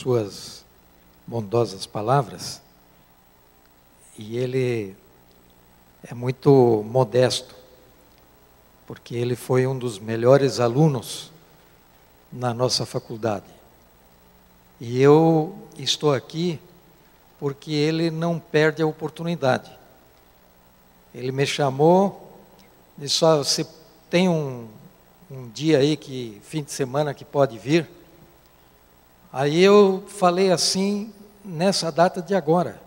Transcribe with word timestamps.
suas 0.00 0.64
bondosas 1.26 1.84
palavras 1.84 2.62
e 4.18 4.38
ele 4.38 4.96
é 6.02 6.14
muito 6.14 6.82
modesto, 6.88 7.54
porque 8.86 9.14
ele 9.14 9.36
foi 9.36 9.66
um 9.66 9.78
dos 9.78 9.98
melhores 9.98 10.58
alunos 10.58 11.30
na 12.32 12.54
nossa 12.54 12.86
faculdade. 12.86 13.44
E 14.80 15.02
eu 15.02 15.54
estou 15.76 16.14
aqui 16.14 16.58
porque 17.38 17.70
ele 17.70 18.10
não 18.10 18.38
perde 18.38 18.80
a 18.80 18.86
oportunidade. 18.86 19.70
Ele 21.14 21.30
me 21.30 21.44
chamou, 21.44 22.40
disse: 22.96 23.22
ah, 23.22 23.36
você 23.36 23.66
tem 24.08 24.30
um, 24.30 24.66
um 25.30 25.46
dia 25.50 25.78
aí 25.78 25.94
que 25.94 26.40
fim 26.42 26.62
de 26.62 26.72
semana 26.72 27.12
que 27.12 27.24
pode 27.24 27.58
vir? 27.58 27.99
Aí 29.32 29.62
eu 29.62 30.02
falei 30.08 30.50
assim, 30.50 31.12
nessa 31.44 31.92
data 31.92 32.20
de 32.20 32.34
agora, 32.34 32.80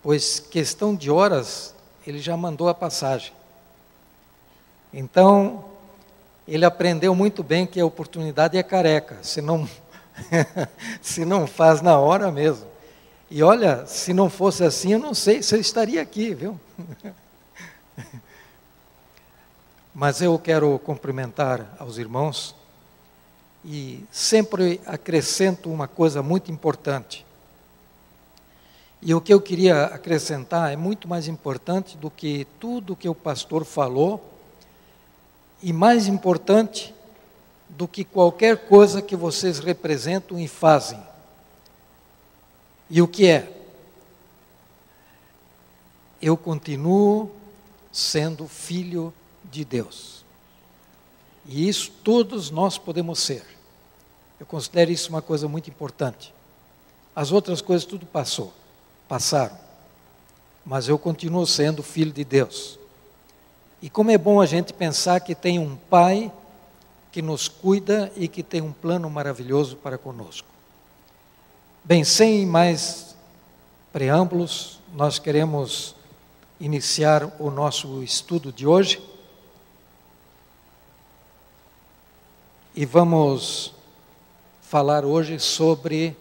pois 0.00 0.38
questão 0.38 0.94
de 0.94 1.10
horas 1.10 1.74
ele 2.06 2.20
já 2.20 2.36
mandou 2.36 2.68
a 2.68 2.74
passagem. 2.74 3.32
Então, 4.92 5.64
ele 6.46 6.64
aprendeu 6.64 7.14
muito 7.14 7.42
bem 7.42 7.66
que 7.66 7.80
a 7.80 7.86
oportunidade 7.86 8.56
é 8.56 8.62
careca, 8.62 9.18
se 9.22 9.40
não, 9.40 9.68
se 11.02 11.24
não 11.24 11.46
faz 11.46 11.80
na 11.80 11.98
hora 11.98 12.30
mesmo. 12.30 12.66
E 13.28 13.42
olha, 13.42 13.86
se 13.86 14.12
não 14.12 14.30
fosse 14.30 14.64
assim, 14.64 14.92
eu 14.92 14.98
não 14.98 15.14
sei 15.14 15.42
se 15.42 15.54
eu 15.54 15.60
estaria 15.60 16.00
aqui, 16.00 16.34
viu? 16.34 16.58
Mas 19.94 20.20
eu 20.20 20.38
quero 20.38 20.78
cumprimentar 20.78 21.74
aos 21.78 21.98
irmãos 21.98 22.54
e 23.64 24.04
sempre 24.10 24.80
acrescento 24.86 25.70
uma 25.70 25.86
coisa 25.86 26.22
muito 26.22 26.50
importante. 26.50 27.26
E 29.02 29.14
o 29.14 29.20
que 29.20 29.32
eu 29.32 29.40
queria 29.40 29.84
acrescentar 29.84 30.72
é 30.72 30.76
muito 30.76 31.08
mais 31.08 31.26
importante 31.26 31.96
do 31.96 32.10
que 32.10 32.46
tudo 32.58 32.96
que 32.96 33.08
o 33.08 33.14
pastor 33.14 33.64
falou, 33.64 34.22
e 35.62 35.72
mais 35.72 36.06
importante 36.06 36.94
do 37.68 37.86
que 37.86 38.04
qualquer 38.04 38.66
coisa 38.66 39.00
que 39.00 39.14
vocês 39.14 39.58
representam 39.58 40.38
e 40.38 40.48
fazem. 40.48 41.00
E 42.88 43.00
o 43.00 43.08
que 43.08 43.28
é? 43.28 43.56
Eu 46.20 46.36
continuo 46.36 47.30
sendo 47.92 48.48
filho 48.48 49.14
de 49.44 49.64
Deus. 49.64 50.19
E 51.46 51.68
isso 51.68 51.90
todos 52.04 52.50
nós 52.50 52.78
podemos 52.78 53.18
ser. 53.18 53.44
Eu 54.38 54.46
considero 54.46 54.90
isso 54.90 55.10
uma 55.10 55.22
coisa 55.22 55.48
muito 55.48 55.68
importante. 55.68 56.32
As 57.14 57.32
outras 57.32 57.60
coisas 57.60 57.84
tudo 57.84 58.06
passou, 58.06 58.52
passaram. 59.08 59.56
Mas 60.64 60.88
eu 60.88 60.98
continuo 60.98 61.46
sendo 61.46 61.82
filho 61.82 62.12
de 62.12 62.24
Deus. 62.24 62.78
E 63.82 63.88
como 63.88 64.10
é 64.10 64.18
bom 64.18 64.40
a 64.40 64.46
gente 64.46 64.72
pensar 64.72 65.20
que 65.20 65.34
tem 65.34 65.58
um 65.58 65.76
Pai 65.76 66.32
que 67.10 67.20
nos 67.20 67.48
cuida 67.48 68.12
e 68.16 68.28
que 68.28 68.42
tem 68.42 68.60
um 68.60 68.72
plano 68.72 69.10
maravilhoso 69.10 69.76
para 69.76 69.98
conosco. 69.98 70.48
Bem, 71.82 72.04
sem 72.04 72.46
mais 72.46 73.16
preâmbulos, 73.92 74.78
nós 74.94 75.18
queremos 75.18 75.94
iniciar 76.60 77.32
o 77.40 77.50
nosso 77.50 78.02
estudo 78.02 78.52
de 78.52 78.66
hoje. 78.66 79.02
E 82.74 82.86
vamos 82.86 83.74
falar 84.62 85.04
hoje 85.04 85.40
sobre 85.40 86.16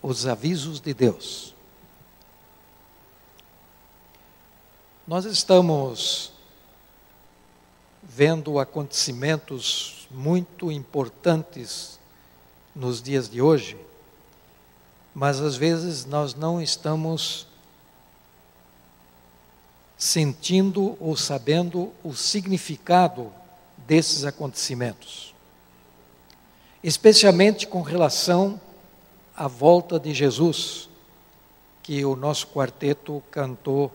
os 0.00 0.26
avisos 0.26 0.80
de 0.80 0.94
Deus. 0.94 1.54
Nós 5.06 5.26
estamos 5.26 6.32
vendo 8.02 8.58
acontecimentos 8.58 10.08
muito 10.10 10.72
importantes 10.72 11.98
nos 12.74 13.02
dias 13.02 13.28
de 13.28 13.42
hoje, 13.42 13.76
mas 15.14 15.40
às 15.40 15.56
vezes 15.56 16.06
nós 16.06 16.34
não 16.34 16.60
estamos 16.60 17.46
sentindo 19.96 20.96
ou 21.00 21.16
sabendo 21.16 21.92
o 22.02 22.14
significado 22.14 23.32
desses 23.86 24.24
acontecimentos, 24.24 25.34
especialmente 26.82 27.66
com 27.66 27.82
relação 27.82 28.60
à 29.36 29.46
volta 29.46 29.98
de 29.98 30.12
Jesus, 30.12 30.88
que 31.82 32.04
o 32.04 32.16
nosso 32.16 32.46
quarteto 32.48 33.22
cantou 33.30 33.92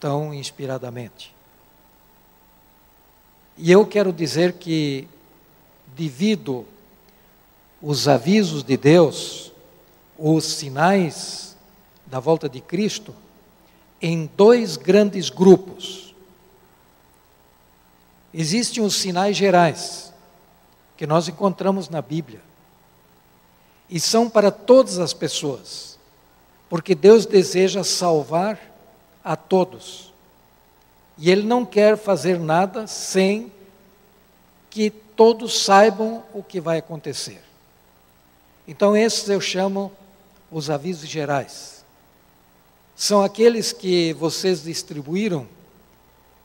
tão 0.00 0.32
inspiradamente. 0.32 1.34
E 3.56 3.70
eu 3.70 3.84
quero 3.84 4.12
dizer 4.12 4.54
que, 4.54 5.08
devido 5.88 6.64
os 7.82 8.08
avisos 8.08 8.62
de 8.62 8.76
Deus, 8.76 9.52
os 10.16 10.44
sinais 10.44 11.56
da 12.06 12.20
volta 12.20 12.48
de 12.48 12.60
Cristo, 12.60 13.14
em 14.00 14.30
dois 14.36 14.76
grandes 14.76 15.28
grupos. 15.30 16.14
Existem 18.32 18.82
os 18.82 18.94
sinais 18.94 19.36
gerais, 19.36 20.12
que 20.96 21.06
nós 21.06 21.28
encontramos 21.28 21.88
na 21.88 22.02
Bíblia, 22.02 22.40
e 23.88 23.98
são 23.98 24.28
para 24.28 24.50
todas 24.50 24.98
as 24.98 25.12
pessoas, 25.12 25.98
porque 26.68 26.94
Deus 26.94 27.24
deseja 27.24 27.82
salvar 27.82 28.60
a 29.24 29.34
todos, 29.34 30.12
e 31.16 31.30
Ele 31.30 31.42
não 31.42 31.64
quer 31.64 31.96
fazer 31.96 32.38
nada 32.38 32.86
sem 32.86 33.52
que 34.70 34.90
todos 34.90 35.64
saibam 35.64 36.22
o 36.32 36.42
que 36.42 36.60
vai 36.60 36.78
acontecer. 36.78 37.42
Então, 38.68 38.96
esses 38.96 39.28
eu 39.28 39.40
chamo 39.40 39.90
os 40.50 40.68
avisos 40.68 41.08
gerais 41.08 41.77
são 42.98 43.22
aqueles 43.22 43.72
que 43.72 44.12
vocês 44.14 44.64
distribuíram, 44.64 45.46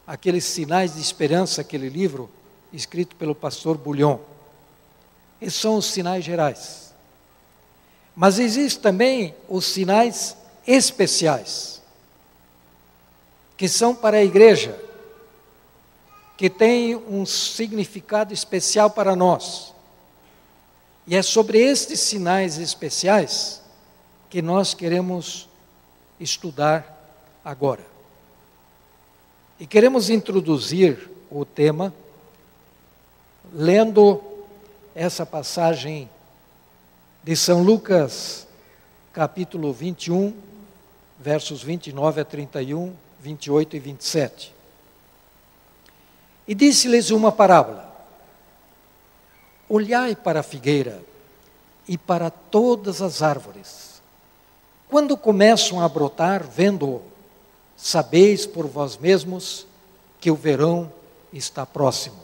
aqueles 0.06 0.46
sinais 0.46 0.94
de 0.94 1.02
esperança, 1.02 1.62
aquele 1.62 1.90
livro 1.90 2.30
escrito 2.72 3.16
pelo 3.16 3.34
pastor 3.34 3.76
Bulhon. 3.76 4.20
Esses 5.42 5.60
são 5.60 5.78
os 5.78 5.88
sinais 5.88 6.24
gerais. 6.24 6.94
Mas 8.16 8.38
existem 8.38 8.84
também 8.84 9.36
os 9.50 9.66
sinais 9.66 10.38
especiais, 10.68 11.82
que 13.58 13.68
são 13.68 13.96
para 13.96 14.18
a 14.18 14.24
igreja, 14.24 14.80
que 16.38 16.52
têm 16.52 16.96
um 16.96 17.26
significado 17.26 18.32
especial 18.32 18.92
para 18.92 19.16
nós. 19.16 19.74
E 21.08 21.16
é 21.16 21.24
sobre 21.24 21.58
estes 21.58 22.00
sinais 22.00 22.60
especiais 22.60 23.60
que 24.30 24.40
nós 24.40 24.76
queremos 24.76 25.50
estudar 26.24 26.90
agora. 27.44 27.86
E 29.60 29.68
queremos 29.68 30.10
introduzir 30.10 31.10
o 31.30 31.46
tema 31.46 31.94
lendo 33.54 34.22
essa 34.96 35.26
passagem 35.26 36.10
de 37.24 37.36
São 37.36 37.62
Lucas, 37.62 38.48
capítulo 39.12 39.72
21, 39.72 40.34
versos 41.20 41.62
29 41.62 42.22
a 42.22 42.26
31, 42.26 42.94
28 43.20 43.76
e 43.76 43.80
27. 43.80 44.56
E 46.48 46.56
disse-lhes 46.56 47.12
uma 47.12 47.32
parábola: 47.32 47.94
Olhai 49.70 50.16
para 50.16 50.42
a 50.42 50.44
figueira 50.44 51.02
e 51.88 51.98
para 51.98 52.30
todas 52.30 53.02
as 53.02 53.22
árvores 53.22 53.93
quando 54.94 55.18
começam 55.18 55.82
a 55.82 55.90
brotar, 55.90 56.44
vendo, 56.44 57.02
sabeis 57.76 58.46
por 58.46 58.68
vós 58.68 58.96
mesmos 58.96 59.66
que 60.22 60.30
o 60.30 60.36
verão 60.36 60.94
está 61.34 61.66
próximo. 61.66 62.20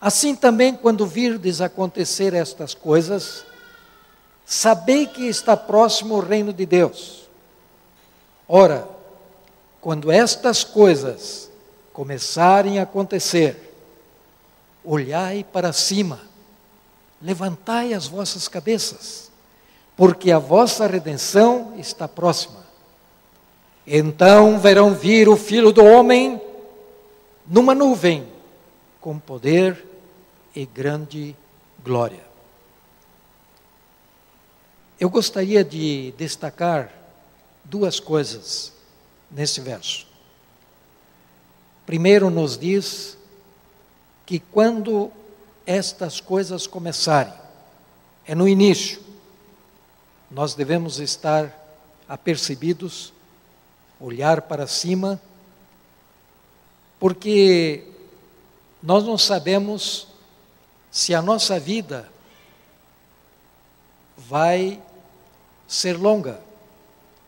Assim 0.00 0.34
também, 0.34 0.74
quando 0.74 1.06
virdes 1.06 1.60
acontecer 1.60 2.34
estas 2.34 2.74
coisas, 2.74 3.44
sabei 4.44 5.06
que 5.06 5.28
está 5.28 5.56
próximo 5.56 6.16
o 6.16 6.20
reino 6.20 6.52
de 6.52 6.66
Deus. 6.66 7.28
Ora, 8.48 8.88
quando 9.80 10.10
estas 10.10 10.64
coisas 10.64 11.48
começarem 11.92 12.80
a 12.80 12.82
acontecer, 12.82 13.72
olhai 14.84 15.44
para 15.44 15.72
cima, 15.72 16.18
levantai 17.20 17.94
as 17.94 18.08
vossas 18.08 18.48
cabeças 18.48 19.30
porque 19.96 20.30
a 20.30 20.38
vossa 20.38 20.86
redenção 20.86 21.74
está 21.76 22.08
próxima. 22.08 22.62
Então 23.86 24.58
verão 24.58 24.94
vir 24.94 25.28
o 25.28 25.36
Filho 25.36 25.72
do 25.72 25.84
Homem 25.84 26.40
numa 27.46 27.74
nuvem, 27.74 28.26
com 29.00 29.18
poder 29.18 29.84
e 30.54 30.64
grande 30.64 31.36
glória. 31.82 32.22
Eu 34.98 35.10
gostaria 35.10 35.64
de 35.64 36.14
destacar 36.16 36.92
duas 37.64 37.98
coisas 37.98 38.72
nesse 39.30 39.60
verso. 39.60 40.06
Primeiro, 41.84 42.30
nos 42.30 42.56
diz 42.56 43.18
que 44.24 44.38
quando 44.38 45.10
estas 45.66 46.20
coisas 46.20 46.66
começarem, 46.66 47.34
é 48.24 48.34
no 48.34 48.48
início, 48.48 49.01
nós 50.32 50.54
devemos 50.54 50.98
estar 50.98 51.52
apercebidos, 52.08 53.12
olhar 54.00 54.42
para 54.42 54.66
cima, 54.66 55.20
porque 56.98 57.84
nós 58.82 59.04
não 59.04 59.18
sabemos 59.18 60.08
se 60.90 61.14
a 61.14 61.20
nossa 61.20 61.60
vida 61.60 62.10
vai 64.16 64.80
ser 65.68 65.98
longa. 65.98 66.40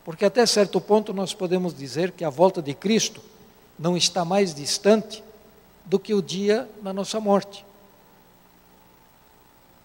Porque 0.03 0.25
até 0.25 0.45
certo 0.45 0.81
ponto 0.81 1.13
nós 1.13 1.33
podemos 1.33 1.75
dizer 1.75 2.11
que 2.11 2.23
a 2.23 2.29
volta 2.29 2.61
de 2.61 2.73
Cristo 2.73 3.21
não 3.77 3.95
está 3.95 4.25
mais 4.25 4.53
distante 4.53 5.23
do 5.85 5.99
que 5.99 6.13
o 6.13 6.21
dia 6.21 6.67
da 6.81 6.91
nossa 6.91 7.19
morte. 7.19 7.65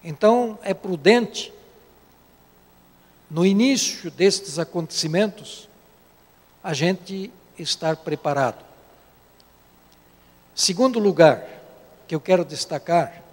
Então 0.03 0.57
é 0.63 0.73
prudente, 0.73 1.53
no 3.31 3.45
início 3.45 4.11
destes 4.11 4.59
acontecimentos, 4.59 5.69
a 6.61 6.73
gente 6.73 7.31
estar 7.57 7.95
preparado. 7.95 8.61
Segundo 10.53 10.99
lugar, 10.99 11.41
que 12.09 12.13
eu 12.13 12.19
quero 12.19 12.43
destacar, 12.43 13.23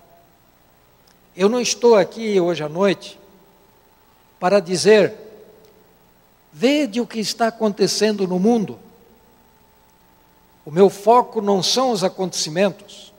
eu 1.35 1.49
não 1.49 1.61
estou 1.61 1.97
aqui 1.97 2.41
hoje 2.41 2.63
à 2.63 2.69
noite 2.69 3.19
para 4.39 4.61
dizer, 4.61 5.15
vede 6.53 7.01
o 7.01 7.07
que 7.07 7.19
está 7.19 7.49
acontecendo 7.49 8.25
no 8.25 8.39
mundo. 8.39 8.79
O 10.65 10.71
meu 10.71 10.89
foco 10.89 11.41
não 11.41 11.61
são 11.61 11.91
os 11.91 12.05
acontecimentos, 12.05 13.13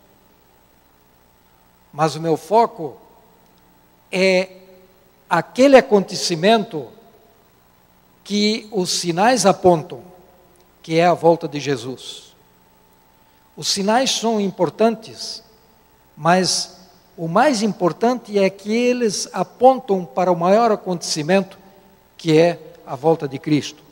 mas 1.91 2.15
o 2.15 2.21
meu 2.21 2.37
foco 2.37 2.97
é 4.09 4.58
aquele 5.29 5.77
acontecimento 5.77 6.87
que 8.23 8.67
os 8.71 8.89
sinais 8.89 9.45
apontam, 9.45 10.01
que 10.81 10.97
é 10.97 11.05
a 11.05 11.13
volta 11.13 11.47
de 11.47 11.59
Jesus. 11.59 12.33
Os 13.55 13.67
sinais 13.67 14.11
são 14.11 14.41
importantes, 14.41 15.43
mas 16.17 16.77
o 17.15 17.27
mais 17.27 17.61
importante 17.61 18.39
é 18.39 18.49
que 18.49 18.73
eles 18.73 19.27
apontam 19.33 20.03
para 20.05 20.31
o 20.31 20.35
maior 20.35 20.71
acontecimento, 20.71 21.59
que 22.17 22.37
é 22.37 22.59
a 22.85 22.95
volta 22.95 23.27
de 23.27 23.37
Cristo. 23.37 23.83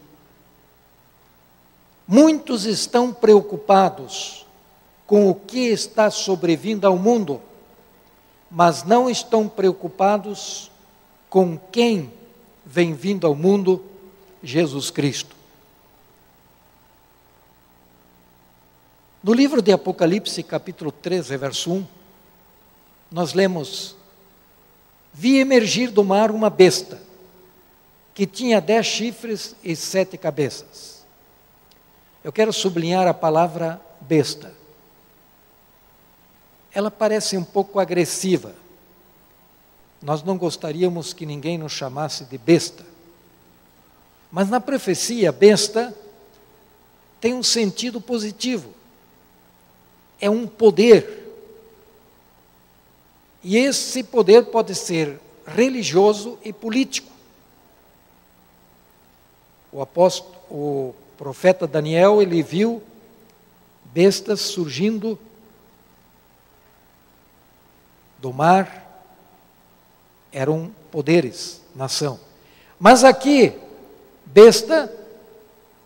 Muitos 2.07 2.65
estão 2.65 3.13
preocupados 3.13 4.45
com 5.05 5.29
o 5.29 5.35
que 5.35 5.67
está 5.67 6.09
sobrevindo 6.09 6.87
ao 6.87 6.97
mundo, 6.97 7.41
mas 8.49 8.83
não 8.83 9.09
estão 9.09 9.47
preocupados 9.47 10.71
com 11.29 11.57
quem 11.57 12.11
vem 12.65 12.93
vindo 12.93 13.25
ao 13.25 13.35
mundo, 13.35 13.83
Jesus 14.43 14.89
Cristo. 14.89 15.35
No 19.23 19.33
livro 19.33 19.61
de 19.61 19.71
Apocalipse, 19.71 20.41
capítulo 20.43 20.91
13, 20.91 21.35
verso 21.37 21.71
1, 21.71 21.87
nós 23.11 23.33
lemos: 23.33 23.95
Vi 25.13 25.37
emergir 25.37 25.91
do 25.91 26.03
mar 26.03 26.31
uma 26.31 26.49
besta, 26.49 27.01
que 28.13 28.25
tinha 28.25 28.61
dez 28.61 28.85
chifres 28.85 29.55
e 29.63 29.75
sete 29.75 30.17
cabeças. 30.17 31.05
Eu 32.23 32.31
quero 32.31 32.51
sublinhar 32.53 33.07
a 33.07 33.13
palavra 33.13 33.81
besta. 34.01 34.53
Ela 36.73 36.91
parece 36.91 37.37
um 37.37 37.43
pouco 37.43 37.79
agressiva. 37.79 38.53
Nós 40.01 40.23
não 40.23 40.37
gostaríamos 40.37 41.13
que 41.13 41.25
ninguém 41.25 41.57
nos 41.57 41.71
chamasse 41.71 42.25
de 42.25 42.37
besta. 42.37 42.85
Mas 44.31 44.49
na 44.49 44.59
profecia, 44.59 45.31
besta 45.31 45.95
tem 47.19 47.33
um 47.33 47.43
sentido 47.43 47.99
positivo. 47.99 48.73
É 50.19 50.29
um 50.29 50.47
poder 50.47 51.27
e 53.43 53.55
esse 53.55 54.03
poder 54.03 54.47
pode 54.47 54.75
ser 54.75 55.19
religioso 55.45 56.37
e 56.43 56.51
político. 56.51 57.11
O 59.71 59.81
apóstolo, 59.81 60.35
o 60.49 60.95
profeta 61.17 61.67
Daniel, 61.67 62.21
ele 62.21 62.43
viu 62.43 62.83
bestas 63.85 64.41
surgindo 64.41 65.17
do 68.19 68.33
mar, 68.33 68.86
eram 70.31 70.71
poderes, 70.91 71.61
nação. 71.75 72.19
Mas 72.79 73.03
aqui, 73.03 73.53
besta 74.25 74.91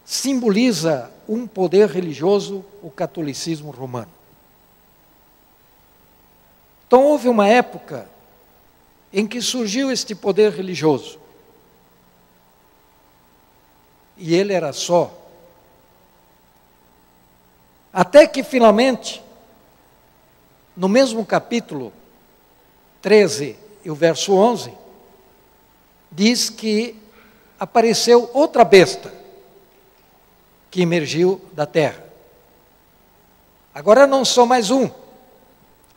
simboliza 0.06 1.10
um 1.28 1.48
poder 1.48 1.88
religioso, 1.88 2.66
o 2.82 2.92
catolicismo 2.92 3.72
romano. 3.72 4.12
Então 6.86 7.06
houve 7.06 7.30
uma 7.30 7.48
época 7.48 8.10
em 9.14 9.26
que 9.26 9.42
surgiu 9.42 9.90
este 9.90 10.14
poder 10.14 10.52
religioso. 10.52 11.20
E 14.18 14.36
ele 14.36 14.52
era 14.52 14.74
só. 14.74 15.18
Até 17.94 18.28
que 18.28 18.44
finalmente, 18.44 19.24
no 20.76 20.90
mesmo 20.90 21.26
capítulo 21.26 21.94
13 23.02 23.58
e 23.84 23.90
o 23.90 23.96
verso 23.96 24.34
11, 24.34 24.72
diz 26.12 26.50
que 26.50 26.96
apareceu 27.60 28.30
outra 28.34 28.64
besta 28.64 29.14
que 30.70 30.82
emergiu 30.82 31.42
da 31.54 31.66
terra. 31.66 32.04
Agora 33.74 34.06
não 34.06 34.26
só 34.26 34.46
mais 34.46 34.70
um, 34.72 34.90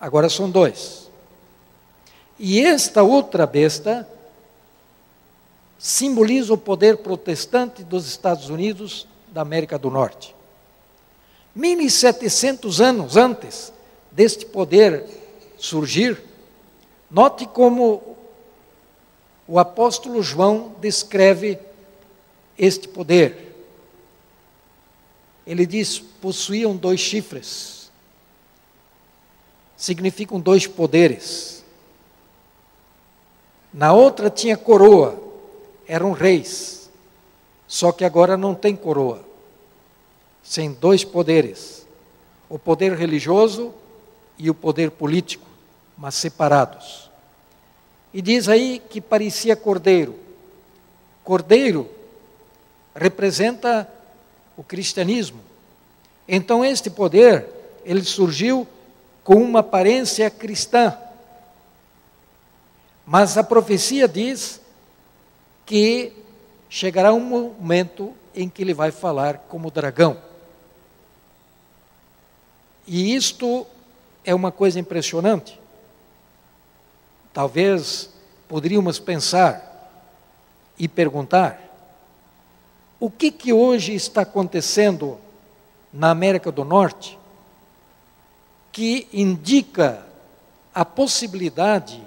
Agora 0.04 0.28
são 0.28 0.50
dois. 0.50 1.10
E 2.38 2.60
esta 2.60 3.02
outra 3.02 3.46
besta 3.46 4.06
simboliza 5.78 6.52
o 6.52 6.58
poder 6.58 6.98
protestante 6.98 7.82
dos 7.82 8.06
Estados 8.06 8.50
Unidos 8.50 9.06
da 9.28 9.40
América 9.40 9.78
do 9.78 9.90
Norte. 9.90 10.36
1700 11.54 12.82
anos 12.82 13.16
antes 13.16 13.72
deste 14.12 14.44
poder 14.44 15.06
surgir, 15.56 16.22
note 17.14 17.46
como 17.46 18.16
o 19.46 19.58
apóstolo 19.58 20.22
João 20.22 20.74
descreve 20.80 21.58
este 22.58 22.88
poder. 22.88 23.54
Ele 25.46 25.64
diz: 25.64 25.98
possuíam 25.98 26.76
dois 26.76 27.00
chifres 27.00 27.74
significam 29.84 30.40
dois 30.40 30.66
poderes. 30.66 31.62
Na 33.72 33.92
outra 33.92 34.30
tinha 34.30 34.56
coroa, 34.56 35.20
eram 35.86 36.12
reis. 36.12 36.90
Só 37.66 37.92
que 37.92 38.04
agora 38.04 38.36
não 38.36 38.54
tem 38.54 38.74
coroa. 38.74 39.24
Sem 40.42 40.72
dois 40.72 41.04
poderes: 41.04 41.86
o 42.48 42.58
poder 42.58 42.94
religioso 42.94 43.74
e 44.38 44.48
o 44.48 44.54
poder 44.54 44.90
político, 44.90 45.46
mas 45.96 46.14
separados. 46.14 47.10
E 48.12 48.22
diz 48.22 48.48
aí 48.48 48.80
que 48.88 49.00
parecia 49.00 49.56
cordeiro. 49.56 50.18
Cordeiro 51.22 51.90
representa 52.94 53.88
o 54.56 54.62
cristianismo. 54.62 55.40
Então 56.28 56.64
este 56.64 56.88
poder, 56.88 57.46
ele 57.84 58.04
surgiu 58.04 58.66
com 59.22 59.36
uma 59.36 59.60
aparência 59.60 60.30
cristã. 60.30 60.96
Mas 63.06 63.36
a 63.36 63.42
profecia 63.42 64.06
diz 64.06 64.60
que 65.66 66.12
chegará 66.68 67.12
um 67.12 67.20
momento 67.20 68.14
em 68.34 68.48
que 68.48 68.62
ele 68.62 68.74
vai 68.74 68.90
falar 68.90 69.38
como 69.48 69.70
dragão. 69.70 70.18
E 72.86 73.14
isto 73.14 73.66
é 74.24 74.34
uma 74.34 74.52
coisa 74.52 74.78
impressionante. 74.78 75.58
Talvez 77.34 78.10
poderíamos 78.48 79.00
pensar 79.00 79.90
e 80.78 80.86
perguntar: 80.86 81.60
O 83.00 83.10
que, 83.10 83.32
que 83.32 83.52
hoje 83.52 83.92
está 83.92 84.22
acontecendo 84.22 85.18
na 85.92 86.10
América 86.10 86.52
do 86.52 86.64
Norte 86.64 87.18
que 88.70 89.08
indica 89.12 90.06
a 90.74 90.84
possibilidade 90.84 92.02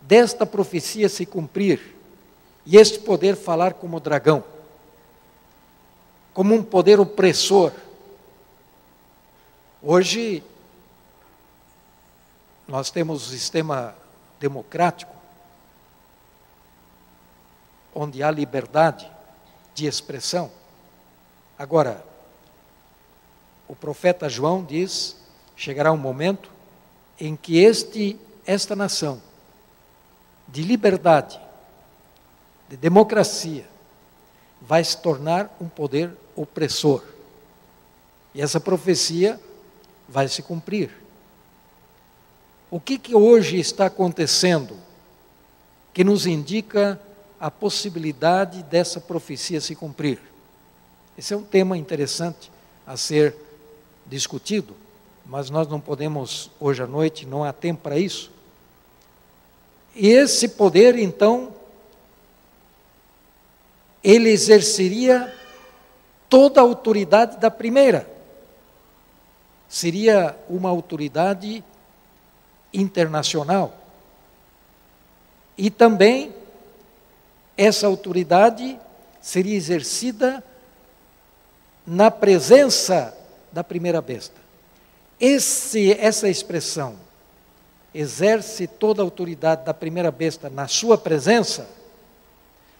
desta 0.00 0.44
profecia 0.44 1.08
se 1.08 1.24
cumprir 1.24 1.96
e 2.66 2.76
este 2.76 2.98
poder 2.98 3.36
falar 3.36 3.74
como 3.74 4.00
dragão, 4.00 4.44
como 6.34 6.54
um 6.54 6.62
poder 6.62 7.00
opressor. 7.00 7.72
Hoje, 9.82 10.42
nós 12.68 12.90
temos 12.90 13.26
o 13.26 13.30
sistema 13.30 13.94
democrático, 14.42 15.14
onde 17.94 18.24
há 18.24 18.30
liberdade 18.30 19.08
de 19.72 19.86
expressão. 19.86 20.50
Agora, 21.56 22.04
o 23.68 23.76
profeta 23.76 24.28
João 24.28 24.64
diz: 24.64 25.16
chegará 25.54 25.92
um 25.92 25.96
momento 25.96 26.50
em 27.20 27.36
que 27.36 27.58
este, 27.58 28.18
esta 28.44 28.74
nação, 28.74 29.22
de 30.48 30.62
liberdade, 30.62 31.40
de 32.68 32.76
democracia, 32.76 33.64
vai 34.60 34.82
se 34.82 34.96
tornar 34.96 35.56
um 35.60 35.68
poder 35.68 36.10
opressor. 36.34 37.04
E 38.34 38.42
essa 38.42 38.58
profecia 38.58 39.38
vai 40.08 40.26
se 40.26 40.42
cumprir. 40.42 41.01
O 42.72 42.80
que, 42.80 42.96
que 42.96 43.14
hoje 43.14 43.58
está 43.60 43.84
acontecendo 43.84 44.78
que 45.92 46.02
nos 46.02 46.26
indica 46.26 46.98
a 47.38 47.50
possibilidade 47.50 48.62
dessa 48.62 48.98
profecia 48.98 49.60
se 49.60 49.76
cumprir? 49.76 50.18
Esse 51.18 51.34
é 51.34 51.36
um 51.36 51.42
tema 51.42 51.76
interessante 51.76 52.50
a 52.86 52.96
ser 52.96 53.36
discutido, 54.06 54.74
mas 55.26 55.50
nós 55.50 55.68
não 55.68 55.78
podemos 55.78 56.50
hoje 56.58 56.82
à 56.82 56.86
noite, 56.86 57.26
não 57.26 57.44
há 57.44 57.52
tempo 57.52 57.82
para 57.82 57.98
isso. 57.98 58.30
E 59.94 60.08
esse 60.08 60.48
poder, 60.48 60.98
então, 60.98 61.54
ele 64.02 64.30
exerceria 64.30 65.30
toda 66.26 66.58
a 66.58 66.64
autoridade 66.64 67.36
da 67.36 67.50
primeira. 67.50 68.10
Seria 69.68 70.34
uma 70.48 70.70
autoridade 70.70 71.62
internacional. 72.72 73.76
E 75.56 75.70
também 75.70 76.34
essa 77.56 77.86
autoridade 77.86 78.78
seria 79.20 79.54
exercida 79.54 80.42
na 81.86 82.10
presença 82.10 83.16
da 83.52 83.62
primeira 83.62 84.00
besta. 84.00 84.40
Esse, 85.20 85.92
essa 85.92 86.28
expressão, 86.28 86.96
exerce 87.94 88.66
toda 88.66 89.02
a 89.02 89.04
autoridade 89.04 89.64
da 89.64 89.74
primeira 89.74 90.10
besta 90.10 90.48
na 90.48 90.66
sua 90.66 90.96
presença, 90.96 91.68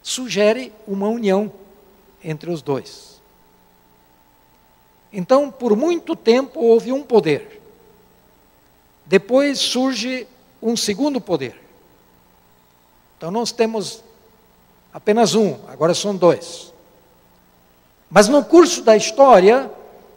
sugere 0.01 0.73
uma 0.87 1.07
união 1.07 1.51
entre 2.23 2.49
os 2.49 2.61
dois. 2.61 3.21
Então, 5.11 5.51
por 5.51 5.75
muito 5.75 6.15
tempo 6.15 6.59
houve 6.59 6.91
um 6.91 7.03
poder. 7.03 7.61
Depois 9.05 9.59
surge 9.59 10.27
um 10.61 10.75
segundo 10.75 11.19
poder. 11.19 11.61
Então, 13.17 13.31
nós 13.31 13.51
temos 13.51 14.03
apenas 14.93 15.35
um, 15.35 15.57
agora 15.67 15.93
são 15.93 16.15
dois. 16.15 16.73
Mas 18.09 18.27
no 18.27 18.45
curso 18.45 18.83
da 18.83 18.95
história, 18.95 19.71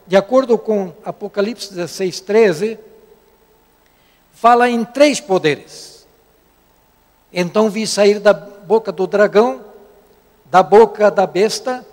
de 0.05 0.15
acordo 0.15 0.57
com 0.57 0.93
Apocalipse 1.03 1.73
16, 1.73 2.21
13, 2.21 2.79
fala 4.33 4.69
em 4.69 4.85
três 4.85 5.19
poderes. 5.19 6.05
Então 7.33 7.69
vi 7.69 7.87
sair 7.87 8.19
da 8.19 8.33
boca 8.33 8.91
do 8.91 9.07
dragão, 9.07 9.61
da 10.45 10.61
boca 10.61 11.09
da 11.09 11.25
besta, 11.25 11.85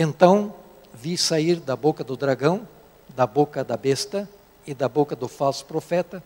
Então 0.00 0.54
vi 0.94 1.18
sair 1.18 1.56
da 1.56 1.74
boca 1.74 2.04
do 2.04 2.16
dragão, 2.16 2.68
da 3.16 3.26
boca 3.26 3.64
da 3.64 3.76
besta, 3.76 4.30
e 4.64 4.72
da 4.74 4.88
boca 4.88 5.16
do 5.16 5.26
falso 5.26 5.64
profeta 5.64 6.22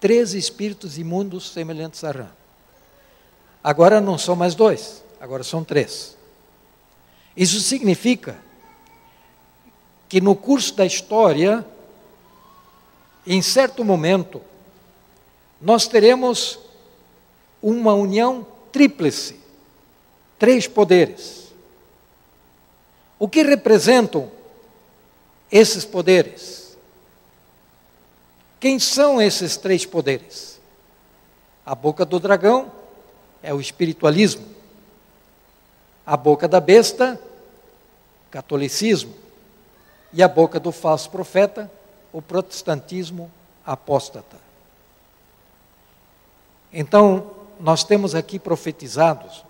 três 0.00 0.32
espíritos 0.32 0.96
imundos 0.96 1.50
semelhantes 1.50 2.02
a 2.04 2.10
rã. 2.10 2.28
Agora 3.62 4.00
não 4.00 4.16
são 4.16 4.34
mais 4.34 4.54
dois, 4.54 5.04
agora 5.20 5.44
são 5.44 5.62
três. 5.62 6.16
Isso 7.36 7.60
significa 7.60 8.38
que 10.08 10.20
no 10.20 10.34
curso 10.34 10.74
da 10.74 10.86
história, 10.86 11.66
em 13.26 13.42
certo 13.42 13.84
momento, 13.84 14.40
nós 15.60 15.86
teremos 15.86 16.58
uma 17.60 17.92
união 17.92 18.46
tríplice, 18.70 19.38
três 20.38 20.66
poderes. 20.66 21.41
O 23.22 23.28
que 23.28 23.44
representam 23.44 24.28
esses 25.48 25.84
poderes? 25.84 26.76
Quem 28.58 28.80
são 28.80 29.22
esses 29.22 29.56
três 29.56 29.86
poderes? 29.86 30.60
A 31.64 31.72
boca 31.72 32.04
do 32.04 32.18
dragão 32.18 32.72
é 33.40 33.54
o 33.54 33.60
espiritualismo. 33.60 34.44
A 36.04 36.16
boca 36.16 36.48
da 36.48 36.58
besta, 36.58 37.16
catolicismo. 38.28 39.14
E 40.12 40.20
a 40.20 40.26
boca 40.26 40.58
do 40.58 40.72
falso 40.72 41.08
profeta, 41.08 41.70
o 42.12 42.20
protestantismo 42.20 43.30
apóstata. 43.64 44.36
Então, 46.72 47.30
nós 47.60 47.84
temos 47.84 48.16
aqui 48.16 48.40
profetizados 48.40 49.44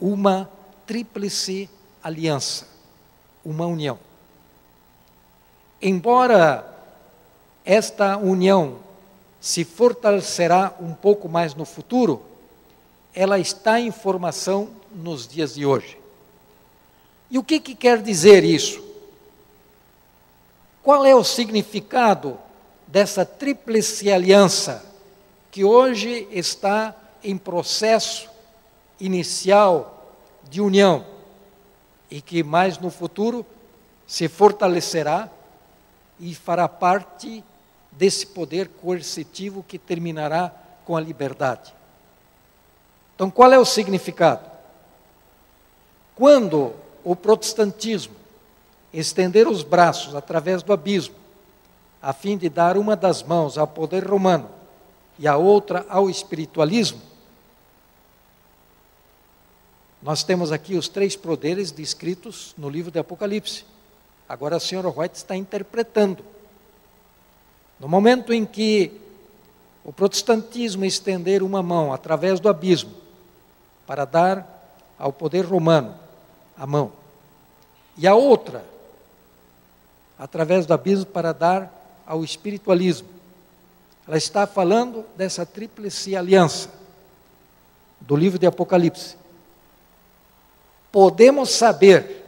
uma 0.00 0.50
tríplice 0.84 1.70
aliança, 2.02 2.66
uma 3.44 3.66
união. 3.66 3.98
Embora 5.80 6.66
esta 7.64 8.16
união 8.16 8.78
se 9.40 9.64
fortalecerá 9.64 10.74
um 10.80 10.92
pouco 10.92 11.28
mais 11.28 11.54
no 11.54 11.64
futuro, 11.64 12.22
ela 13.14 13.38
está 13.38 13.80
em 13.80 13.90
formação 13.90 14.70
nos 14.92 15.26
dias 15.26 15.54
de 15.54 15.64
hoje. 15.64 15.98
E 17.30 17.38
o 17.38 17.44
que, 17.44 17.60
que 17.60 17.74
quer 17.74 18.02
dizer 18.02 18.42
isso? 18.42 18.82
Qual 20.82 21.04
é 21.04 21.14
o 21.14 21.22
significado 21.22 22.38
dessa 22.86 23.24
tríplice 23.24 24.10
aliança 24.10 24.84
que 25.50 25.62
hoje 25.62 26.26
está 26.30 26.94
em 27.22 27.36
processo 27.36 28.28
inicial 28.98 30.14
de 30.48 30.60
união 30.60 31.17
e 32.10 32.20
que 32.20 32.42
mais 32.42 32.78
no 32.78 32.90
futuro 32.90 33.44
se 34.06 34.28
fortalecerá 34.28 35.28
e 36.18 36.34
fará 36.34 36.68
parte 36.68 37.44
desse 37.92 38.26
poder 38.26 38.68
coercitivo 38.68 39.64
que 39.66 39.78
terminará 39.78 40.52
com 40.84 40.96
a 40.96 41.00
liberdade. 41.00 41.74
Então, 43.14 43.30
qual 43.30 43.52
é 43.52 43.58
o 43.58 43.64
significado? 43.64 44.48
Quando 46.14 46.72
o 47.04 47.14
protestantismo 47.14 48.14
estender 48.92 49.46
os 49.46 49.62
braços 49.62 50.14
através 50.14 50.62
do 50.62 50.72
abismo, 50.72 51.14
a 52.00 52.12
fim 52.12 52.36
de 52.36 52.48
dar 52.48 52.76
uma 52.76 52.96
das 52.96 53.22
mãos 53.22 53.58
ao 53.58 53.66
poder 53.66 54.06
romano 54.06 54.48
e 55.18 55.26
a 55.26 55.36
outra 55.36 55.84
ao 55.88 56.08
espiritualismo, 56.08 57.00
nós 60.02 60.22
temos 60.22 60.52
aqui 60.52 60.76
os 60.76 60.88
três 60.88 61.16
poderes 61.16 61.70
descritos 61.72 62.54
no 62.56 62.68
livro 62.68 62.90
de 62.90 62.98
Apocalipse. 62.98 63.64
Agora 64.28 64.56
a 64.56 64.60
senhora 64.60 64.88
White 64.88 65.16
está 65.16 65.34
interpretando 65.34 66.24
no 67.78 67.88
momento 67.88 68.32
em 68.32 68.44
que 68.44 68.92
o 69.84 69.92
protestantismo 69.92 70.84
estender 70.84 71.42
uma 71.42 71.62
mão 71.62 71.92
através 71.92 72.40
do 72.40 72.48
abismo 72.48 72.92
para 73.86 74.04
dar 74.04 74.74
ao 74.98 75.12
poder 75.12 75.44
romano 75.44 75.94
a 76.56 76.66
mão, 76.66 76.92
e 77.96 78.06
a 78.06 78.14
outra 78.14 78.64
através 80.18 80.66
do 80.66 80.74
abismo 80.74 81.06
para 81.06 81.32
dar 81.32 82.02
ao 82.04 82.24
espiritualismo. 82.24 83.08
Ela 84.06 84.16
está 84.16 84.46
falando 84.46 85.04
dessa 85.16 85.46
tríplice 85.46 86.16
aliança 86.16 86.68
do 88.00 88.16
livro 88.16 88.38
de 88.38 88.46
Apocalipse. 88.46 89.16
Podemos 90.90 91.50
saber 91.50 92.24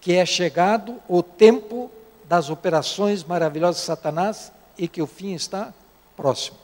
que 0.00 0.14
é 0.14 0.24
chegado 0.24 1.02
o 1.08 1.22
tempo 1.22 1.90
das 2.24 2.48
operações 2.50 3.24
maravilhosas 3.24 3.80
de 3.80 3.86
Satanás 3.86 4.52
e 4.78 4.86
que 4.86 5.02
o 5.02 5.06
fim 5.06 5.34
está 5.34 5.72
próximo. 6.16 6.56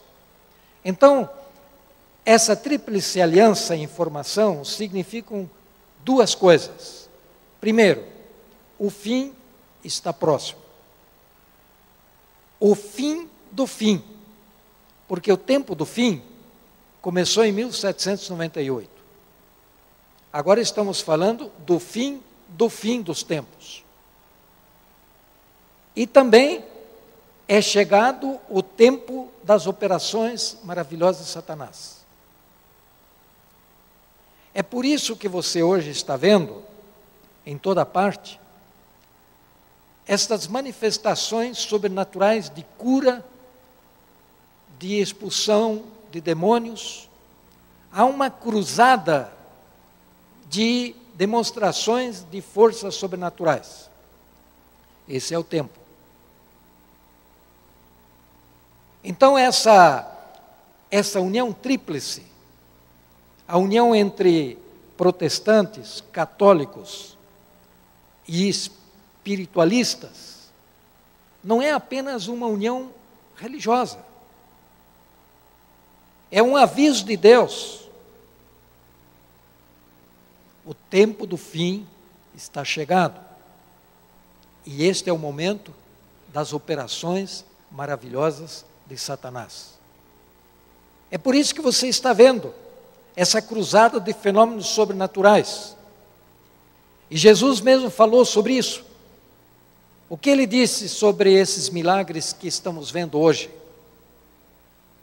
Então, 0.85 1.29
essa 2.25 2.55
tríplice 2.55 3.21
aliança 3.21 3.75
em 3.75 3.87
formação 3.87 4.65
significam 4.65 5.49
duas 6.05 6.35
coisas. 6.35 7.09
Primeiro, 7.61 8.05
o 8.79 8.91
fim 8.91 9.35
está 9.83 10.13
próximo. 10.13 10.61
O 12.61 12.75
fim 12.75 13.29
do 13.51 13.67
fim. 13.67 14.03
Porque 15.09 15.33
o 15.33 15.37
tempo 15.37 15.75
do 15.75 15.85
fim 15.85 16.23
começou 17.01 17.45
em 17.45 17.53
1798. 17.53 18.92
Agora 20.33 20.61
estamos 20.61 21.01
falando 21.01 21.53
do 21.59 21.79
fim 21.79 22.23
do 22.49 22.69
fim 22.69 23.01
dos 23.01 23.23
tempos. 23.23 23.85
E 25.97 26.07
também 26.07 26.65
é 27.49 27.61
chegado 27.61 28.39
o 28.49 28.63
tempo 28.63 29.31
das 29.43 29.67
operações 29.67 30.59
maravilhosas 30.65 31.27
de 31.27 31.33
Satanás. 31.33 32.03
É 34.55 34.63
por 34.63 34.85
isso 34.85 35.17
que 35.17 35.29
você 35.29 35.63
hoje 35.63 35.91
está 35.91 36.17
vendo, 36.17 36.63
em 37.45 37.57
toda 37.57 37.87
parte, 37.87 38.39
estas 40.07 40.47
manifestações 40.47 41.59
sobrenaturais 41.59 42.51
de 42.51 42.65
cura, 42.77 43.25
de 44.79 45.01
expulsão 45.01 45.85
de 46.11 46.21
demônios. 46.21 47.09
Há 47.91 48.05
uma 48.05 48.31
cruzada 48.31 49.33
de 50.53 50.95
demonstrações 51.15 52.27
de 52.31 52.41
forças 52.43 52.95
sobrenaturais. 52.95 53.89
Esse 55.09 55.33
é 55.33 55.39
o 55.39 55.43
tempo. 55.43 55.79
Então, 59.03 59.39
essa, 59.39 60.07
essa 60.91 61.23
união 61.23 61.55
tríplice, 61.55 62.27
a 63.49 63.57
união 63.57 63.95
entre 63.95 64.59
protestantes, 64.95 66.05
católicos 66.13 67.17
e 68.29 68.47
espiritualistas, 68.47 70.53
não 71.43 71.63
é 71.63 71.73
apenas 71.73 72.29
uma 72.29 72.47
união 72.47 72.91
religiosa. 73.37 74.05
É 76.31 76.43
um 76.43 76.59
aviso 76.59 77.07
de 77.07 77.17
Deus. 77.17 77.82
O 80.65 80.75
tempo 80.75 81.27
do 81.27 81.37
fim 81.37 81.87
está 82.35 82.65
chegado. 82.65 83.21
E 84.65 84.85
este 84.85 85.11
é 85.11 85.13
o 85.13 85.19
momento 85.19 85.73
das 86.33 86.53
operações 86.53 87.45
maravilhosas 87.71 88.65
de 88.87 88.97
Satanás. 88.97 89.73
É 91.11 91.19
por 91.19 91.35
isso 91.35 91.55
que 91.55 91.61
você 91.61 91.89
está 91.89 92.13
vendo 92.13 92.55
essa 93.15 93.43
cruzada 93.43 94.01
de 94.01 94.13
fenômenos 94.13 94.67
sobrenaturais. 94.69 95.77
E 97.11 97.17
Jesus 97.17 97.61
mesmo 97.61 97.91
falou 97.91 98.25
sobre 98.25 98.55
isso. 98.55 98.85
O 100.09 100.17
que 100.17 100.31
ele 100.31 100.47
disse 100.47 100.89
sobre 100.89 101.33
esses 101.33 101.69
milagres 101.69 102.33
que 102.33 102.47
estamos 102.47 102.91
vendo 102.91 103.19
hoje? 103.19 103.51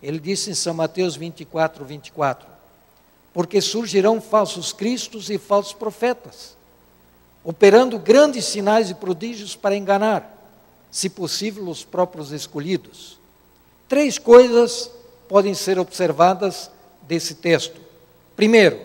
Ele 0.02 0.20
disse 0.20 0.50
em 0.50 0.54
São 0.54 0.74
Mateus 0.74 1.16
24, 1.16 1.84
24: 1.84 2.48
Porque 3.40 3.62
surgirão 3.62 4.20
falsos 4.20 4.74
cristos 4.74 5.30
e 5.30 5.38
falsos 5.38 5.72
profetas, 5.72 6.58
operando 7.42 7.98
grandes 7.98 8.44
sinais 8.44 8.90
e 8.90 8.94
prodígios 8.94 9.56
para 9.56 9.78
enganar, 9.78 10.30
se 10.92 11.10
possível, 11.10 11.70
os 11.70 11.86
próprios 11.86 12.34
escolhidos. 12.34 13.18
Três 13.88 14.18
coisas 14.18 14.92
podem 15.30 15.54
ser 15.54 15.80
observadas 15.80 16.70
desse 17.04 17.36
texto. 17.36 17.80
Primeiro, 18.36 18.78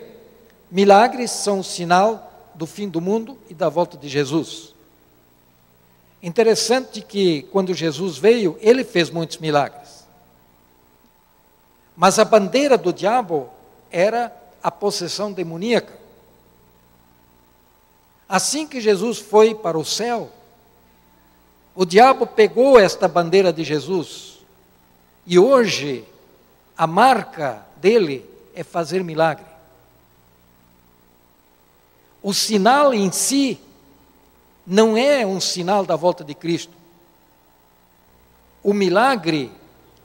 milagres 0.70 1.32
são 1.32 1.58
um 1.58 1.62
sinal 1.64 2.52
do 2.54 2.64
fim 2.64 2.88
do 2.88 3.00
mundo 3.00 3.36
e 3.50 3.54
da 3.54 3.68
volta 3.68 3.96
de 3.96 4.08
Jesus. 4.08 4.72
Interessante 6.22 7.00
que 7.00 7.42
quando 7.50 7.74
Jesus 7.74 8.18
veio, 8.18 8.56
ele 8.60 8.84
fez 8.84 9.10
muitos 9.10 9.38
milagres. 9.38 10.06
Mas 11.96 12.20
a 12.20 12.24
bandeira 12.24 12.78
do 12.78 12.92
diabo 12.92 13.50
era 13.90 14.43
a 14.64 14.70
possessão 14.70 15.30
demoníaca. 15.30 15.92
Assim 18.26 18.66
que 18.66 18.80
Jesus 18.80 19.18
foi 19.18 19.54
para 19.54 19.78
o 19.78 19.84
céu, 19.84 20.32
o 21.74 21.84
diabo 21.84 22.26
pegou 22.26 22.80
esta 22.80 23.06
bandeira 23.06 23.52
de 23.52 23.62
Jesus 23.62 24.40
e 25.26 25.38
hoje 25.38 26.02
a 26.78 26.86
marca 26.86 27.66
dele 27.76 28.24
é 28.54 28.64
fazer 28.64 29.04
milagre. 29.04 29.44
O 32.22 32.32
sinal 32.32 32.94
em 32.94 33.12
si 33.12 33.60
não 34.66 34.96
é 34.96 35.26
um 35.26 35.42
sinal 35.42 35.84
da 35.84 35.94
volta 35.94 36.24
de 36.24 36.34
Cristo. 36.34 36.72
O 38.62 38.72
milagre 38.72 39.52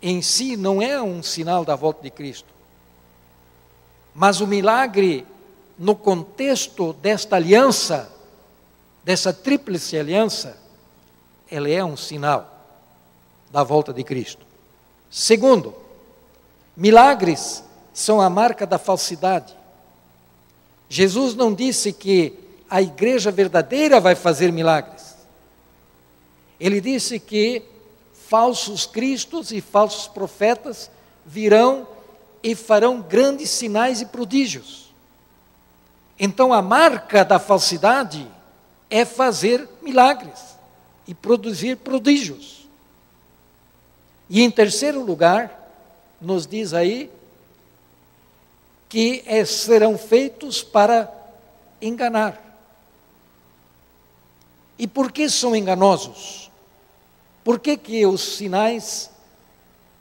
em 0.01 0.21
si 0.21 0.57
não 0.57 0.81
é 0.81 1.01
um 1.01 1.23
sinal 1.23 1.63
da 1.63 1.77
volta 1.77 2.03
de 2.03 2.09
Cristo. 2.09 2.58
Mas 4.13 4.41
o 4.41 4.47
milagre, 4.47 5.25
no 5.77 5.95
contexto 5.95 6.93
desta 6.93 7.35
aliança, 7.35 8.11
dessa 9.03 9.31
tríplice 9.31 9.97
aliança, 9.97 10.57
ela 11.49 11.69
é 11.69 11.83
um 11.83 11.97
sinal 11.97 12.59
da 13.51 13.63
volta 13.63 13.93
de 13.93 14.03
Cristo. 14.03 14.45
Segundo, 15.09 15.73
milagres 16.75 17.63
são 17.93 18.21
a 18.21 18.29
marca 18.29 18.65
da 18.67 18.77
falsidade. 18.77 19.55
Jesus 20.87 21.35
não 21.35 21.53
disse 21.53 21.91
que 21.91 22.37
a 22.69 22.81
igreja 22.81 23.31
verdadeira 23.31 23.99
vai 23.99 24.15
fazer 24.15 24.51
milagres. 24.51 25.15
Ele 26.59 26.79
disse 26.79 27.19
que 27.19 27.63
falsos 28.27 28.85
cristos 28.85 29.51
e 29.51 29.59
falsos 29.59 30.07
profetas 30.07 30.91
virão 31.25 31.87
e 32.41 32.55
farão 32.55 33.01
grandes 33.01 33.49
sinais 33.49 34.01
e 34.01 34.05
prodígios. 34.05 34.93
Então 36.17 36.53
a 36.53 36.61
marca 36.61 37.23
da 37.23 37.39
falsidade 37.39 38.27
é 38.89 39.05
fazer 39.05 39.67
milagres 39.81 40.39
e 41.07 41.13
produzir 41.13 41.77
prodígios. 41.77 42.67
E 44.29 44.41
em 44.41 44.51
terceiro 44.51 45.03
lugar, 45.03 45.57
nos 46.21 46.45
diz 46.45 46.73
aí 46.73 47.11
que 48.87 49.23
é, 49.25 49.45
serão 49.45 49.97
feitos 49.97 50.63
para 50.63 51.11
enganar. 51.81 52.49
E 54.77 54.87
por 54.87 55.11
que 55.11 55.29
são 55.29 55.55
enganosos? 55.55 56.49
Por 57.43 57.59
que, 57.59 57.77
que 57.77 58.05
os 58.05 58.37
sinais, 58.37 59.09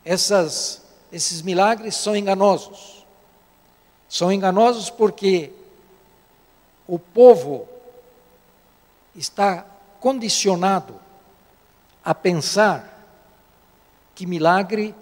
essas, 0.04 0.82
esses 1.12 1.42
milagres 1.42 1.96
são 1.96 2.16
enganosos? 2.16 3.06
São 4.08 4.32
enganosos 4.32 4.90
porque 4.90 5.52
o 6.86 6.98
povo 6.98 7.68
está 9.14 9.66
condicionado 10.00 10.98
a 12.04 12.14
pensar 12.14 13.06
que 14.14 14.26
milagre 14.26 14.94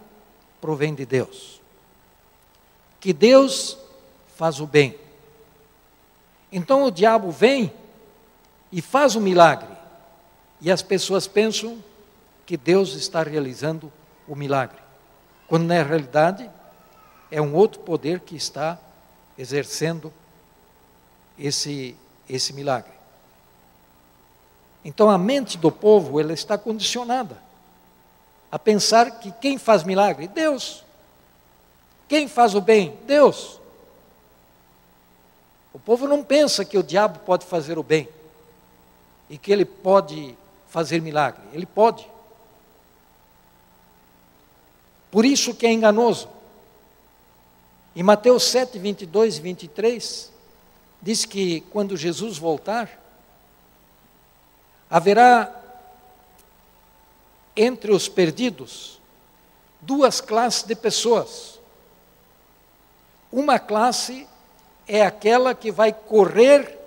provém 0.61 0.95
de 0.95 1.07
Deus 1.07 1.57
que 3.07 3.13
Deus 3.13 3.79
faz 4.35 4.59
o 4.59 4.67
bem. 4.67 4.99
Então 6.51 6.83
o 6.83 6.91
diabo 6.91 7.31
vem 7.31 7.73
e 8.73 8.83
faz 8.83 9.15
o 9.15 9.21
milagre, 9.21 9.69
e 10.61 10.73
as 10.73 10.83
pessoas 10.83 11.29
pensam 11.29 11.79
que 12.45 12.57
Deus 12.57 12.95
está 12.95 13.23
realizando 13.23 13.93
o 14.27 14.35
milagre, 14.35 14.79
quando 15.49 15.65
na 15.65 15.83
realidade 15.83 16.51
é 17.31 17.41
um 17.41 17.55
outro 17.55 17.81
poder 17.81 18.21
que 18.21 18.37
está 18.37 18.79
exercendo 19.39 20.13
esse, 21.39 21.97
esse 22.29 22.53
milagre. 22.53 22.93
Então 24.85 25.11
a 25.11 25.19
mente 25.19 25.59
do 25.59 25.71
povo 25.71 26.21
ela 26.21 26.33
está 26.33 26.57
condicionada 26.57 27.37
a 28.51 28.59
pensar 28.59 29.19
que 29.19 29.33
quem 29.33 29.59
faz 29.59 29.83
milagre? 29.83 30.29
Deus. 30.29 30.85
Quem 32.09 32.29
faz 32.29 32.55
o 32.55 32.61
bem? 32.61 32.97
Deus. 33.07 33.61
O 35.73 35.79
povo 35.79 36.07
não 36.07 36.23
pensa 36.23 36.65
que 36.65 36.79
o 36.79 36.83
diabo 36.83 37.19
pode 37.19 37.45
fazer 37.45 37.79
o 37.79 37.83
bem 37.83 38.09
e 39.29 39.37
que 39.37 39.53
ele 39.53 39.65
pode 39.65 40.37
fazer 40.69 41.03
milagre. 41.03 41.43
Ele 41.53 41.67
pode. 41.67 42.09
Por 45.17 45.25
isso 45.25 45.55
que 45.55 45.67
é 45.67 45.73
enganoso. 45.73 46.29
Em 47.97 48.03
Mateus 48.03 48.43
7, 48.51 48.79
22 48.79 49.39
e 49.39 49.41
23, 49.41 50.33
diz 51.01 51.25
que 51.25 51.63
quando 51.73 51.97
Jesus 51.97 52.37
voltar, 52.37 53.03
haverá 54.91 55.51
entre 57.57 57.93
os 57.93 58.11
perdidos 58.11 59.01
duas 59.81 60.21
classes 60.21 60.65
de 60.65 60.77
pessoas. 60.77 61.61
Uma 63.33 63.59
classe 63.59 64.29
é 64.87 65.01
aquela 65.01 65.55
que 65.55 65.73
vai 65.73 65.95
correr 65.95 66.79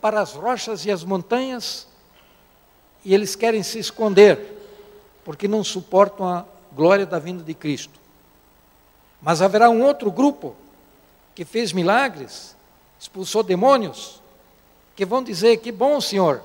para 0.00 0.22
as 0.22 0.32
rochas 0.32 0.86
e 0.86 0.90
as 0.90 1.04
montanhas 1.04 1.86
e 3.04 3.12
eles 3.12 3.36
querem 3.36 3.62
se 3.62 3.78
esconder, 3.78 4.40
porque 5.22 5.46
não 5.46 5.62
suportam 5.62 6.26
a 6.26 6.46
glória 6.74 7.06
da 7.06 7.18
vinda 7.18 7.42
de 7.42 7.54
Cristo. 7.54 7.98
Mas 9.20 9.40
haverá 9.40 9.70
um 9.70 9.82
outro 9.82 10.10
grupo 10.10 10.54
que 11.34 11.44
fez 11.44 11.72
milagres, 11.72 12.56
expulsou 12.98 13.42
demônios, 13.42 14.22
que 14.94 15.04
vão 15.04 15.22
dizer: 15.22 15.58
Que 15.58 15.72
bom, 15.72 16.00
Senhor, 16.00 16.42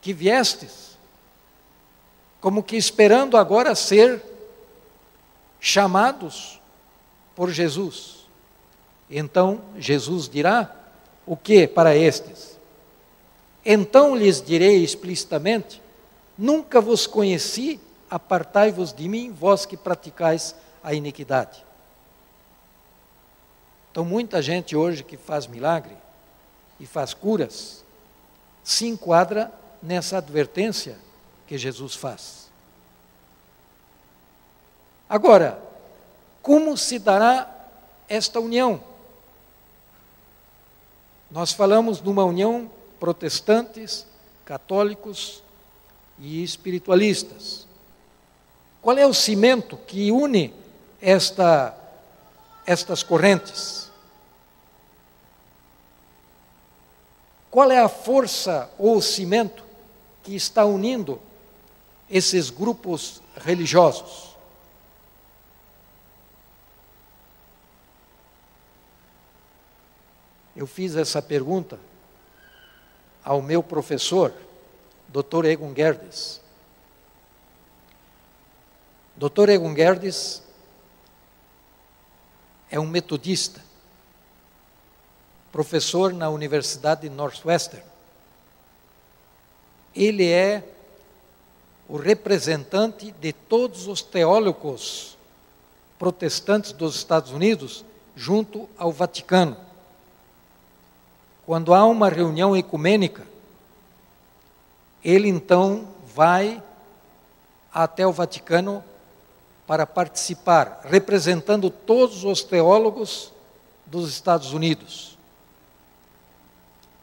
que 0.00 0.12
viestes, 0.12 0.98
como 2.40 2.62
que 2.62 2.76
esperando 2.76 3.36
agora 3.36 3.74
ser 3.74 4.22
chamados 5.60 6.60
por 7.34 7.50
Jesus. 7.50 8.26
Então 9.08 9.60
Jesus 9.78 10.28
dirá: 10.28 10.74
O 11.24 11.36
que 11.36 11.66
para 11.66 11.96
estes? 11.96 12.58
Então 13.64 14.16
lhes 14.16 14.42
direi 14.42 14.82
explicitamente: 14.82 15.80
Nunca 16.36 16.80
vos 16.80 17.06
conheci, 17.06 17.80
apartai-vos 18.12 18.92
de 18.92 19.08
mim, 19.08 19.32
vós 19.32 19.64
que 19.64 19.74
praticais 19.74 20.54
a 20.84 20.92
iniquidade. 20.92 21.64
Então, 23.90 24.04
muita 24.04 24.42
gente 24.42 24.76
hoje 24.76 25.02
que 25.02 25.16
faz 25.16 25.46
milagre 25.46 25.96
e 26.78 26.84
faz 26.84 27.14
curas, 27.14 27.82
se 28.62 28.86
enquadra 28.86 29.50
nessa 29.82 30.18
advertência 30.18 30.98
que 31.46 31.56
Jesus 31.56 31.94
faz. 31.94 32.50
Agora, 35.08 35.58
como 36.42 36.76
se 36.76 36.98
dará 36.98 37.50
esta 38.10 38.38
união? 38.38 38.82
Nós 41.30 41.50
falamos 41.50 42.02
de 42.02 42.10
uma 42.10 42.24
união 42.26 42.70
protestantes, 43.00 44.06
católicos 44.44 45.42
e 46.18 46.42
espiritualistas. 46.42 47.71
Qual 48.82 48.98
é 48.98 49.06
o 49.06 49.14
cimento 49.14 49.76
que 49.76 50.10
une 50.10 50.52
esta, 51.00 51.72
estas 52.66 53.04
correntes? 53.04 53.88
Qual 57.48 57.70
é 57.70 57.78
a 57.78 57.88
força 57.88 58.68
ou 58.76 59.00
cimento 59.00 59.64
que 60.24 60.34
está 60.34 60.64
unindo 60.64 61.20
esses 62.10 62.50
grupos 62.50 63.22
religiosos? 63.36 64.36
Eu 70.56 70.66
fiz 70.66 70.96
essa 70.96 71.22
pergunta 71.22 71.78
ao 73.24 73.40
meu 73.40 73.62
professor, 73.62 74.34
Dr. 75.08 75.44
Egon 75.44 75.72
Gerdes. 75.72 76.41
Dr. 79.22 79.50
Egon 79.50 79.72
Gerdes 79.76 80.42
é 82.68 82.80
um 82.80 82.88
metodista 82.88 83.62
professor 85.52 86.12
na 86.12 86.28
Universidade 86.28 87.02
de 87.02 87.08
Northwestern. 87.08 87.84
Ele 89.94 90.28
é 90.28 90.64
o 91.88 91.96
representante 91.96 93.12
de 93.12 93.32
todos 93.32 93.86
os 93.86 94.02
teólogos 94.02 95.16
protestantes 96.00 96.72
dos 96.72 96.96
Estados 96.96 97.30
Unidos 97.30 97.84
junto 98.16 98.68
ao 98.76 98.90
Vaticano. 98.90 99.56
Quando 101.46 101.72
há 101.72 101.84
uma 101.84 102.08
reunião 102.08 102.56
ecumênica, 102.56 103.24
ele 105.04 105.28
então 105.28 105.86
vai 106.12 106.60
até 107.72 108.04
o 108.04 108.12
Vaticano 108.12 108.82
para 109.66 109.86
participar, 109.86 110.80
representando 110.84 111.70
todos 111.70 112.24
os 112.24 112.42
teólogos 112.42 113.32
dos 113.86 114.10
Estados 114.10 114.52
Unidos. 114.52 115.16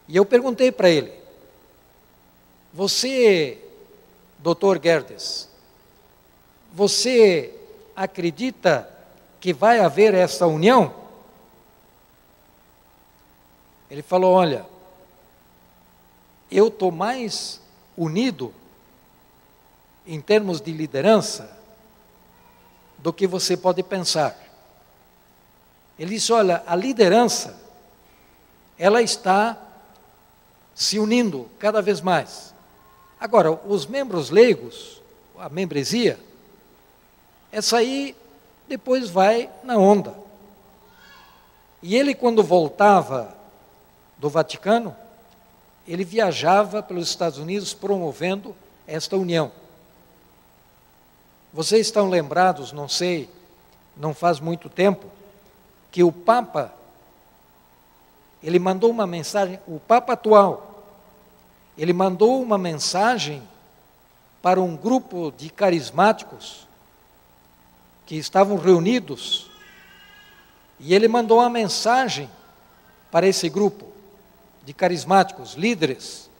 E 0.06 0.16
eu 0.16 0.24
perguntei 0.24 0.70
para 0.70 0.90
ele: 0.90 1.12
Você, 2.72 3.58
doutor 4.38 4.80
Gerdes, 4.82 5.48
você 6.72 7.54
acredita 7.96 8.88
que 9.40 9.52
vai 9.52 9.80
haver 9.80 10.14
essa 10.14 10.46
união? 10.46 10.94
Ele 13.90 14.02
falou: 14.02 14.34
Olha, 14.34 14.66
eu 16.50 16.68
estou 16.68 16.90
mais 16.90 17.60
unido 17.96 18.52
em 20.06 20.20
termos 20.20 20.60
de 20.60 20.72
liderança 20.72 21.59
do 23.02 23.12
que 23.12 23.26
você 23.26 23.56
pode 23.56 23.82
pensar. 23.82 24.36
Ele 25.98 26.14
disse: 26.14 26.32
Olha, 26.32 26.62
a 26.66 26.74
liderança, 26.74 27.56
ela 28.78 29.02
está 29.02 29.56
se 30.74 30.98
unindo 30.98 31.48
cada 31.58 31.82
vez 31.82 32.00
mais. 32.00 32.54
Agora, 33.20 33.52
os 33.52 33.84
membros 33.84 34.30
leigos, 34.30 35.02
a 35.38 35.48
membresia, 35.48 36.18
essa 37.52 37.78
aí 37.78 38.16
depois 38.66 39.10
vai 39.10 39.50
na 39.62 39.76
onda. 39.76 40.14
E 41.82 41.96
ele, 41.96 42.14
quando 42.14 42.42
voltava 42.42 43.36
do 44.16 44.28
Vaticano, 44.30 44.96
ele 45.86 46.04
viajava 46.04 46.82
pelos 46.82 47.08
Estados 47.08 47.38
Unidos 47.38 47.74
promovendo 47.74 48.54
esta 48.86 49.16
união. 49.16 49.50
Vocês 51.52 51.86
estão 51.86 52.08
lembrados, 52.08 52.72
não 52.72 52.88
sei, 52.88 53.28
não 53.96 54.14
faz 54.14 54.38
muito 54.38 54.68
tempo, 54.68 55.06
que 55.90 56.04
o 56.04 56.12
Papa, 56.12 56.72
ele 58.42 58.58
mandou 58.58 58.90
uma 58.90 59.06
mensagem, 59.06 59.58
o 59.66 59.80
Papa 59.80 60.12
atual, 60.12 60.84
ele 61.76 61.92
mandou 61.92 62.40
uma 62.40 62.56
mensagem 62.56 63.42
para 64.40 64.60
um 64.60 64.76
grupo 64.76 65.32
de 65.36 65.50
carismáticos 65.50 66.66
que 68.06 68.16
estavam 68.16 68.56
reunidos, 68.56 69.50
e 70.78 70.94
ele 70.94 71.08
mandou 71.08 71.38
uma 71.38 71.50
mensagem 71.50 72.30
para 73.10 73.26
esse 73.26 73.48
grupo 73.48 73.86
de 74.64 74.72
carismáticos, 74.72 75.54
líderes, 75.54 76.30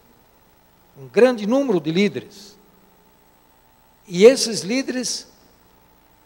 um 0.96 1.08
grande 1.08 1.46
número 1.46 1.80
de 1.80 1.90
líderes. 1.90 2.56
E 4.12 4.24
esses 4.24 4.62
líderes 4.62 5.28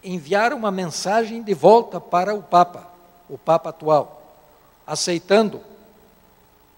enviaram 0.03 0.57
uma 0.57 0.71
mensagem 0.71 1.43
de 1.43 1.53
volta 1.53 2.01
para 2.01 2.33
o 2.33 2.41
Papa, 2.41 2.91
o 3.29 3.37
Papa 3.37 3.69
atual, 3.69 4.41
aceitando 4.87 5.61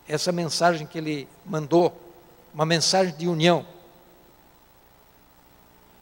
essa 0.05 0.33
mensagem 0.33 0.85
que 0.85 0.97
ele 0.97 1.25
mandou 1.45 1.97
uma 2.53 2.65
mensagem 2.65 3.15
de 3.15 3.25
união. 3.25 3.65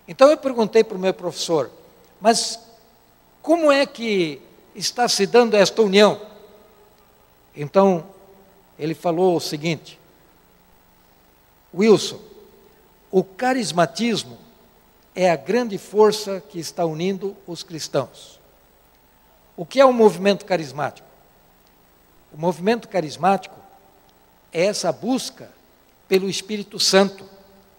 Então 0.08 0.32
eu 0.32 0.38
perguntei 0.38 0.84
para 0.84 0.98
o 0.98 1.00
meu 1.00 1.14
professor, 1.14 1.70
mas 2.20 2.60
como 3.44 3.72
é 3.72 3.86
que 3.86 4.42
está 4.74 5.08
se 5.08 5.28
dando 5.28 5.54
esta 5.54 5.84
união? 5.84 6.20
Então 7.56 8.08
ele 8.80 8.96
falou 8.96 9.36
o 9.36 9.40
seguinte: 9.40 10.00
Wilson, 11.72 12.20
o 13.12 13.24
carismatismo 13.24 14.45
é 15.16 15.32
a 15.32 15.36
grande 15.38 15.78
força 15.78 16.42
que 16.42 16.60
está 16.60 16.86
unindo 16.86 17.36
os 17.48 17.64
cristãos. 17.64 18.40
O 19.56 19.66
que 19.66 19.80
é 19.80 19.86
o 19.86 19.94
movimento 19.94 20.46
carismático? 20.46 21.08
O 22.34 22.38
movimento 22.38 22.90
carismático 22.90 23.58
é 24.52 24.66
essa 24.66 24.92
busca 24.92 25.50
pelo 26.08 26.30
Espírito 26.30 26.78
Santo 26.80 27.28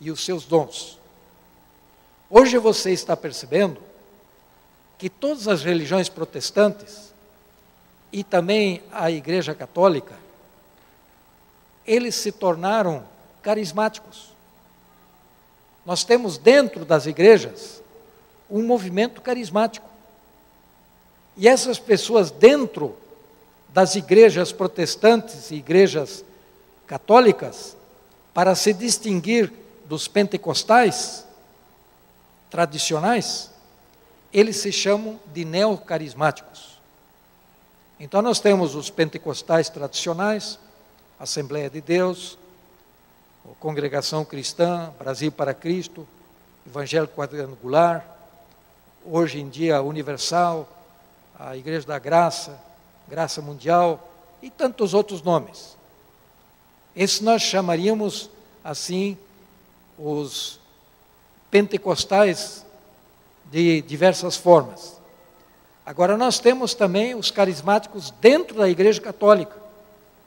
e 0.01 0.11
os 0.11 0.25
seus 0.25 0.47
dons. 0.47 0.99
Hoje 2.31 2.57
você 2.57 2.91
está 2.91 3.15
percebendo 3.15 3.81
que 4.99 5.11
todas 5.11 5.47
as 5.47 5.63
religiões 5.63 6.09
protestantes 6.09 7.13
e 8.11 8.25
também 8.25 8.83
a 8.91 9.11
Igreja 9.11 9.55
Católica, 9.55 10.15
eles 11.87 12.15
se 12.15 12.33
tornaram 12.33 13.05
carismáticos. 13.43 14.36
Nós 15.87 16.03
temos 16.03 16.37
dentro 16.37 16.85
das 16.85 17.07
igrejas 17.07 17.81
um 18.51 18.63
movimento 18.63 19.23
carismático. 19.23 19.89
E 21.37 21.47
essas 21.47 21.79
pessoas 21.79 22.31
dentro 22.31 22.97
das 23.69 23.95
igrejas 23.95 24.51
protestantes 24.51 25.51
e 25.53 25.57
igrejas 25.57 26.25
católicas, 26.87 27.77
para 28.35 28.55
se 28.55 28.73
distinguir 28.73 29.53
dos 29.85 30.09
pentecostais 30.09 31.25
tradicionais, 32.51 33.51
eles 34.33 34.57
se 34.57 34.73
chamam 34.73 35.21
de 35.33 35.45
neocarismáticos. 35.45 36.81
Então 37.99 38.21
nós 38.21 38.41
temos 38.41 38.75
os 38.75 38.91
pentecostais 38.91 39.69
tradicionais, 39.69 40.59
Assembleia 41.19 41.71
de 41.71 41.81
Deus, 41.81 42.37
Congregação 43.55 44.25
Cristã, 44.25 44.93
Brasil 44.99 45.31
para 45.31 45.55
Cristo, 45.55 46.07
Evangelho 46.67 47.09
Quadrangular, 47.09 48.07
hoje 49.05 49.41
em 49.41 49.49
dia 49.49 49.83
Universal, 49.83 50.69
a 51.39 51.57
Igreja 51.57 51.87
da 51.87 51.99
Graça, 51.99 52.59
Graça 53.09 53.41
Mundial 53.41 54.11
e 54.43 54.51
tantos 54.51 54.95
outros 54.95 55.23
nomes. 55.23 55.77
Esses 56.95 57.21
nós 57.21 57.43
chamaríamos 57.43 58.31
assim 58.65 59.17
os 59.99 60.59
pentecostais 61.51 62.67
de 63.51 63.81
diversas 63.83 64.37
formas. 64.37 64.97
Agora, 65.85 66.17
nós 66.17 66.41
temos 66.41 66.75
também 66.75 67.15
os 67.15 67.31
carismáticos 67.31 68.11
dentro 68.21 68.59
da 68.59 68.69
Igreja 68.69 69.01
Católica, 69.01 69.57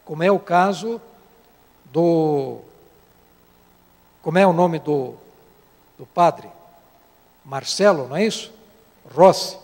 como 0.05 0.23
é 0.23 0.32
o 0.32 0.39
caso 0.39 1.01
do. 1.86 2.62
Como 4.21 4.38
é 4.38 4.45
o 4.45 4.53
nome 4.53 4.79
do, 4.79 5.15
do 5.97 6.05
padre? 6.05 6.49
Marcelo, 7.45 8.08
não 8.08 8.17
é 8.17 8.25
isso? 8.25 8.51
Rossi. 9.13 9.58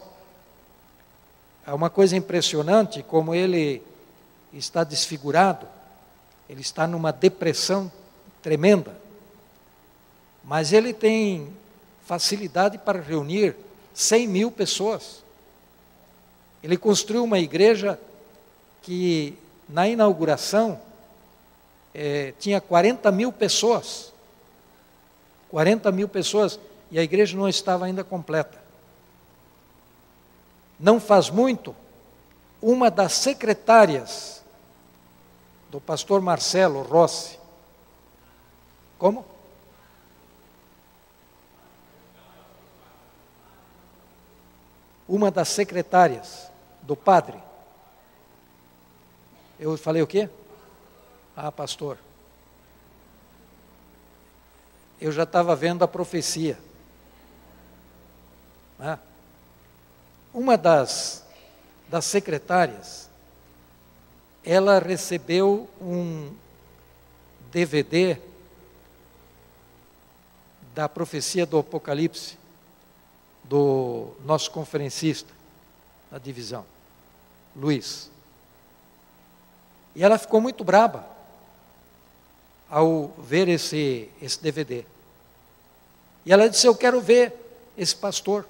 É 1.68 1.74
uma 1.74 1.90
coisa 1.90 2.16
impressionante 2.16 3.04
como 3.04 3.34
ele 3.34 3.82
está 4.54 4.84
desfigurado, 4.84 5.68
ele 6.50 6.62
está 6.62 6.88
numa 6.88 7.12
depressão 7.12 7.92
tremenda, 8.42 8.96
mas 10.44 10.72
ele 10.72 10.94
tem 10.94 11.52
facilidade 12.06 12.78
para 12.78 13.02
reunir 13.02 13.56
100 13.94 14.28
mil 14.28 14.52
pessoas. 14.52 15.24
Ele 16.64 16.78
construiu 16.78 17.24
uma 17.24 17.40
igreja 17.40 18.00
que, 18.82 19.38
na 19.68 19.88
inauguração, 19.88 20.80
é, 21.94 22.34
tinha 22.40 22.62
40 22.62 23.12
mil 23.12 23.32
pessoas. 23.32 24.14
40 25.50 25.92
mil 25.92 26.08
pessoas, 26.08 26.60
e 26.92 27.00
a 27.00 27.04
igreja 27.04 27.38
não 27.38 27.48
estava 27.48 27.86
ainda 27.86 28.04
completa. 28.04 28.64
Não 30.80 31.00
faz 31.00 31.30
muito, 31.30 31.76
uma 32.62 32.92
das 32.92 33.14
secretárias 33.14 34.44
do 35.72 35.80
pastor 35.80 36.22
Marcelo 36.22 36.82
Rossi, 36.82 37.40
como? 38.98 39.26
uma 45.08 45.30
das 45.30 45.50
secretárias 45.50 46.50
do 46.82 46.96
padre. 46.96 47.38
Eu 49.60 49.78
falei 49.78 50.02
o 50.02 50.08
quê? 50.08 50.30
Ah, 51.36 51.52
pastor. 51.52 51.98
Eu 55.06 55.12
já 55.12 55.22
estava 55.22 55.56
vendo 55.56 55.84
a 55.84 55.88
profecia. 55.88 56.58
Né? 58.80 58.98
Uma 60.34 60.58
das, 60.58 61.24
das 61.88 62.06
secretárias, 62.06 63.08
ela 64.44 64.80
recebeu 64.80 65.70
um 65.80 66.34
DVD 67.52 68.18
da 70.74 70.90
profecia 70.90 71.46
do 71.46 71.60
Apocalipse 71.60 72.36
do 73.44 74.16
nosso 74.26 74.50
conferencista 74.50 75.32
da 76.10 76.18
divisão, 76.18 76.66
Luiz. 77.56 78.10
E 79.94 80.04
ela 80.04 80.18
ficou 80.18 80.42
muito 80.42 80.64
braba 80.64 81.08
ao 82.68 83.10
ver 83.20 83.48
esse, 83.48 84.10
esse 84.20 84.42
DVD. 84.42 84.95
E 86.26 86.34
ela 86.34 86.50
disse: 86.50 86.68
Eu 86.68 86.76
quero 86.76 87.00
ver 87.00 87.34
esse 87.78 87.96
pastor, 87.96 88.46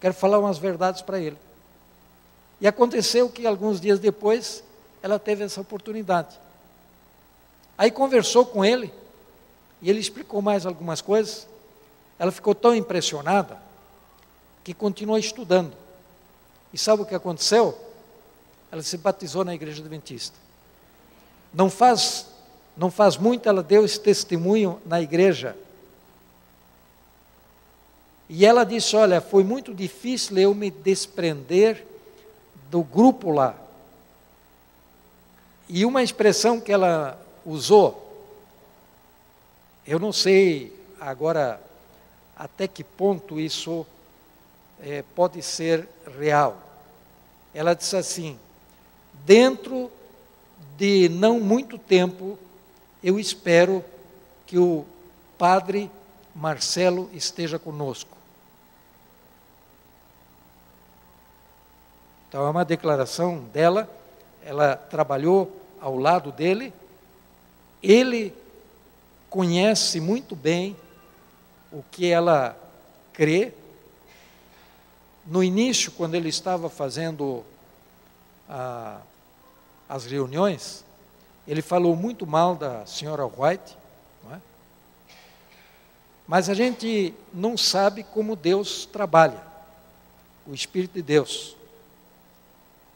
quero 0.00 0.14
falar 0.14 0.38
umas 0.38 0.58
verdades 0.58 1.02
para 1.02 1.20
ele. 1.20 1.36
E 2.60 2.66
aconteceu 2.66 3.28
que 3.28 3.46
alguns 3.46 3.80
dias 3.80 3.98
depois 3.98 4.62
ela 5.02 5.18
teve 5.18 5.42
essa 5.44 5.60
oportunidade. 5.60 6.38
Aí 7.76 7.90
conversou 7.90 8.46
com 8.46 8.64
ele, 8.64 8.92
e 9.80 9.90
ele 9.90 9.98
explicou 9.98 10.40
mais 10.40 10.64
algumas 10.64 11.00
coisas. 11.00 11.48
Ela 12.18 12.30
ficou 12.30 12.54
tão 12.54 12.74
impressionada 12.74 13.58
que 14.62 14.72
continuou 14.72 15.18
estudando. 15.18 15.72
E 16.72 16.78
sabe 16.78 17.02
o 17.02 17.06
que 17.06 17.14
aconteceu? 17.14 17.76
Ela 18.70 18.82
se 18.82 18.96
batizou 18.96 19.44
na 19.44 19.54
igreja 19.54 19.80
adventista. 19.80 20.36
Não 21.52 21.68
faz, 21.68 22.26
não 22.76 22.90
faz 22.90 23.16
muito 23.16 23.48
ela 23.48 23.62
deu 23.62 23.84
esse 23.84 23.98
testemunho 23.98 24.80
na 24.86 25.02
igreja. 25.02 25.56
E 28.28 28.46
ela 28.46 28.64
disse: 28.64 28.96
Olha, 28.96 29.20
foi 29.20 29.44
muito 29.44 29.74
difícil 29.74 30.38
eu 30.38 30.54
me 30.54 30.70
desprender 30.70 31.84
do 32.70 32.82
grupo 32.82 33.30
lá. 33.30 33.54
E 35.68 35.84
uma 35.84 36.02
expressão 36.02 36.60
que 36.60 36.72
ela 36.72 37.20
usou, 37.44 37.98
eu 39.86 39.98
não 39.98 40.12
sei 40.12 40.72
agora 41.00 41.60
até 42.36 42.66
que 42.66 42.84
ponto 42.84 43.38
isso 43.38 43.86
é, 44.80 45.02
pode 45.14 45.42
ser 45.42 45.88
real. 46.18 46.60
Ela 47.54 47.74
disse 47.74 47.96
assim: 47.96 48.38
dentro 49.24 49.90
de 50.76 51.08
não 51.08 51.38
muito 51.38 51.78
tempo, 51.78 52.38
eu 53.02 53.18
espero 53.18 53.84
que 54.46 54.58
o 54.58 54.84
padre 55.38 55.90
Marcelo 56.34 57.10
esteja 57.12 57.58
conosco. 57.58 58.16
Então 62.28 62.46
é 62.46 62.50
uma 62.50 62.64
declaração 62.64 63.38
dela, 63.52 63.88
ela 64.42 64.74
trabalhou 64.76 65.60
ao 65.80 65.96
lado 65.98 66.32
dele, 66.32 66.72
ele 67.82 68.34
conhece 69.28 70.00
muito 70.00 70.34
bem 70.34 70.76
o 71.70 71.82
que 71.90 72.10
ela 72.10 72.56
crê, 73.12 73.52
no 75.26 75.42
início, 75.42 75.92
quando 75.92 76.14
ele 76.14 76.28
estava 76.28 76.68
fazendo 76.68 77.44
ah, 78.48 79.00
as 79.88 80.04
reuniões, 80.04 80.84
ele 81.46 81.62
falou 81.62 81.94
muito 81.94 82.26
mal 82.26 82.56
da 82.56 82.84
senhora 82.86 83.24
White? 83.24 83.76
Mas 86.32 86.48
a 86.48 86.54
gente 86.54 87.12
não 87.30 87.58
sabe 87.58 88.02
como 88.02 88.34
Deus 88.34 88.86
trabalha, 88.86 89.36
o 90.46 90.54
Espírito 90.54 90.94
de 90.94 91.02
Deus. 91.02 91.54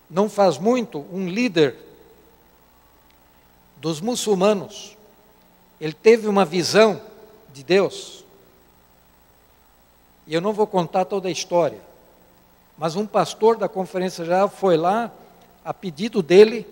Não 0.09 0.27
faz 0.27 0.57
muito, 0.57 1.05
um 1.13 1.29
líder 1.29 1.77
dos 3.77 4.01
muçulmanos, 4.01 4.97
ele 5.79 5.93
teve 5.93 6.27
uma 6.29 6.47
visão 6.47 6.99
de 7.53 7.63
Deus, 7.63 8.25
e 10.27 10.33
eu 10.33 10.41
não 10.41 10.55
vou 10.55 10.67
contar 10.67 11.05
toda 11.05 11.29
a 11.29 11.31
história, 11.31 11.83
mas 12.79 12.97
um 12.97 13.07
pastor 13.07 13.59
da 13.59 13.69
conferência 13.69 14.25
geral 14.25 14.49
foi 14.49 14.79
lá, 14.79 15.13
a 15.63 15.75
pedido 15.75 16.23
dele, 16.23 16.67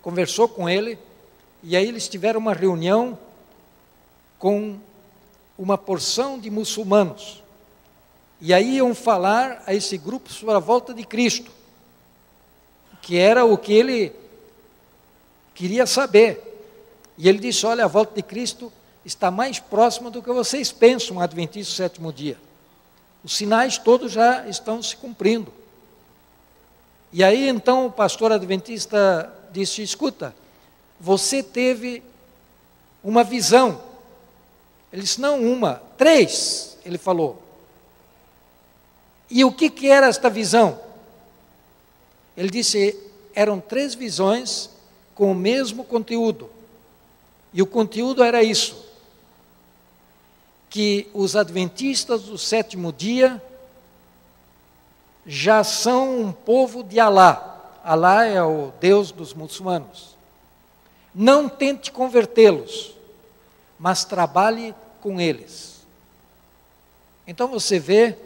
conversou 0.00 0.48
com 0.48 0.68
ele, 0.68 1.00
e 1.64 1.76
aí 1.76 1.88
eles 1.88 2.08
tiveram 2.08 2.38
uma 2.38 2.54
reunião 2.54 3.18
com 4.38 4.78
uma 5.58 5.78
porção 5.78 6.38
de 6.38 6.50
muçulmanos. 6.50 7.42
E 8.40 8.52
aí 8.52 8.76
iam 8.76 8.94
falar 8.94 9.62
a 9.66 9.74
esse 9.74 9.96
grupo 9.96 10.30
sobre 10.30 10.54
a 10.54 10.58
volta 10.58 10.92
de 10.92 11.04
Cristo, 11.04 11.50
que 13.00 13.16
era 13.16 13.44
o 13.44 13.56
que 13.56 13.72
ele 13.72 14.12
queria 15.54 15.86
saber. 15.86 16.42
E 17.16 17.28
ele 17.28 17.38
disse: 17.38 17.64
Olha, 17.64 17.84
a 17.84 17.88
volta 17.88 18.14
de 18.14 18.22
Cristo 18.22 18.72
está 19.04 19.30
mais 19.30 19.58
próxima 19.58 20.10
do 20.10 20.22
que 20.22 20.30
vocês 20.32 20.70
pensam, 20.70 21.20
Adventista 21.20 21.74
sétimo 21.74 22.12
dia. 22.12 22.36
Os 23.24 23.36
sinais 23.36 23.78
todos 23.78 24.12
já 24.12 24.46
estão 24.46 24.82
se 24.82 24.96
cumprindo. 24.96 25.52
E 27.12 27.24
aí 27.24 27.48
então 27.48 27.86
o 27.86 27.90
pastor 27.90 28.30
adventista 28.32 29.32
disse: 29.50 29.82
escuta, 29.82 30.34
você 31.00 31.42
teve 31.42 32.02
uma 33.02 33.24
visão. 33.24 33.80
Ele 34.92 35.02
disse: 35.02 35.20
não 35.20 35.42
uma, 35.42 35.82
três, 35.96 36.78
ele 36.84 36.98
falou. 36.98 37.42
E 39.28 39.44
o 39.44 39.52
que, 39.52 39.68
que 39.68 39.88
era 39.88 40.06
esta 40.06 40.30
visão? 40.30 40.80
Ele 42.36 42.50
disse: 42.50 42.98
eram 43.34 43.60
três 43.60 43.94
visões 43.94 44.70
com 45.14 45.30
o 45.30 45.34
mesmo 45.34 45.84
conteúdo. 45.84 46.50
E 47.52 47.62
o 47.62 47.66
conteúdo 47.66 48.22
era 48.22 48.42
isso: 48.42 48.84
que 50.70 51.08
os 51.12 51.36
adventistas 51.36 52.24
do 52.24 52.38
sétimo 52.38 52.92
dia 52.92 53.42
já 55.26 55.64
são 55.64 56.20
um 56.20 56.32
povo 56.32 56.82
de 56.82 57.00
Alá. 57.00 57.78
Alá 57.82 58.24
é 58.24 58.42
o 58.42 58.72
Deus 58.80 59.12
dos 59.12 59.34
muçulmanos. 59.34 60.16
Não 61.14 61.48
tente 61.48 61.90
convertê-los, 61.90 62.95
mas 63.78 64.04
trabalhe 64.04 64.74
com 65.00 65.20
eles. 65.20 65.86
Então 67.26 67.48
você 67.48 67.78
vê 67.78 68.16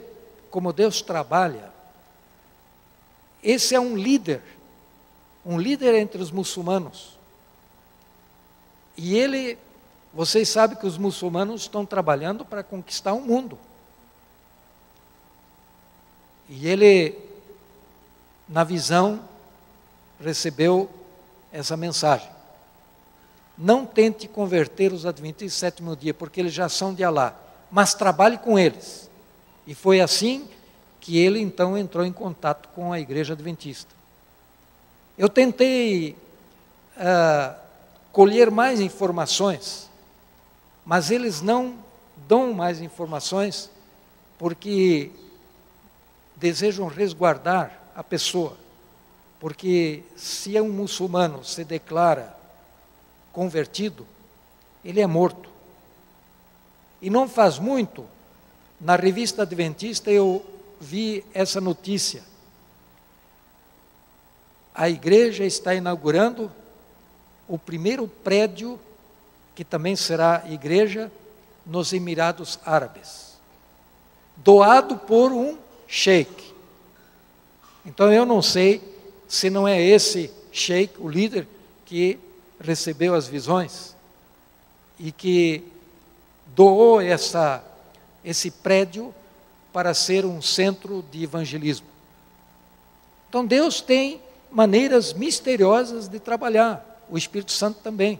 como 0.49 0.73
Deus 0.73 1.01
trabalha. 1.01 1.71
Esse 3.43 3.73
é 3.73 3.79
um 3.79 3.95
líder, 3.95 4.43
um 5.45 5.57
líder 5.57 5.95
entre 5.95 6.21
os 6.21 6.31
muçulmanos. 6.31 7.17
E 8.95 9.17
ele, 9.17 9.57
vocês 10.13 10.47
sabem 10.49 10.77
que 10.77 10.85
os 10.85 10.97
muçulmanos 10.97 11.61
estão 11.61 11.85
trabalhando 11.85 12.45
para 12.45 12.63
conquistar 12.63 13.13
o 13.13 13.21
mundo. 13.21 13.57
E 16.47 16.67
ele, 16.67 17.17
na 18.47 18.63
visão, 18.63 19.27
recebeu 20.19 20.89
essa 21.51 21.75
mensagem. 21.75 22.29
Não 23.57 23.85
tente 23.85 24.27
converter 24.27 24.91
os 24.91 25.05
adventistas 25.05 25.57
do 25.57 25.59
sétimo 25.59 25.95
dia, 25.95 26.13
porque 26.13 26.39
eles 26.39 26.53
já 26.53 26.67
são 26.69 26.93
de 26.93 27.03
Alá, 27.03 27.35
mas 27.69 27.93
trabalhe 27.93 28.37
com 28.37 28.57
eles. 28.57 29.09
E 29.67 29.75
foi 29.75 30.01
assim 30.01 30.47
que 30.99 31.17
ele 31.17 31.39
então 31.39 31.77
entrou 31.77 32.05
em 32.05 32.11
contato 32.11 32.69
com 32.69 32.93
a 32.93 32.99
igreja 32.99 33.33
adventista. 33.33 33.93
Eu 35.17 35.29
tentei 35.29 36.15
uh, 36.97 37.55
colher 38.11 38.49
mais 38.49 38.79
informações, 38.79 39.89
mas 40.85 41.11
eles 41.11 41.41
não 41.41 41.75
dão 42.27 42.53
mais 42.53 42.81
informações 42.81 43.69
porque 44.37 45.11
desejam 46.35 46.87
resguardar 46.87 47.79
a 47.95 48.03
pessoa. 48.03 48.57
Porque 49.39 50.03
se 50.15 50.57
é 50.57 50.61
um 50.61 50.69
muçulmano 50.69 51.43
se 51.43 51.63
declara 51.63 52.35
convertido, 53.31 54.05
ele 54.83 55.01
é 55.01 55.07
morto. 55.07 55.49
E 57.01 57.09
não 57.09 57.27
faz 57.27 57.57
muito, 57.57 58.05
na 58.79 58.95
revista 58.95 59.43
Adventista 59.43 60.11
eu 60.11 60.45
vi 60.79 61.23
essa 61.33 61.61
notícia. 61.61 62.23
A 64.73 64.89
igreja 64.89 65.43
está 65.43 65.73
inaugurando 65.75 66.51
o 67.47 67.57
primeiro 67.57 68.07
prédio 68.07 68.79
que 69.53 69.63
também 69.63 69.95
será 69.95 70.43
igreja 70.49 71.11
nos 71.65 71.93
Emirados 71.93 72.59
Árabes, 72.65 73.37
doado 74.37 74.97
por 74.97 75.31
um 75.31 75.57
sheik. 75.87 76.53
Então 77.85 78.11
eu 78.11 78.25
não 78.25 78.41
sei 78.41 78.81
se 79.27 79.49
não 79.49 79.67
é 79.67 79.81
esse 79.81 80.31
sheik, 80.51 80.99
o 80.99 81.07
líder, 81.07 81.47
que 81.85 82.17
recebeu 82.61 83.13
as 83.15 83.27
visões 83.27 83.95
e 84.99 85.11
que 85.11 85.63
doou 86.47 87.01
essa, 87.01 87.63
esse 88.23 88.51
prédio 88.51 89.13
para 89.73 89.93
ser 89.93 90.25
um 90.25 90.41
centro 90.41 91.03
de 91.11 91.23
evangelismo. 91.23 91.87
Então 93.29 93.45
Deus 93.45 93.81
tem 93.81 94.21
maneiras 94.51 95.13
misteriosas 95.13 96.07
de 96.07 96.19
trabalhar 96.19 97.03
o 97.09 97.17
Espírito 97.17 97.51
Santo 97.51 97.79
também. 97.81 98.19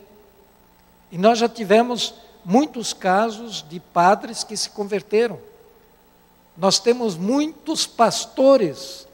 E 1.10 1.18
nós 1.18 1.38
já 1.38 1.48
tivemos 1.48 2.14
muitos 2.44 2.92
casos 2.92 3.64
de 3.68 3.78
padres 3.78 4.42
que 4.42 4.56
se 4.56 4.70
converteram. 4.70 5.38
Nós 6.56 6.78
temos 6.78 7.16
muitos 7.16 7.86
pastores 7.86 9.06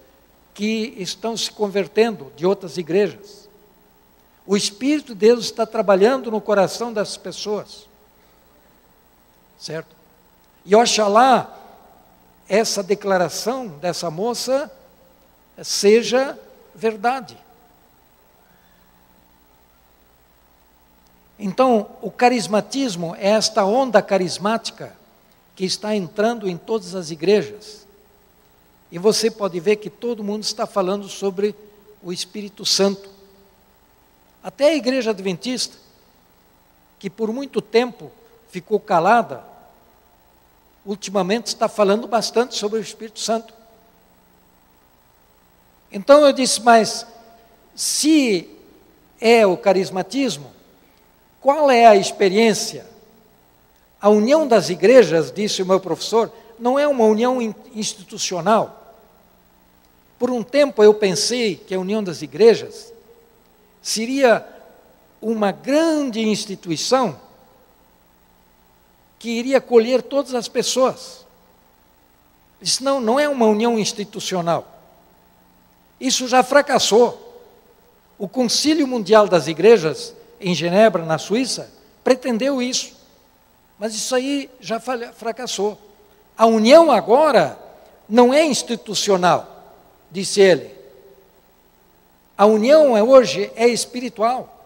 que 0.54 0.94
estão 0.96 1.36
se 1.36 1.50
convertendo 1.50 2.32
de 2.36 2.46
outras 2.46 2.78
igrejas. 2.78 3.47
O 4.50 4.56
Espírito 4.56 5.08
de 5.08 5.26
Deus 5.26 5.44
está 5.44 5.66
trabalhando 5.66 6.30
no 6.30 6.40
coração 6.40 6.90
das 6.90 7.18
pessoas. 7.18 7.86
Certo? 9.58 9.94
E 10.64 10.74
oxalá 10.74 11.54
essa 12.48 12.82
declaração 12.82 13.68
dessa 13.68 14.10
moça 14.10 14.72
seja 15.62 16.38
verdade. 16.74 17.36
Então, 21.38 21.90
o 22.00 22.10
carismatismo 22.10 23.14
é 23.16 23.28
esta 23.28 23.66
onda 23.66 24.00
carismática 24.00 24.96
que 25.54 25.66
está 25.66 25.94
entrando 25.94 26.48
em 26.48 26.56
todas 26.56 26.94
as 26.94 27.10
igrejas. 27.10 27.86
E 28.90 28.98
você 28.98 29.30
pode 29.30 29.60
ver 29.60 29.76
que 29.76 29.90
todo 29.90 30.24
mundo 30.24 30.44
está 30.44 30.66
falando 30.66 31.06
sobre 31.06 31.54
o 32.02 32.10
Espírito 32.10 32.64
Santo. 32.64 33.17
Até 34.42 34.70
a 34.70 34.74
igreja 34.74 35.10
adventista, 35.10 35.76
que 36.98 37.10
por 37.10 37.32
muito 37.32 37.60
tempo 37.60 38.10
ficou 38.48 38.80
calada, 38.80 39.42
ultimamente 40.84 41.48
está 41.48 41.68
falando 41.68 42.06
bastante 42.06 42.56
sobre 42.56 42.78
o 42.78 42.82
Espírito 42.82 43.20
Santo. 43.20 43.52
Então 45.90 46.24
eu 46.24 46.32
disse, 46.32 46.62
mas 46.62 47.06
se 47.74 48.48
é 49.20 49.46
o 49.46 49.56
carismatismo, 49.56 50.50
qual 51.40 51.70
é 51.70 51.86
a 51.86 51.96
experiência? 51.96 52.86
A 54.00 54.08
união 54.08 54.46
das 54.46 54.68
igrejas, 54.68 55.32
disse 55.32 55.62
o 55.62 55.66
meu 55.66 55.80
professor, 55.80 56.32
não 56.58 56.78
é 56.78 56.86
uma 56.86 57.04
união 57.04 57.40
institucional. 57.74 58.96
Por 60.18 60.30
um 60.30 60.42
tempo 60.42 60.82
eu 60.82 60.94
pensei 60.94 61.56
que 61.56 61.74
a 61.74 61.80
união 61.80 62.02
das 62.02 62.22
igrejas 62.22 62.92
seria 63.88 64.46
uma 65.18 65.50
grande 65.50 66.20
instituição 66.20 67.18
que 69.18 69.30
iria 69.30 69.56
acolher 69.56 70.02
todas 70.02 70.34
as 70.34 70.46
pessoas. 70.46 71.24
Isso 72.60 72.84
não, 72.84 73.00
não 73.00 73.18
é 73.18 73.26
uma 73.26 73.46
união 73.46 73.78
institucional. 73.78 74.78
Isso 75.98 76.28
já 76.28 76.42
fracassou. 76.42 77.24
O 78.18 78.28
Concílio 78.28 78.86
Mundial 78.86 79.26
das 79.26 79.46
Igrejas 79.46 80.14
em 80.38 80.54
Genebra, 80.54 81.04
na 81.06 81.16
Suíça, 81.16 81.72
pretendeu 82.04 82.60
isso. 82.60 82.92
Mas 83.78 83.94
isso 83.94 84.14
aí 84.14 84.50
já 84.60 84.78
fracassou. 84.78 85.78
A 86.36 86.44
união 86.44 86.92
agora 86.92 87.58
não 88.06 88.34
é 88.34 88.44
institucional, 88.44 89.74
disse 90.10 90.42
ele. 90.42 90.77
A 92.38 92.46
união 92.46 92.96
é 92.96 93.02
hoje 93.02 93.50
é 93.56 93.66
espiritual. 93.66 94.64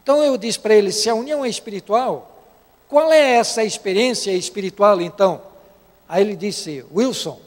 Então 0.00 0.22
eu 0.22 0.38
disse 0.38 0.60
para 0.60 0.76
ele: 0.76 0.92
se 0.92 1.10
a 1.10 1.14
união 1.14 1.44
é 1.44 1.48
espiritual, 1.48 2.46
qual 2.88 3.12
é 3.12 3.32
essa 3.32 3.64
experiência 3.64 4.30
espiritual 4.32 5.00
então? 5.00 5.42
Aí 6.08 6.22
ele 6.22 6.36
disse: 6.36 6.84
Wilson, 6.94 7.40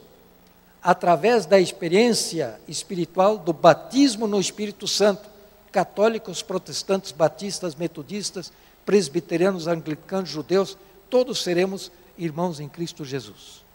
através 0.81 1.45
da 1.45 1.57
experiência 1.57 2.59
espiritual 2.67 3.37
do 3.37 3.53
batismo 3.53 4.27
no 4.27 4.39
Espírito 4.39 4.85
Santo 4.85 5.31
católicos, 5.71 6.43
protestantes, 6.43 7.11
batistas, 7.11 7.73
metodistas, 7.73 8.53
presbiterianos, 8.85 9.65
anglicanos, 9.65 10.29
judeus, 10.29 10.77
todos 11.09 11.41
seremos 11.41 11.91
irmãos 12.15 12.59
em 12.59 12.69
Cristo 12.69 13.03
Jesus. 13.03 13.65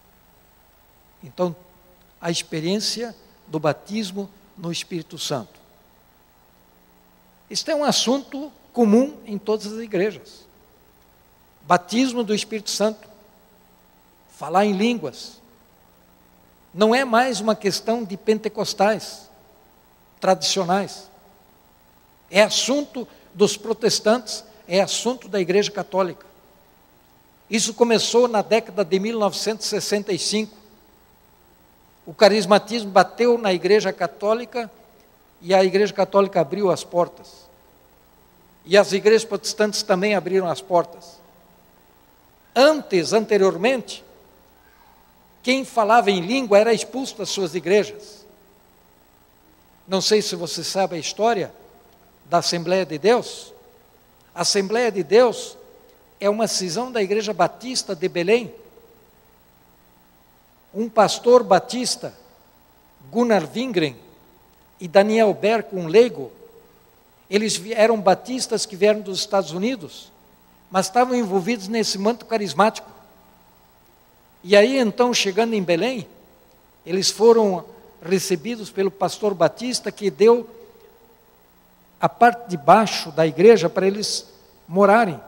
Então, 1.21 1.53
a 2.21 2.31
experiência 2.31 3.13
do 3.49 3.59
batismo 3.59 4.29
no 4.57 4.71
Espírito 4.71 5.17
Santo. 5.17 5.59
Este 7.49 7.71
é 7.71 7.75
um 7.75 7.83
assunto 7.83 8.51
comum 8.71 9.17
em 9.25 9.37
todas 9.37 9.65
as 9.73 9.79
igrejas. 9.79 10.45
Batismo 11.63 12.23
do 12.23 12.33
Espírito 12.33 12.69
Santo. 12.69 13.07
Falar 14.37 14.65
em 14.65 14.73
línguas. 14.73 15.39
Não 16.73 16.93
é 16.93 17.03
mais 17.03 17.39
uma 17.39 17.55
questão 17.55 18.03
de 18.03 18.15
pentecostais 18.15 19.29
tradicionais. 20.19 21.09
É 22.29 22.43
assunto 22.43 23.07
dos 23.33 23.57
protestantes, 23.57 24.43
é 24.67 24.79
assunto 24.79 25.27
da 25.27 25.41
Igreja 25.41 25.71
Católica. 25.71 26.25
Isso 27.49 27.73
começou 27.73 28.27
na 28.27 28.43
década 28.43 28.85
de 28.85 28.99
1965. 28.99 30.55
O 32.09 32.13
carismatismo 32.15 32.89
bateu 32.89 33.37
na 33.37 33.53
Igreja 33.53 33.93
Católica 33.93 34.71
e 35.43 35.53
a 35.53 35.63
Igreja 35.63 35.93
Católica 35.93 36.41
abriu 36.41 36.71
as 36.71 36.83
portas. 36.83 37.47
E 38.65 38.75
as 38.75 38.91
igrejas 38.93 39.23
protestantes 39.23 39.83
também 39.83 40.15
abriram 40.15 40.47
as 40.47 40.59
portas. 40.59 41.19
Antes, 42.55 43.13
anteriormente, 43.13 44.03
quem 45.43 45.63
falava 45.63 46.09
em 46.09 46.21
língua 46.21 46.57
era 46.57 46.73
expulso 46.73 47.15
das 47.15 47.29
suas 47.29 47.53
igrejas. 47.53 48.25
Não 49.87 50.01
sei 50.01 50.19
se 50.23 50.35
você 50.35 50.63
sabe 50.63 50.95
a 50.95 50.99
história, 50.99 51.53
da 52.25 52.39
Assembleia 52.39 52.87
de 52.87 52.97
Deus, 52.97 53.53
a 54.33 54.41
Assembleia 54.41 54.91
de 54.91 55.03
Deus 55.03 55.55
é 56.19 56.27
uma 56.27 56.47
cisão 56.47 56.91
da 56.91 57.03
Igreja 57.03 57.33
Batista 57.33 57.95
de 57.95 58.09
Belém. 58.09 58.51
Um 60.73 60.87
pastor 60.87 61.43
batista, 61.43 62.13
Gunnar 63.11 63.47
Wingren, 63.53 63.95
e 64.79 64.87
Daniel 64.87 65.33
Berg, 65.33 65.67
um 65.73 65.87
leigo, 65.87 66.31
eles 67.29 67.61
eram 67.71 67.99
batistas 67.99 68.65
que 68.65 68.75
vieram 68.75 69.01
dos 69.01 69.19
Estados 69.19 69.51
Unidos, 69.51 70.11
mas 70.71 70.85
estavam 70.85 71.15
envolvidos 71.15 71.67
nesse 71.67 71.97
manto 71.97 72.25
carismático. 72.25 72.89
E 74.43 74.55
aí, 74.55 74.77
então, 74.77 75.13
chegando 75.13 75.53
em 75.53 75.61
Belém, 75.61 76.07
eles 76.85 77.09
foram 77.11 77.65
recebidos 78.01 78.71
pelo 78.71 78.89
pastor 78.89 79.33
Batista, 79.33 79.91
que 79.91 80.09
deu 80.09 80.49
a 81.99 82.07
parte 82.07 82.49
de 82.49 82.57
baixo 82.57 83.11
da 83.11 83.27
igreja 83.27 83.69
para 83.69 83.85
eles 83.85 84.25
morarem. 84.67 85.19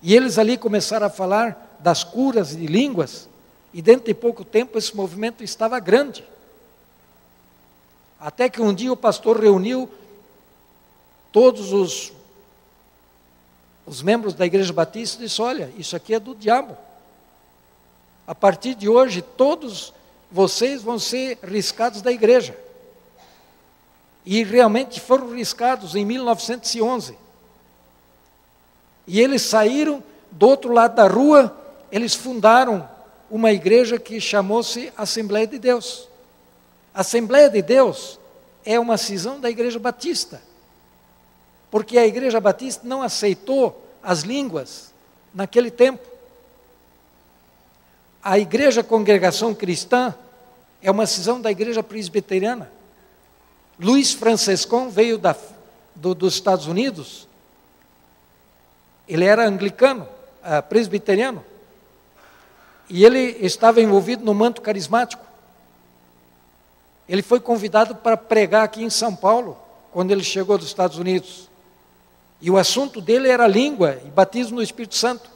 E 0.00 0.14
eles 0.14 0.38
ali 0.38 0.56
começaram 0.56 1.06
a 1.06 1.10
falar 1.10 1.76
das 1.80 2.04
curas 2.04 2.56
de 2.56 2.66
línguas, 2.66 3.28
e 3.72 3.80
dentro 3.80 4.06
de 4.06 4.14
pouco 4.14 4.44
tempo 4.44 4.76
esse 4.76 4.94
movimento 4.94 5.42
estava 5.42 5.78
grande. 5.80 6.24
Até 8.20 8.48
que 8.48 8.60
um 8.60 8.72
dia 8.72 8.92
o 8.92 8.96
pastor 8.96 9.40
reuniu 9.40 9.90
todos 11.32 11.72
os, 11.72 12.12
os 13.86 14.02
membros 14.02 14.34
da 14.34 14.46
igreja 14.46 14.72
batista 14.72 15.22
e 15.22 15.26
disse: 15.26 15.40
Olha, 15.40 15.72
isso 15.76 15.96
aqui 15.96 16.14
é 16.14 16.20
do 16.20 16.34
diabo. 16.34 16.76
A 18.26 18.34
partir 18.34 18.74
de 18.74 18.88
hoje, 18.88 19.22
todos 19.22 19.92
vocês 20.30 20.82
vão 20.82 20.98
ser 20.98 21.38
riscados 21.42 22.00
da 22.00 22.12
igreja. 22.12 22.56
E 24.24 24.44
realmente 24.44 25.00
foram 25.00 25.34
riscados 25.34 25.96
em 25.96 26.04
1911. 26.04 27.18
E 29.06 29.20
eles 29.20 29.42
saíram 29.42 30.02
do 30.30 30.46
outro 30.46 30.72
lado 30.72 30.94
da 30.94 31.08
rua, 31.08 31.54
eles 31.90 32.14
fundaram 32.14 32.88
uma 33.32 33.50
igreja 33.50 33.98
que 33.98 34.20
chamou-se 34.20 34.92
Assembleia 34.96 35.46
de 35.46 35.58
Deus. 35.58 36.06
Assembleia 36.92 37.48
de 37.48 37.62
Deus 37.62 38.20
é 38.62 38.78
uma 38.78 38.98
cisão 38.98 39.40
da 39.40 39.48
Igreja 39.48 39.78
Batista. 39.78 40.42
Porque 41.70 41.96
a 41.96 42.06
Igreja 42.06 42.38
Batista 42.38 42.86
não 42.86 43.00
aceitou 43.02 43.82
as 44.02 44.20
línguas 44.20 44.92
naquele 45.32 45.70
tempo. 45.70 46.06
A 48.22 48.38
Igreja 48.38 48.84
Congregação 48.84 49.54
Cristã 49.54 50.14
é 50.82 50.90
uma 50.90 51.06
cisão 51.06 51.40
da 51.40 51.50
Igreja 51.50 51.82
Presbiteriana. 51.82 52.70
Luiz 53.80 54.12
Francescon 54.12 54.90
veio 54.90 55.16
da, 55.16 55.34
do, 55.96 56.14
dos 56.14 56.34
Estados 56.34 56.66
Unidos 56.66 57.26
ele 59.12 59.24
era 59.24 59.46
anglicano, 59.46 60.08
uh, 60.42 60.62
presbiteriano, 60.68 61.44
e 62.92 63.06
ele 63.06 63.38
estava 63.40 63.80
envolvido 63.80 64.22
no 64.22 64.34
manto 64.34 64.60
carismático. 64.60 65.24
Ele 67.08 67.22
foi 67.22 67.40
convidado 67.40 67.94
para 67.94 68.18
pregar 68.18 68.64
aqui 68.64 68.84
em 68.84 68.90
São 68.90 69.16
Paulo, 69.16 69.56
quando 69.90 70.10
ele 70.10 70.22
chegou 70.22 70.58
dos 70.58 70.66
Estados 70.66 70.98
Unidos. 70.98 71.48
E 72.38 72.50
o 72.50 72.58
assunto 72.58 73.00
dele 73.00 73.30
era 73.30 73.48
língua 73.48 73.98
e 74.04 74.10
batismo 74.10 74.56
no 74.56 74.62
Espírito 74.62 74.94
Santo. 74.94 75.30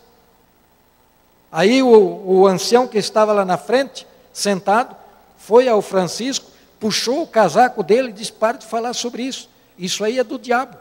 Aí 1.51 1.83
o, 1.83 1.89
o 2.27 2.47
ancião 2.47 2.87
que 2.87 2.99
estava 2.99 3.33
lá 3.33 3.43
na 3.43 3.57
frente, 3.57 4.07
sentado, 4.35 4.95
foi 5.39 5.67
ao 5.67 5.81
Francisco, 5.81 6.51
puxou 6.79 7.23
o 7.23 7.27
casaco 7.27 7.83
dele 7.83 8.11
e 8.11 8.13
disse: 8.13 8.33
Pare 8.33 8.59
de 8.59 8.67
falar 8.67 8.93
sobre 8.93 9.23
isso. 9.23 9.49
Isso 9.79 10.05
aí 10.05 10.19
é 10.19 10.25
do 10.25 10.39
diabo. 10.39 10.77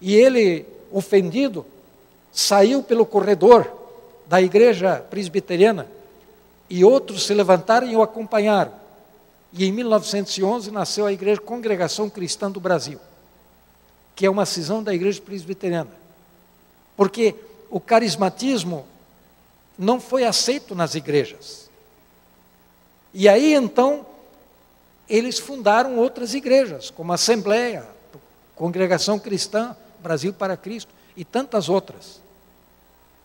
E 0.00 0.14
ele, 0.14 0.64
ofendido, 0.92 1.66
saiu 2.32 2.80
pelo 2.80 3.04
corredor 3.04 3.81
da 4.26 4.40
igreja 4.40 5.04
presbiteriana 5.10 5.86
e 6.68 6.84
outros 6.84 7.26
se 7.26 7.34
levantaram 7.34 7.86
e 7.86 7.94
o 7.94 8.02
acompanharam. 8.02 8.72
E 9.52 9.66
em 9.66 9.72
1911 9.72 10.70
nasceu 10.70 11.04
a 11.04 11.12
Igreja 11.12 11.40
Congregação 11.40 12.08
Cristã 12.08 12.50
do 12.50 12.58
Brasil, 12.58 12.98
que 14.16 14.24
é 14.24 14.30
uma 14.30 14.46
cisão 14.46 14.82
da 14.82 14.94
Igreja 14.94 15.20
Presbiteriana. 15.20 15.90
Porque 16.96 17.34
o 17.68 17.78
carismatismo 17.78 18.86
não 19.78 20.00
foi 20.00 20.24
aceito 20.24 20.74
nas 20.74 20.94
igrejas. 20.94 21.68
E 23.12 23.28
aí 23.28 23.52
então 23.52 24.06
eles 25.06 25.38
fundaram 25.38 25.98
outras 25.98 26.32
igrejas, 26.32 26.88
como 26.88 27.12
a 27.12 27.16
Assembleia, 27.16 27.86
Congregação 28.56 29.18
Cristã 29.18 29.76
Brasil 30.02 30.32
para 30.32 30.56
Cristo 30.56 30.94
e 31.14 31.22
tantas 31.24 31.68
outras. 31.68 32.21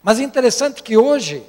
Mas 0.04 0.20
é 0.20 0.24
interessante 0.24 0.84
que 0.84 0.98
hoje, 0.98 1.44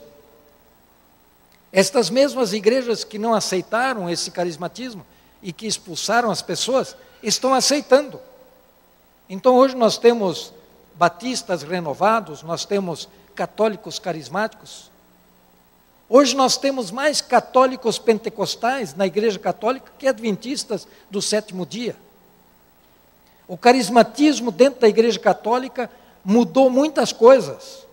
estas 1.72 2.10
mesmas 2.10 2.52
igrejas 2.52 3.04
que 3.04 3.18
não 3.18 3.34
aceitaram 3.34 4.08
esse 4.08 4.30
carismatismo 4.30 5.04
e 5.42 5.52
que 5.52 5.66
expulsaram 5.66 6.30
as 6.30 6.42
pessoas, 6.42 6.96
estão 7.22 7.54
aceitando. 7.54 8.20
Então 9.28 9.54
hoje 9.56 9.76
nós 9.76 9.98
temos 9.98 10.52
batistas 10.94 11.62
renovados, 11.62 12.42
nós 12.42 12.64
temos 12.64 13.08
católicos 13.34 13.98
carismáticos. 13.98 14.90
Hoje 16.08 16.34
nós 16.34 16.56
temos 16.56 16.90
mais 16.90 17.20
católicos 17.20 17.98
pentecostais 17.98 18.94
na 18.94 19.06
igreja 19.06 19.38
católica 19.38 19.92
que 19.98 20.08
adventistas 20.08 20.88
do 21.10 21.20
sétimo 21.20 21.66
dia. 21.66 21.94
O 23.46 23.56
carismatismo 23.56 24.50
dentro 24.50 24.80
da 24.80 24.88
Igreja 24.88 25.18
Católica 25.18 25.90
mudou 26.22 26.68
muitas 26.68 27.14
coisas. 27.14 27.86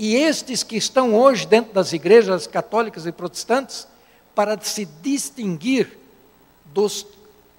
E 0.00 0.14
estes 0.14 0.62
que 0.62 0.76
estão 0.76 1.12
hoje 1.12 1.44
dentro 1.44 1.74
das 1.74 1.92
igrejas 1.92 2.46
católicas 2.46 3.04
e 3.04 3.10
protestantes, 3.10 3.88
para 4.32 4.56
se 4.60 4.84
distinguir 4.84 5.98
dos 6.66 7.04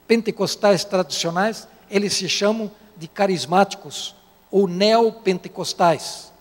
pentecostais 0.07 0.85
tradicionais, 0.85 1.67
eles 1.91 2.13
se 2.13 2.29
chamam 2.29 2.71
de 2.95 3.09
carismáticos 3.09 4.15
ou 4.49 4.69
neopentecostais. 4.69 6.31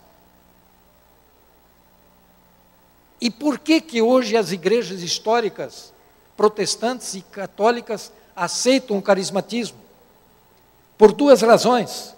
E 3.20 3.28
por 3.28 3.59
que 3.59 3.80
que 3.80 4.01
hoje 4.01 4.36
as 4.36 4.53
igrejas 4.53 5.03
históricas 5.03 5.92
protestantes 6.36 7.14
e 7.14 7.22
católicas 7.22 8.12
aceitam 8.36 8.96
o 8.96 9.03
carismatismo 9.03 9.76
por 10.96 11.12
duas 11.12 11.42
razões. 11.42 12.14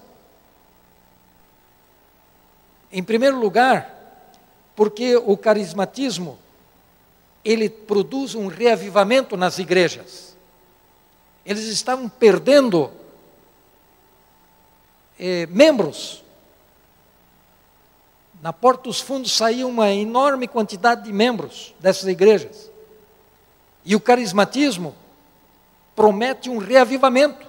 Em 2.92 3.02
primeiro 3.02 3.38
lugar, 3.38 3.96
porque 4.74 5.16
o 5.16 5.36
carismatismo 5.36 6.38
ele 7.44 7.68
produz 7.68 8.34
um 8.34 8.46
reavivamento 8.46 9.36
nas 9.36 9.58
igrejas. 9.58 10.36
Eles 11.44 11.64
estavam 11.64 12.08
perdendo 12.08 12.90
eh, 15.18 15.46
membros. 15.50 16.22
Na 18.42 18.52
porta 18.52 18.84
dos 18.84 19.00
fundos 19.00 19.32
saía 19.32 19.66
uma 19.66 19.90
enorme 19.90 20.48
quantidade 20.48 21.04
de 21.04 21.12
membros 21.12 21.74
dessas 21.78 22.08
igrejas. 22.08 22.70
E 23.84 23.94
o 23.94 24.00
carismatismo 24.00 24.94
promete 25.94 26.48
um 26.48 26.58
reavivamento. 26.58 27.46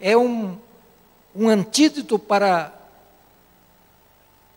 É 0.00 0.16
um, 0.16 0.58
um 1.34 1.48
antídoto 1.48 2.18
para 2.18 2.79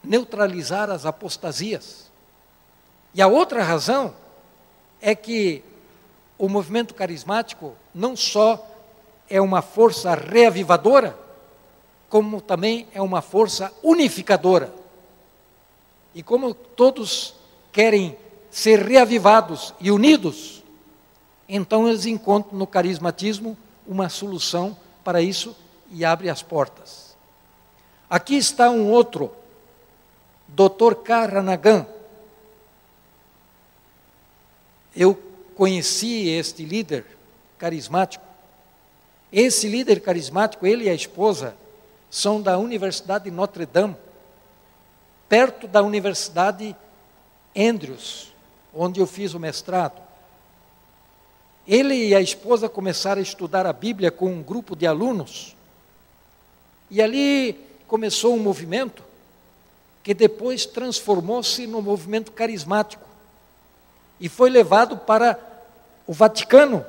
neutralizar 0.04 0.90
as 0.90 1.06
apostasias. 1.06 2.12
E 3.14 3.22
a 3.22 3.28
outra 3.28 3.64
razão 3.64 4.14
é 5.02 5.16
que 5.16 5.64
o 6.38 6.50
movimento 6.50 6.94
carismático 6.94 7.76
não 7.94 8.16
só 8.16 8.68
é 9.30 9.40
uma 9.40 9.62
força 9.62 10.14
reavivadora, 10.16 11.18
como 12.10 12.42
também 12.42 12.88
é 12.94 13.02
uma 13.02 13.22
força 13.22 13.72
unificadora. 13.82 14.74
E 16.14 16.22
como 16.22 16.54
todos 16.54 17.34
querem 17.72 18.18
ser 18.52 18.80
reavivados 18.80 19.74
e 19.80 19.90
unidos, 19.90 20.64
então 21.48 21.88
eles 21.88 22.06
encontram 22.06 22.58
no 22.58 22.68
carismatismo 22.68 23.58
uma 23.88 24.10
solução 24.10 24.78
para 25.04 25.22
isso 25.22 25.56
e 25.92 26.06
abre 26.06 26.30
as 26.30 26.42
portas. 26.42 27.16
Aqui 28.10 28.36
está 28.36 28.70
um 28.70 28.90
outro, 28.90 29.32
Dr. 30.56 30.96
Karanagan. 31.04 31.86
Eu 34.96 35.18
conheci 35.56 36.30
este 36.30 36.64
líder 36.64 37.06
carismático. 37.58 38.24
Esse 39.32 39.68
líder 39.68 40.02
carismático, 40.02 40.68
ele 40.68 40.86
e 40.86 40.90
a 40.90 40.94
esposa, 40.94 41.56
são 42.10 42.40
da 42.40 42.58
Universidade 42.60 43.26
de 43.26 43.32
Notre 43.32 43.66
Dame, 43.66 43.96
perto 45.28 45.68
da 45.68 45.82
Universidade 45.82 46.76
Andrews, 47.58 48.32
onde 48.72 49.00
eu 49.00 49.08
fiz 49.08 49.34
o 49.34 49.40
mestrado. 49.40 50.00
Ele 51.68 52.10
e 52.10 52.14
a 52.14 52.22
esposa 52.22 52.70
começaram 52.70 53.20
a 53.20 53.24
estudar 53.24 53.66
a 53.66 53.74
Bíblia 53.74 54.12
com 54.12 54.28
um 54.28 54.44
grupo 54.44 54.76
de 54.76 54.86
alunos 54.86 55.56
E 56.92 57.02
ali 57.02 57.58
começou 57.88 58.36
um 58.36 58.40
movimento 58.40 59.02
que 60.04 60.14
depois 60.14 60.66
transformou-se 60.66 61.66
no 61.66 61.82
movimento 61.82 62.32
carismático 62.34 63.08
e 64.20 64.28
foi 64.28 64.50
levado 64.50 64.98
para 64.98 65.40
o 66.06 66.14
Vaticano. 66.14 66.86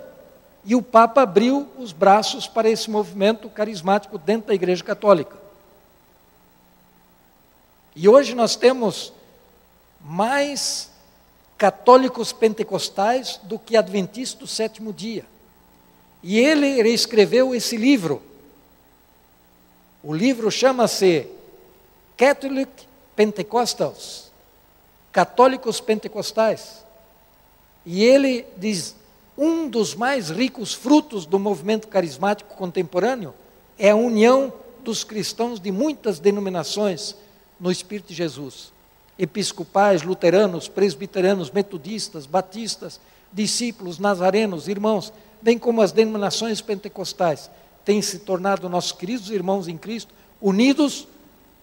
E 0.65 0.75
o 0.75 0.83
Papa 0.83 1.23
abriu 1.23 1.69
os 1.79 1.93
braços 1.93 2.47
para 2.47 2.69
esse 2.69 2.91
movimento 2.91 3.49
carismático 3.49 4.19
dentro 4.19 4.49
da 4.49 4.55
Igreja 4.55 4.83
Católica. 4.83 5.37
E 7.95 8.09
hoje 8.09 8.35
nós 8.35 8.57
temos 8.57 9.13
mais 10.01 10.91
católicos 11.57 12.33
pentecostais 12.33 13.39
do 13.45 13.59
que 13.59 13.77
adventistas 13.77 14.39
do 14.41 14.47
sétimo 14.47 14.93
dia. 14.93 15.25
E 16.23 16.39
ele 16.39 16.67
escreveu 16.89 17.55
esse 17.55 17.77
livro. 17.77 18.23
O 20.03 20.13
livro 20.13 20.51
chama-se 20.51 21.29
Catholic 22.17 22.87
Pentecostals, 23.17 24.33
Católicos 25.13 25.81
Pentecostais. 25.81 26.85
E 27.87 28.03
ele 28.03 28.47
diz: 28.57 28.97
um 29.37 29.69
dos 29.69 29.95
mais 29.95 30.31
ricos 30.31 30.73
frutos 30.73 31.27
do 31.27 31.39
movimento 31.39 31.89
carismático 31.89 32.55
contemporâneo 32.55 33.35
é 33.79 33.91
a 33.91 33.97
união 33.97 34.53
dos 34.83 35.03
cristãos 35.03 35.59
de 35.59 35.73
muitas 35.73 36.19
denominações 36.19 37.17
no 37.59 37.71
Espírito 37.71 38.09
de 38.09 38.15
Jesus. 38.15 38.73
Episcopais, 39.19 40.03
luteranos, 40.03 40.69
presbiterianos, 40.69 41.51
metodistas, 41.51 42.27
batistas, 42.27 43.01
discípulos, 43.33 43.99
nazarenos, 43.99 44.69
irmãos, 44.69 45.13
bem 45.41 45.59
como 45.59 45.81
as 45.81 45.93
denominações 45.93 46.61
pentecostais, 46.61 47.51
têm 47.85 48.01
se 48.01 48.21
tornado 48.21 48.69
nossos 48.69 48.93
queridos 48.93 49.31
irmãos 49.31 49.69
em 49.69 49.77
Cristo, 49.77 50.15
unidos 50.41 51.07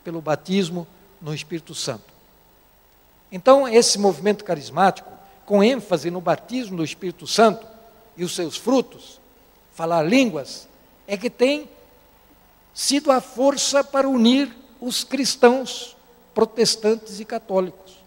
pelo 0.04 0.22
batismo 0.22 0.88
no 1.22 1.34
Espírito 1.34 1.76
Santo. 1.76 2.12
Então, 3.32 3.68
esse 3.68 3.98
movimento 3.98 4.44
carismático, 4.44 5.10
com 5.46 5.64
ênfase 5.64 6.10
no 6.10 6.20
batismo 6.20 6.78
do 6.78 6.84
Espírito 6.84 7.28
Santo 7.28 7.66
e 8.18 8.24
os 8.24 8.36
seus 8.36 8.58
frutos, 8.58 9.20
falar 9.74 10.04
línguas, 10.04 10.68
é 11.08 11.16
que 11.16 11.30
tem 11.30 11.70
sido 12.74 13.12
a 13.12 13.22
força 13.22 13.84
para 13.84 14.08
unir 14.08 14.54
os 14.80 15.04
cristãos 15.04 15.96
protestantes 16.34 17.20
e 17.20 17.26
católicos. 17.26 18.02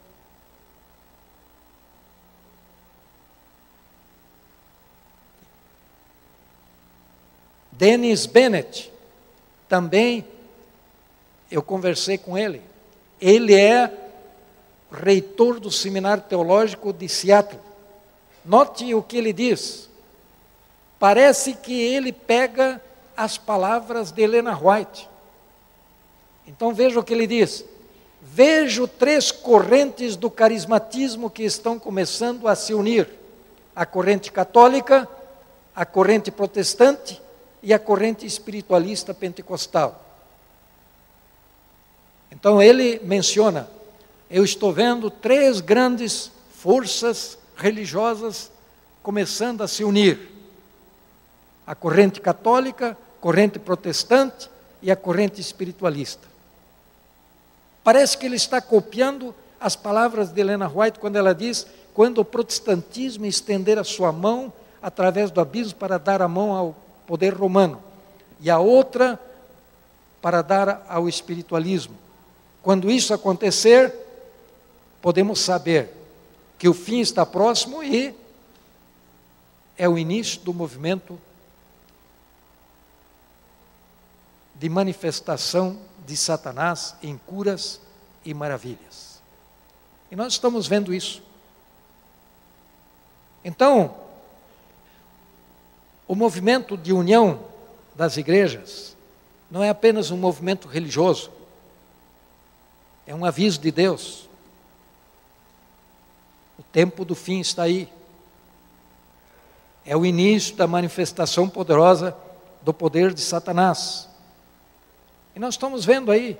Dennis 7.72 8.24
Bennett, 8.24 8.92
também 9.68 10.24
eu 11.50 11.62
conversei 11.62 12.16
com 12.16 12.38
ele. 12.38 12.62
Ele 13.20 13.54
é 13.54 13.90
reitor 14.90 15.58
do 15.58 15.70
Seminário 15.70 16.22
Teológico 16.22 16.92
de 16.92 17.08
Seattle. 17.08 17.60
Note 18.44 18.94
o 18.94 19.02
que 19.02 19.16
ele 19.16 19.32
diz. 19.32 19.88
Parece 20.98 21.54
que 21.54 21.72
ele 21.80 22.12
pega 22.12 22.80
as 23.16 23.38
palavras 23.38 24.10
de 24.10 24.22
Helena 24.22 24.58
White. 24.58 25.08
Então 26.46 26.74
veja 26.74 27.00
o 27.00 27.04
que 27.04 27.12
ele 27.12 27.26
diz. 27.26 27.64
Vejo 28.20 28.86
três 28.86 29.30
correntes 29.30 30.16
do 30.16 30.30
carismatismo 30.30 31.30
que 31.30 31.42
estão 31.42 31.78
começando 31.78 32.48
a 32.48 32.54
se 32.54 32.74
unir: 32.74 33.08
a 33.74 33.84
corrente 33.84 34.30
católica, 34.32 35.08
a 35.74 35.84
corrente 35.84 36.30
protestante 36.30 37.20
e 37.62 37.72
a 37.72 37.78
corrente 37.78 38.26
espiritualista 38.26 39.12
pentecostal. 39.12 40.02
Então 42.34 42.60
ele 42.60 43.00
menciona: 43.04 43.68
eu 44.28 44.44
estou 44.44 44.72
vendo 44.72 45.08
três 45.08 45.60
grandes 45.60 46.30
forças 46.56 47.38
religiosas 47.56 48.50
começando 49.02 49.62
a 49.62 49.68
se 49.68 49.84
unir: 49.84 50.18
a 51.66 51.74
corrente 51.74 52.20
católica, 52.20 52.90
a 52.90 53.20
corrente 53.20 53.58
protestante 53.58 54.50
e 54.82 54.90
a 54.90 54.96
corrente 54.96 55.40
espiritualista. 55.40 56.26
Parece 57.82 58.18
que 58.18 58.26
ele 58.26 58.36
está 58.36 58.60
copiando 58.60 59.34
as 59.60 59.76
palavras 59.76 60.30
de 60.30 60.40
Helena 60.40 60.70
White 60.74 60.98
quando 60.98 61.16
ela 61.16 61.34
diz: 61.34 61.66
quando 61.94 62.18
o 62.18 62.24
protestantismo 62.24 63.24
estender 63.26 63.78
a 63.78 63.84
sua 63.84 64.10
mão 64.10 64.52
através 64.82 65.30
do 65.30 65.40
abismo 65.40 65.78
para 65.78 65.98
dar 65.98 66.20
a 66.20 66.28
mão 66.28 66.52
ao 66.52 66.76
poder 67.06 67.32
romano, 67.32 67.80
e 68.40 68.50
a 68.50 68.58
outra 68.58 69.18
para 70.20 70.42
dar 70.42 70.84
ao 70.88 71.08
espiritualismo. 71.08 72.03
Quando 72.64 72.90
isso 72.90 73.12
acontecer, 73.12 73.94
podemos 75.02 75.38
saber 75.38 75.92
que 76.58 76.66
o 76.66 76.72
fim 76.72 77.00
está 77.00 77.26
próximo 77.26 77.84
e 77.84 78.14
é 79.76 79.86
o 79.86 79.98
início 79.98 80.40
do 80.40 80.54
movimento 80.54 81.20
de 84.54 84.66
manifestação 84.70 85.78
de 86.06 86.16
Satanás 86.16 86.94
em 87.02 87.18
curas 87.18 87.82
e 88.24 88.32
maravilhas. 88.32 89.20
E 90.10 90.16
nós 90.16 90.32
estamos 90.32 90.66
vendo 90.66 90.94
isso. 90.94 91.22
Então, 93.44 93.94
o 96.08 96.14
movimento 96.14 96.78
de 96.78 96.94
união 96.94 97.44
das 97.94 98.16
igrejas 98.16 98.96
não 99.50 99.62
é 99.62 99.68
apenas 99.68 100.10
um 100.10 100.16
movimento 100.16 100.66
religioso, 100.66 101.30
é 103.06 103.14
um 103.14 103.24
aviso 103.24 103.60
de 103.60 103.70
Deus. 103.70 104.28
O 106.58 106.62
tempo 106.62 107.04
do 107.04 107.14
fim 107.14 107.40
está 107.40 107.64
aí. 107.64 107.88
É 109.84 109.96
o 109.96 110.06
início 110.06 110.56
da 110.56 110.66
manifestação 110.66 111.48
poderosa 111.48 112.16
do 112.62 112.72
poder 112.72 113.12
de 113.12 113.20
Satanás. 113.20 114.08
E 115.36 115.38
nós 115.38 115.54
estamos 115.54 115.84
vendo 115.84 116.10
aí 116.10 116.38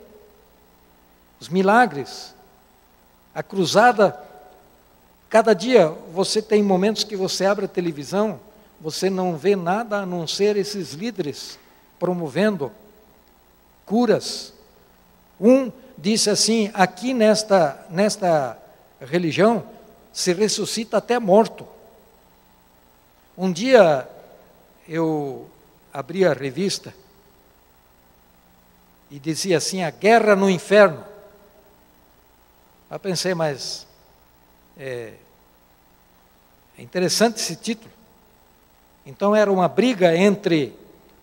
os 1.38 1.48
milagres, 1.48 2.34
a 3.34 3.42
cruzada. 3.42 4.18
Cada 5.28 5.52
dia 5.52 5.88
você 6.12 6.40
tem 6.40 6.62
momentos 6.62 7.04
que 7.04 7.16
você 7.16 7.44
abre 7.44 7.66
a 7.66 7.68
televisão, 7.68 8.40
você 8.80 9.10
não 9.10 9.36
vê 9.36 9.54
nada 9.56 9.98
a 9.98 10.06
não 10.06 10.26
ser 10.26 10.56
esses 10.56 10.92
líderes 10.92 11.58
promovendo 11.98 12.72
curas. 13.84 14.54
Um 15.40 15.70
disse 15.96 16.30
assim: 16.30 16.70
aqui 16.74 17.14
nesta, 17.14 17.86
nesta 17.90 18.58
religião 19.00 19.64
se 20.12 20.32
ressuscita 20.32 20.98
até 20.98 21.18
morto. 21.18 21.66
Um 23.36 23.52
dia 23.52 24.08
eu 24.88 25.50
abri 25.92 26.24
a 26.24 26.32
revista 26.32 26.94
e 29.10 29.18
dizia 29.18 29.58
assim: 29.58 29.82
a 29.82 29.90
guerra 29.90 30.36
no 30.36 30.48
inferno. 30.48 31.04
Eu 32.90 33.00
pensei, 33.00 33.34
mas 33.34 33.86
é, 34.76 35.14
é 36.78 36.82
interessante 36.82 37.40
esse 37.40 37.56
título. 37.56 37.92
Então 39.06 39.34
era 39.34 39.52
uma 39.52 39.68
briga 39.68 40.16
entre 40.16 40.76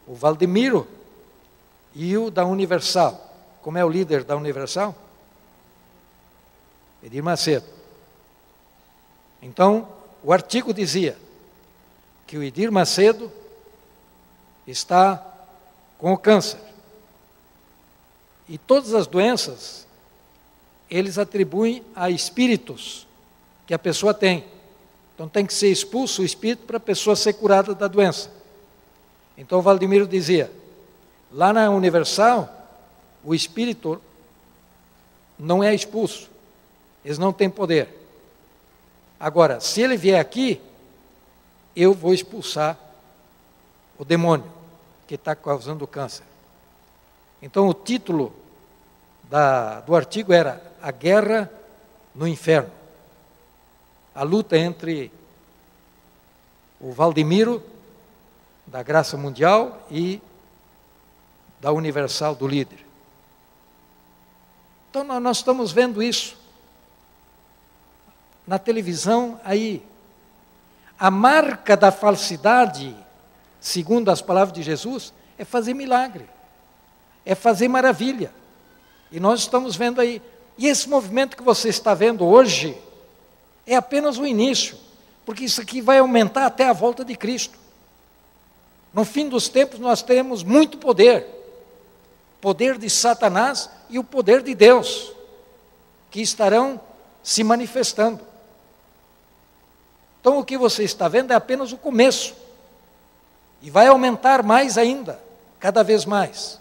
o 0.05 0.13
Valdemiro 0.13 0.87
e 1.95 2.17
o 2.17 2.29
da 2.29 2.45
Universal. 2.45 3.30
Como 3.61 3.77
é 3.77 3.85
o 3.85 3.89
líder 3.89 4.23
da 4.23 4.35
Universal? 4.35 4.95
Edir 7.03 7.23
Macedo. 7.23 7.65
Então, 9.41 9.87
o 10.23 10.31
artigo 10.31 10.73
dizia 10.73 11.17
que 12.27 12.37
o 12.37 12.43
Edir 12.43 12.71
Macedo 12.71 13.31
está 14.67 15.23
com 15.97 16.13
o 16.13 16.17
câncer. 16.17 16.59
E 18.47 18.57
todas 18.57 18.93
as 18.93 19.07
doenças, 19.07 19.87
eles 20.89 21.17
atribuem 21.17 21.83
a 21.95 22.09
espíritos 22.09 23.07
que 23.65 23.73
a 23.73 23.79
pessoa 23.79 24.13
tem. 24.13 24.45
Então 25.15 25.27
tem 25.29 25.45
que 25.45 25.53
ser 25.53 25.69
expulso 25.69 26.21
o 26.21 26.25
espírito 26.25 26.65
para 26.65 26.77
a 26.77 26.79
pessoa 26.79 27.15
ser 27.15 27.33
curada 27.33 27.73
da 27.73 27.87
doença. 27.87 28.29
Então 29.37 29.61
Valdemiro 29.61 30.07
dizia: 30.07 30.51
lá 31.31 31.53
na 31.53 31.69
Universal, 31.69 32.60
o 33.23 33.35
espírito 33.35 34.01
não 35.37 35.63
é 35.63 35.73
expulso, 35.73 36.29
eles 37.03 37.17
não 37.17 37.33
têm 37.33 37.49
poder. 37.49 37.89
Agora, 39.19 39.59
se 39.59 39.81
ele 39.81 39.97
vier 39.97 40.19
aqui, 40.19 40.61
eu 41.75 41.93
vou 41.93 42.13
expulsar 42.13 42.77
o 43.97 44.03
demônio 44.03 44.51
que 45.07 45.15
está 45.15 45.35
causando 45.35 45.85
o 45.85 45.87
câncer. 45.87 46.23
Então 47.41 47.67
o 47.67 47.73
título 47.73 48.33
da, 49.29 49.79
do 49.81 49.95
artigo 49.95 50.33
era 50.33 50.61
A 50.81 50.91
Guerra 50.91 51.51
no 52.13 52.27
Inferno. 52.27 52.71
A 54.13 54.23
luta 54.23 54.57
entre 54.57 55.11
o 56.79 56.91
Valdemiro, 56.91 57.63
da 58.65 58.81
Graça 58.83 59.15
Mundial, 59.15 59.85
e 59.89 60.21
da 61.59 61.71
Universal 61.71 62.35
do 62.35 62.47
Líder. 62.47 62.90
Então 64.91 65.05
nós 65.21 65.37
estamos 65.37 65.71
vendo 65.71 66.03
isso 66.03 66.37
na 68.45 68.59
televisão 68.59 69.39
aí. 69.41 69.81
A 70.99 71.09
marca 71.09 71.77
da 71.77 71.93
falsidade, 71.93 72.93
segundo 73.61 74.11
as 74.11 74.21
palavras 74.21 74.53
de 74.53 74.61
Jesus, 74.61 75.13
é 75.37 75.45
fazer 75.45 75.73
milagre, 75.73 76.29
é 77.25 77.33
fazer 77.33 77.69
maravilha. 77.69 78.33
E 79.09 79.17
nós 79.17 79.39
estamos 79.39 79.77
vendo 79.77 80.01
aí. 80.01 80.21
E 80.57 80.67
esse 80.67 80.89
movimento 80.89 81.37
que 81.37 81.43
você 81.43 81.69
está 81.69 81.93
vendo 81.93 82.25
hoje 82.25 82.77
é 83.65 83.77
apenas 83.77 84.17
o 84.17 84.27
início, 84.27 84.77
porque 85.25 85.45
isso 85.45 85.61
aqui 85.61 85.79
vai 85.79 85.99
aumentar 85.99 86.45
até 86.45 86.67
a 86.67 86.73
volta 86.73 87.05
de 87.05 87.15
Cristo. 87.15 87.57
No 88.93 89.05
fim 89.05 89.29
dos 89.29 89.47
tempos 89.47 89.79
nós 89.79 90.03
teremos 90.03 90.43
muito 90.43 90.77
poder 90.77 91.39
poder 92.41 92.77
de 92.79 92.89
Satanás 92.89 93.69
e 93.91 93.99
o 93.99 94.03
poder 94.03 94.41
de 94.41 94.55
Deus, 94.55 95.11
que 96.09 96.21
estarão 96.21 96.79
se 97.21 97.43
manifestando. 97.43 98.21
Então 100.19 100.39
o 100.39 100.45
que 100.45 100.57
você 100.57 100.83
está 100.83 101.07
vendo 101.07 101.31
é 101.31 101.35
apenas 101.35 101.71
o 101.71 101.77
começo, 101.77 102.33
e 103.61 103.69
vai 103.69 103.87
aumentar 103.87 104.41
mais 104.41 104.77
ainda, 104.77 105.19
cada 105.59 105.83
vez 105.83 106.05
mais. 106.05 106.59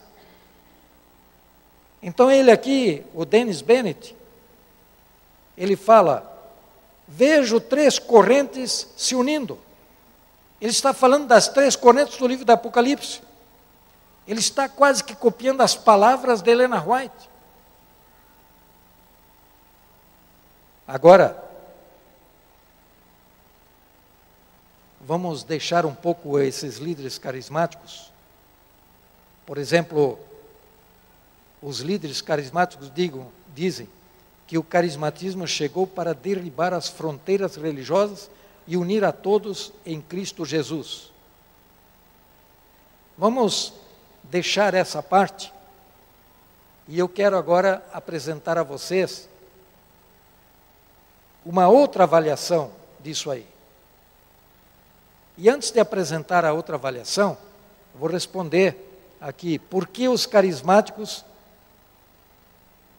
Então 2.02 2.30
ele 2.30 2.50
aqui, 2.50 3.04
o 3.14 3.24
Dennis 3.24 3.62
Bennett, 3.62 4.16
ele 5.56 5.76
fala: 5.76 6.26
vejo 7.06 7.60
três 7.60 7.98
correntes 7.98 8.88
se 8.96 9.14
unindo. 9.14 9.58
Ele 10.60 10.70
está 10.70 10.92
falando 10.92 11.26
das 11.26 11.48
três 11.48 11.76
correntes 11.76 12.18
do 12.18 12.26
livro 12.26 12.44
do 12.44 12.50
Apocalipse. 12.50 13.22
Ele 14.30 14.38
está 14.38 14.68
quase 14.68 15.02
que 15.02 15.12
copiando 15.12 15.60
as 15.60 15.74
palavras 15.74 16.40
de 16.40 16.52
Helena 16.52 16.80
White. 16.80 17.28
Agora, 20.86 21.44
vamos 25.00 25.42
deixar 25.42 25.84
um 25.84 25.96
pouco 25.96 26.38
esses 26.38 26.76
líderes 26.76 27.18
carismáticos. 27.18 28.12
Por 29.44 29.58
exemplo, 29.58 30.16
os 31.60 31.80
líderes 31.80 32.22
carismáticos 32.22 32.88
digam, 32.94 33.32
dizem 33.52 33.88
que 34.46 34.56
o 34.56 34.62
carismatismo 34.62 35.44
chegou 35.44 35.88
para 35.88 36.14
derribar 36.14 36.72
as 36.72 36.88
fronteiras 36.88 37.56
religiosas 37.56 38.30
e 38.64 38.76
unir 38.76 39.04
a 39.04 39.10
todos 39.10 39.72
em 39.84 40.00
Cristo 40.00 40.44
Jesus. 40.44 41.10
Vamos 43.18 43.89
deixar 44.30 44.74
essa 44.74 45.02
parte 45.02 45.52
e 46.86 46.98
eu 46.98 47.08
quero 47.08 47.36
agora 47.36 47.84
apresentar 47.92 48.58
a 48.58 48.62
vocês 48.62 49.28
uma 51.44 51.68
outra 51.68 52.04
avaliação 52.04 52.70
disso 53.00 53.30
aí. 53.30 53.46
E 55.36 55.48
antes 55.48 55.70
de 55.70 55.80
apresentar 55.80 56.44
a 56.44 56.52
outra 56.52 56.76
avaliação, 56.76 57.36
vou 57.94 58.08
responder 58.08 58.76
aqui 59.20 59.58
por 59.58 59.86
que 59.86 60.08
os 60.08 60.26
carismáticos, 60.26 61.24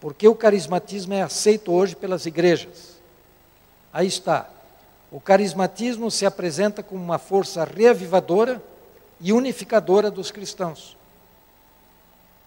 por 0.00 0.14
que 0.14 0.26
o 0.26 0.34
carismatismo 0.34 1.14
é 1.14 1.22
aceito 1.22 1.72
hoje 1.72 1.94
pelas 1.94 2.26
igrejas. 2.26 3.00
Aí 3.92 4.06
está. 4.06 4.48
O 5.10 5.20
carismatismo 5.20 6.10
se 6.10 6.24
apresenta 6.24 6.82
como 6.82 7.02
uma 7.02 7.18
força 7.18 7.64
reavivadora 7.64 8.62
e 9.20 9.32
unificadora 9.32 10.10
dos 10.10 10.30
cristãos. 10.30 10.96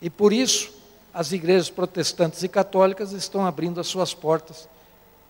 E 0.01 0.09
por 0.09 0.33
isso, 0.33 0.73
as 1.13 1.31
igrejas 1.31 1.69
protestantes 1.69 2.43
e 2.43 2.47
católicas 2.47 3.11
estão 3.11 3.45
abrindo 3.45 3.79
as 3.79 3.87
suas 3.87 4.13
portas 4.13 4.67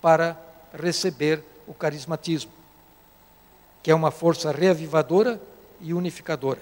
para 0.02 0.38
receber 0.74 1.44
o 1.68 1.74
carismatismo 1.74 2.52
que 3.86 3.92
é 3.92 3.94
uma 3.94 4.10
força 4.10 4.52
reavivadora 4.52 5.40
e 5.80 5.94
unificadora. 5.94 6.60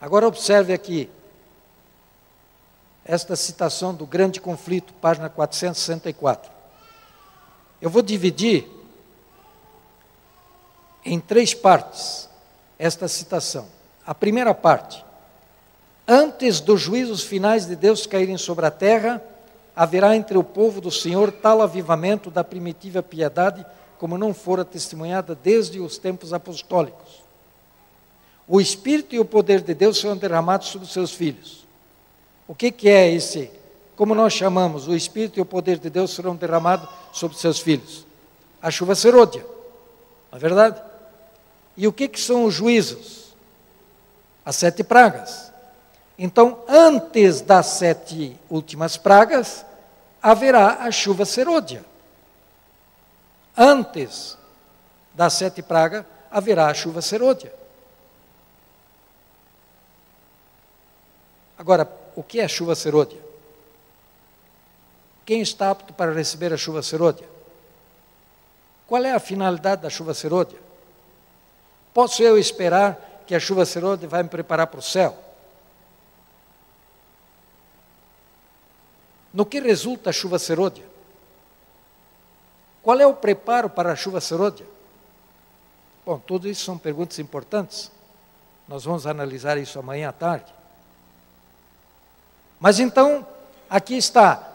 Agora 0.00 0.26
observe 0.26 0.72
aqui 0.72 1.10
esta 3.04 3.36
citação 3.36 3.94
do 3.94 4.06
Grande 4.06 4.40
Conflito, 4.40 4.94
página 4.94 5.28
464. 5.28 6.50
Eu 7.78 7.90
vou 7.90 8.00
dividir 8.00 8.66
em 11.04 11.20
três 11.20 11.52
partes 11.52 12.26
esta 12.80 13.06
citação. 13.06 13.66
A 14.06 14.14
primeira 14.14 14.54
parte: 14.54 15.04
Antes 16.08 16.60
dos 16.60 16.80
juízos 16.80 17.22
finais 17.22 17.66
de 17.66 17.76
Deus 17.76 18.06
caírem 18.06 18.38
sobre 18.38 18.64
a 18.64 18.70
terra, 18.70 19.22
haverá 19.76 20.16
entre 20.16 20.38
o 20.38 20.42
povo 20.42 20.80
do 20.80 20.90
Senhor 20.90 21.30
tal 21.30 21.60
avivamento 21.60 22.30
da 22.30 22.42
primitiva 22.42 23.02
piedade 23.02 23.64
como 23.98 24.16
não 24.16 24.32
fora 24.32 24.64
testemunhada 24.64 25.34
desde 25.34 25.78
os 25.78 25.98
tempos 25.98 26.32
apostólicos. 26.32 27.22
O 28.48 28.60
Espírito 28.60 29.14
e 29.14 29.20
o 29.20 29.26
poder 29.26 29.60
de 29.60 29.74
Deus 29.74 30.00
serão 30.00 30.16
derramados 30.16 30.68
sobre 30.68 30.86
os 30.86 30.92
seus 30.92 31.12
filhos. 31.12 31.66
O 32.48 32.54
que, 32.54 32.72
que 32.72 32.88
é 32.88 33.12
esse? 33.12 33.50
Como 33.94 34.14
nós 34.14 34.32
chamamos, 34.32 34.88
o 34.88 34.94
Espírito 34.94 35.38
e 35.38 35.42
o 35.42 35.46
poder 35.46 35.78
de 35.78 35.90
Deus 35.90 36.14
serão 36.14 36.34
derramados 36.34 36.88
sobre 37.12 37.34
os 37.34 37.40
seus 37.42 37.60
filhos? 37.60 38.06
A 38.60 38.70
chuva 38.70 38.94
serôdia, 38.94 39.44
não 40.32 40.38
é 40.38 40.40
verdade? 40.40 40.89
E 41.80 41.88
o 41.88 41.92
que, 41.94 42.08
que 42.08 42.20
são 42.20 42.44
os 42.44 42.52
juízos? 42.52 43.34
As 44.44 44.54
sete 44.54 44.84
pragas. 44.84 45.50
Então, 46.18 46.62
antes 46.68 47.40
das 47.40 47.64
sete 47.68 48.38
últimas 48.50 48.98
pragas, 48.98 49.64
haverá 50.22 50.84
a 50.84 50.90
chuva 50.90 51.24
serôdia. 51.24 51.82
Antes 53.56 54.36
das 55.14 55.32
sete 55.32 55.62
pragas, 55.62 56.04
haverá 56.30 56.66
a 56.66 56.74
chuva 56.74 57.00
serôdia. 57.00 57.50
Agora, 61.56 61.90
o 62.14 62.22
que 62.22 62.40
é 62.40 62.46
chuva 62.46 62.74
serôdia? 62.74 63.24
Quem 65.24 65.40
está 65.40 65.70
apto 65.70 65.94
para 65.94 66.12
receber 66.12 66.52
a 66.52 66.58
chuva 66.58 66.82
serôdia? 66.82 67.26
Qual 68.86 69.02
é 69.02 69.12
a 69.12 69.18
finalidade 69.18 69.80
da 69.80 69.88
chuva 69.88 70.12
serôdia? 70.12 70.68
Posso 71.92 72.22
eu 72.22 72.38
esperar 72.38 73.22
que 73.26 73.34
a 73.34 73.40
chuva 73.40 73.64
serôdia 73.64 74.08
vai 74.08 74.22
me 74.22 74.28
preparar 74.28 74.66
para 74.66 74.80
o 74.80 74.82
céu? 74.82 75.16
No 79.32 79.46
que 79.46 79.60
resulta 79.60 80.10
a 80.10 80.12
chuva 80.12 80.38
serôdia? 80.38 80.84
Qual 82.82 82.98
é 82.98 83.06
o 83.06 83.14
preparo 83.14 83.68
para 83.70 83.92
a 83.92 83.96
chuva 83.96 84.20
serôdia? 84.20 84.66
Bom, 86.04 86.18
tudo 86.18 86.48
isso 86.48 86.64
são 86.64 86.78
perguntas 86.78 87.18
importantes. 87.18 87.90
Nós 88.66 88.84
vamos 88.84 89.06
analisar 89.06 89.58
isso 89.58 89.78
amanhã 89.78 90.08
à 90.08 90.12
tarde. 90.12 90.52
Mas 92.58 92.78
então, 92.80 93.26
aqui 93.68 93.96
está: 93.96 94.48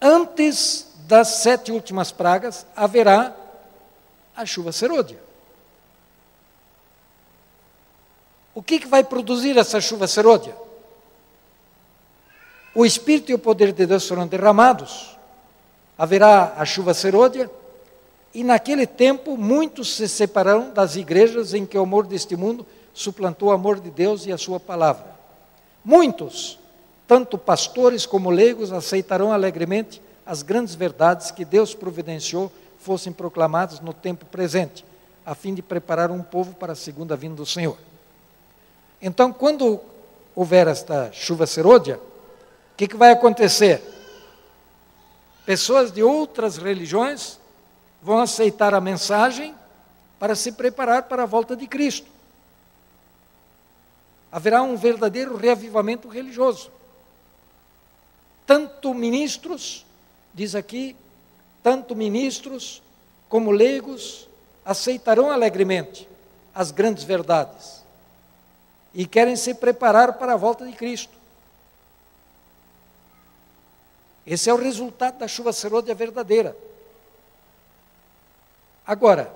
antes 0.00 0.88
das 1.06 1.28
sete 1.28 1.72
últimas 1.72 2.12
pragas 2.12 2.66
haverá 2.76 3.34
a 4.36 4.46
chuva 4.46 4.72
serôdia. 4.72 5.31
O 8.54 8.62
que, 8.62 8.80
que 8.80 8.86
vai 8.86 9.02
produzir 9.02 9.56
essa 9.56 9.80
chuva 9.80 10.06
serôdia? 10.06 10.54
o 12.74 12.86
Espírito 12.86 13.30
e 13.30 13.34
o 13.34 13.38
poder 13.38 13.72
de 13.72 13.86
Deus 13.86 14.04
serão 14.04 14.26
derramados, 14.26 15.18
haverá 15.96 16.54
a 16.56 16.64
chuva 16.64 16.94
serôdia, 16.94 17.50
e 18.34 18.42
naquele 18.42 18.86
tempo 18.86 19.36
muitos 19.36 19.94
se 19.94 20.08
separarão 20.08 20.70
das 20.72 20.96
igrejas 20.96 21.52
em 21.52 21.66
que 21.66 21.76
o 21.76 21.82
amor 21.82 22.06
deste 22.06 22.34
mundo 22.34 22.66
suplantou 22.94 23.50
o 23.50 23.52
amor 23.52 23.78
de 23.78 23.90
Deus 23.90 24.24
e 24.24 24.32
a 24.32 24.38
sua 24.38 24.58
palavra. 24.58 25.04
Muitos, 25.84 26.58
tanto 27.06 27.36
pastores 27.36 28.06
como 28.06 28.30
leigos, 28.30 28.72
aceitarão 28.72 29.32
alegremente 29.32 30.00
as 30.24 30.42
grandes 30.42 30.74
verdades 30.74 31.30
que 31.30 31.44
Deus 31.44 31.74
providenciou 31.74 32.50
fossem 32.78 33.12
proclamadas 33.12 33.80
no 33.80 33.92
tempo 33.92 34.24
presente, 34.24 34.84
a 35.26 35.34
fim 35.34 35.52
de 35.52 35.60
preparar 35.60 36.10
um 36.10 36.22
povo 36.22 36.54
para 36.54 36.72
a 36.72 36.76
segunda 36.76 37.14
vinda 37.14 37.36
do 37.36 37.46
Senhor. 37.46 37.76
Então, 39.02 39.32
quando 39.32 39.80
houver 40.32 40.68
esta 40.68 41.10
chuva 41.12 41.44
serôdia, 41.44 41.96
o 41.96 42.76
que, 42.76 42.86
que 42.86 42.96
vai 42.96 43.10
acontecer? 43.10 43.82
Pessoas 45.44 45.90
de 45.90 46.04
outras 46.04 46.56
religiões 46.56 47.40
vão 48.00 48.20
aceitar 48.20 48.72
a 48.72 48.80
mensagem 48.80 49.56
para 50.20 50.36
se 50.36 50.52
preparar 50.52 51.02
para 51.04 51.24
a 51.24 51.26
volta 51.26 51.56
de 51.56 51.66
Cristo. 51.66 52.06
Haverá 54.30 54.62
um 54.62 54.76
verdadeiro 54.76 55.36
reavivamento 55.36 56.06
religioso. 56.06 56.70
Tanto 58.46 58.94
ministros, 58.94 59.84
diz 60.32 60.54
aqui, 60.54 60.94
tanto 61.60 61.96
ministros 61.96 62.80
como 63.28 63.50
leigos 63.50 64.28
aceitarão 64.64 65.28
alegremente 65.30 66.08
as 66.54 66.70
grandes 66.70 67.02
verdades 67.02 67.81
e 68.94 69.06
querem 69.06 69.36
se 69.36 69.54
preparar 69.54 70.14
para 70.14 70.34
a 70.34 70.36
volta 70.36 70.66
de 70.66 70.72
Cristo. 70.72 71.16
Esse 74.26 74.48
é 74.48 74.54
o 74.54 74.56
resultado 74.56 75.18
da 75.18 75.26
chuva 75.26 75.52
serôdia 75.52 75.94
verdadeira. 75.94 76.56
Agora, 78.86 79.34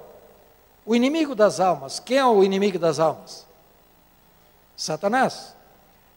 o 0.84 0.94
inimigo 0.94 1.34
das 1.34 1.59
almas, 1.59 1.98
quem 1.98 2.18
é 2.18 2.24
o 2.24 2.44
inimigo 2.44 2.78
das 2.78 2.98
almas? 3.00 3.46
Satanás. 4.76 5.54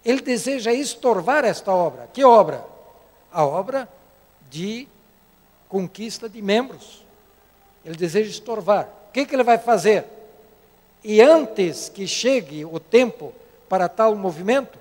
Ele 0.03 0.21
deseja 0.21 0.71
estorvar 0.71 1.45
esta 1.45 1.71
obra. 1.71 2.07
Que 2.13 2.23
obra? 2.23 2.63
A 3.31 3.45
obra 3.45 3.87
de 4.49 4.87
conquista 5.67 6.29
de 6.29 6.41
membros. 6.41 7.05
Ele 7.83 7.95
deseja 7.95 8.29
estorvar. 8.29 8.87
O 9.09 9.11
que, 9.11 9.25
que 9.25 9.35
ele 9.35 9.43
vai 9.43 9.57
fazer? 9.57 10.05
E 11.03 11.21
antes 11.21 11.89
que 11.89 12.05
chegue 12.05 12.65
o 12.65 12.79
tempo 12.79 13.33
para 13.67 13.87
tal 13.87 14.15
movimento, 14.15 14.77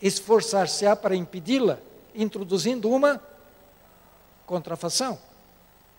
esforçar-se-á 0.00 0.94
para 0.94 1.16
impedi-la, 1.16 1.78
introduzindo 2.14 2.88
uma 2.88 3.20
contrafação. 4.46 5.18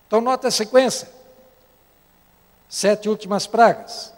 Então, 0.07 0.21
nota 0.21 0.47
a 0.47 0.51
sequência: 0.51 1.09
sete 2.69 3.09
últimas 3.09 3.47
pragas. 3.47 4.13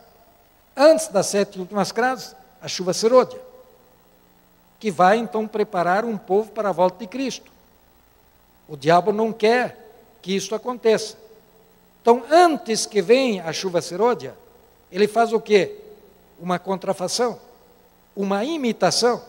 Antes 0.75 1.07
das 1.07 1.27
sete 1.27 1.59
últimas 1.59 1.91
pragas, 1.91 2.35
a 2.61 2.67
chuva 2.67 2.93
serôdia, 2.93 3.39
que 4.79 4.89
vai 4.89 5.17
então 5.17 5.47
preparar 5.47 6.03
um 6.05 6.17
povo 6.17 6.51
para 6.51 6.69
a 6.69 6.71
volta 6.71 6.99
de 6.99 7.07
Cristo. 7.07 7.51
O 8.67 8.75
diabo 8.75 9.11
não 9.11 9.31
quer 9.31 9.77
que 10.21 10.35
isso 10.35 10.55
aconteça. 10.55 11.17
Então, 12.01 12.23
antes 12.31 12.85
que 12.85 13.01
venha 13.01 13.43
a 13.45 13.53
chuva 13.53 13.81
serôdia, 13.81 14.35
ele 14.93 15.07
faz 15.07 15.33
o 15.33 15.39
quê? 15.39 15.75
Uma 16.39 16.59
contrafação, 16.59 17.41
uma 18.15 18.45
imitação. 18.45 19.23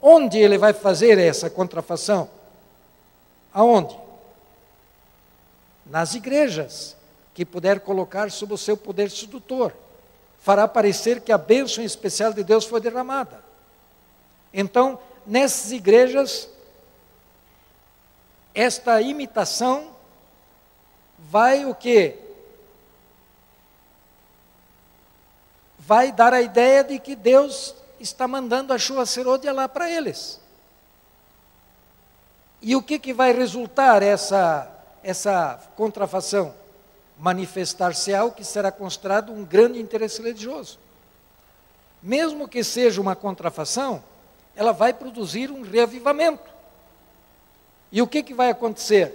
Onde 0.00 0.38
ele 0.38 0.56
vai 0.56 0.72
fazer 0.72 1.18
essa 1.18 1.50
contrafação? 1.50 2.28
Aonde? 3.52 3.94
Nas 5.84 6.14
igrejas, 6.14 6.96
que 7.34 7.44
puder 7.44 7.80
colocar 7.80 8.30
sob 8.30 8.54
o 8.54 8.58
seu 8.58 8.78
poder 8.78 9.10
sedutor. 9.10 9.74
Fará 10.40 10.66
parecer 10.66 11.20
que 11.20 11.30
a 11.30 11.36
bênção 11.36 11.84
especial 11.84 12.32
de 12.32 12.42
Deus 12.42 12.64
foi 12.64 12.80
derramada. 12.80 13.44
Então, 14.54 14.98
nessas 15.26 15.70
igrejas, 15.70 16.48
esta 18.54 19.02
imitação 19.02 19.90
vai 21.18 21.66
o 21.66 21.74
quê? 21.74 22.21
Vai 25.92 26.10
dar 26.10 26.32
a 26.32 26.40
ideia 26.40 26.82
de 26.82 26.98
que 26.98 27.14
Deus 27.14 27.74
está 28.00 28.26
mandando 28.26 28.72
a 28.72 28.78
chuva 28.78 29.04
serôdia 29.04 29.52
lá 29.52 29.68
para 29.68 29.90
eles. 29.90 30.40
E 32.62 32.74
o 32.74 32.82
que, 32.82 32.98
que 32.98 33.12
vai 33.12 33.30
resultar 33.30 34.02
essa, 34.02 34.70
essa 35.02 35.60
contrafação? 35.76 36.54
Manifestar-se-á 37.18 38.24
o 38.24 38.32
que 38.32 38.42
será 38.42 38.72
considerado 38.72 39.34
um 39.34 39.44
grande 39.44 39.78
interesse 39.78 40.22
religioso. 40.22 40.78
Mesmo 42.02 42.48
que 42.48 42.64
seja 42.64 42.98
uma 42.98 43.14
contrafação, 43.14 44.02
ela 44.56 44.72
vai 44.72 44.94
produzir 44.94 45.50
um 45.50 45.60
reavivamento. 45.60 46.50
E 47.92 48.00
o 48.00 48.06
que, 48.06 48.22
que 48.22 48.32
vai 48.32 48.48
acontecer? 48.48 49.14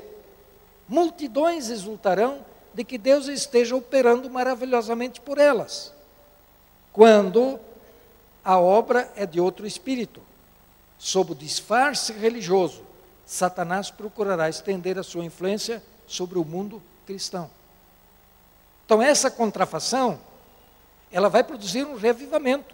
Multidões 0.88 1.72
exultarão 1.72 2.46
de 2.72 2.84
que 2.84 3.00
Deus 3.00 3.28
esteja 3.28 3.76
operando 3.76 4.30
maravilhosamente 4.30 5.20
por 5.20 5.40
elas, 5.40 5.97
quando 6.98 7.60
a 8.44 8.58
obra 8.58 9.14
é 9.16 9.24
de 9.24 9.40
outro 9.40 9.68
espírito. 9.68 10.20
Sob 10.98 11.34
o 11.34 11.36
disfarce 11.36 12.12
religioso, 12.12 12.82
Satanás 13.24 13.92
procurará 13.92 14.50
estender 14.50 14.98
a 14.98 15.04
sua 15.04 15.24
influência 15.24 15.84
sobre 16.08 16.40
o 16.40 16.44
mundo 16.44 16.82
cristão. 17.06 17.52
Então, 18.84 19.00
essa 19.00 19.30
contrafação, 19.30 20.20
ela 21.12 21.30
vai 21.30 21.44
produzir 21.44 21.86
um 21.86 21.96
revivamento. 21.96 22.74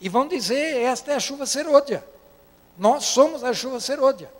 E 0.00 0.08
vão 0.08 0.26
dizer: 0.26 0.80
esta 0.80 1.12
é 1.12 1.16
a 1.16 1.20
chuva 1.20 1.44
serôdia. 1.44 2.02
Nós 2.78 3.04
somos 3.04 3.44
a 3.44 3.52
chuva 3.52 3.80
serôdia. 3.80 4.32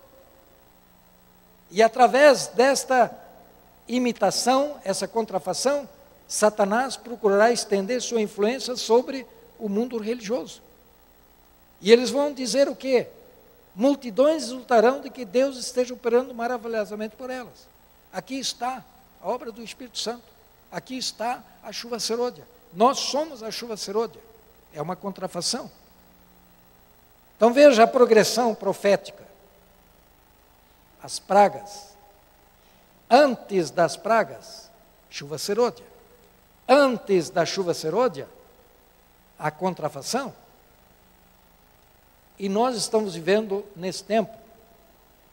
E 1.71 1.83
através 1.83 2.47
desta 2.47 3.15
imitação, 3.87 4.81
essa 4.85 5.07
contrafação, 5.07 5.87
Satanás 6.29 6.97
procurará 6.97 7.51
estender 7.51 8.01
sua 8.01 8.21
influência 8.21 8.77
sobre 8.77 9.27
o 9.59 9.69
mundo 9.69 9.97
religioso. 9.99 10.63
E 11.81 11.91
eles 11.91 12.11
vão 12.11 12.33
dizer 12.33 12.69
o 12.69 12.77
quê? 12.77 13.09
Multidões 13.75 14.45
exultarão 14.45 15.01
de 15.01 15.11
que 15.11 15.25
Deus 15.25 15.57
esteja 15.57 15.95
operando 15.95 16.35
maravilhosamente 16.35 17.17
por 17.17 17.31
elas. 17.31 17.67
Aqui 18.13 18.39
está 18.39 18.85
a 19.23 19.29
obra 19.29 19.51
do 19.51 19.63
Espírito 19.63 19.99
Santo. 19.99 20.25
Aqui 20.71 20.99
está 20.99 21.43
a 21.63 21.73
chuva 21.73 21.99
serôdia. 21.99 22.47
Nós 22.75 22.99
somos 22.99 23.43
a 23.43 23.51
chuva 23.51 23.77
serôdia. 23.77 24.21
É 24.73 24.83
uma 24.83 24.95
contrafação. 24.95 25.71
Então 27.37 27.53
veja 27.53 27.85
a 27.85 27.87
progressão 27.87 28.55
profética 28.55 29.29
as 31.03 31.19
pragas. 31.19 31.97
Antes 33.11 33.71
das 33.71 33.97
pragas, 33.97 34.71
chuva 35.09 35.39
serôdia. 35.39 35.87
Antes 36.69 37.31
da 37.31 37.47
chuva 37.47 37.73
serôdia, 37.73 38.29
a 39.39 39.51
contrafação. 39.51 40.35
E 42.39 42.49
nós 42.49 42.77
estamos 42.77 43.15
vivendo 43.15 43.65
nesse 43.75 44.05
tempo, 44.05 44.37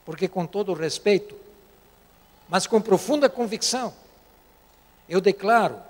porque 0.05 0.27
com 0.27 0.45
todo 0.45 0.73
respeito, 0.73 1.35
mas 2.47 2.65
com 2.65 2.81
profunda 2.81 3.29
convicção, 3.29 3.93
eu 5.09 5.19
declaro 5.19 5.81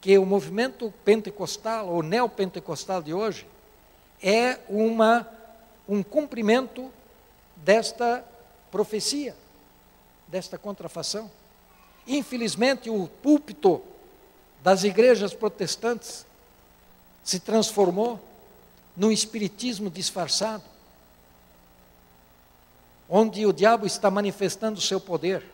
que 0.00 0.16
o 0.16 0.24
movimento 0.24 0.92
pentecostal 1.04 1.88
ou 1.88 2.02
neopentecostal 2.02 3.02
de 3.02 3.12
hoje 3.12 3.46
é 4.22 4.58
uma, 4.68 5.28
um 5.88 6.02
cumprimento 6.02 6.90
desta 7.56 8.24
profecia 8.70 9.34
desta 10.28 10.58
contrafação. 10.58 11.30
Infelizmente, 12.06 12.90
o 12.90 13.08
púlpito 13.08 13.82
das 14.62 14.84
igrejas 14.84 15.32
protestantes 15.32 16.26
se 17.24 17.40
transformou 17.40 18.20
num 18.96 19.12
espiritismo 19.12 19.90
disfarçado, 19.90 20.64
onde 23.08 23.46
o 23.46 23.52
diabo 23.52 23.86
está 23.86 24.10
manifestando 24.10 24.78
o 24.78 24.82
seu 24.82 25.00
poder. 25.00 25.44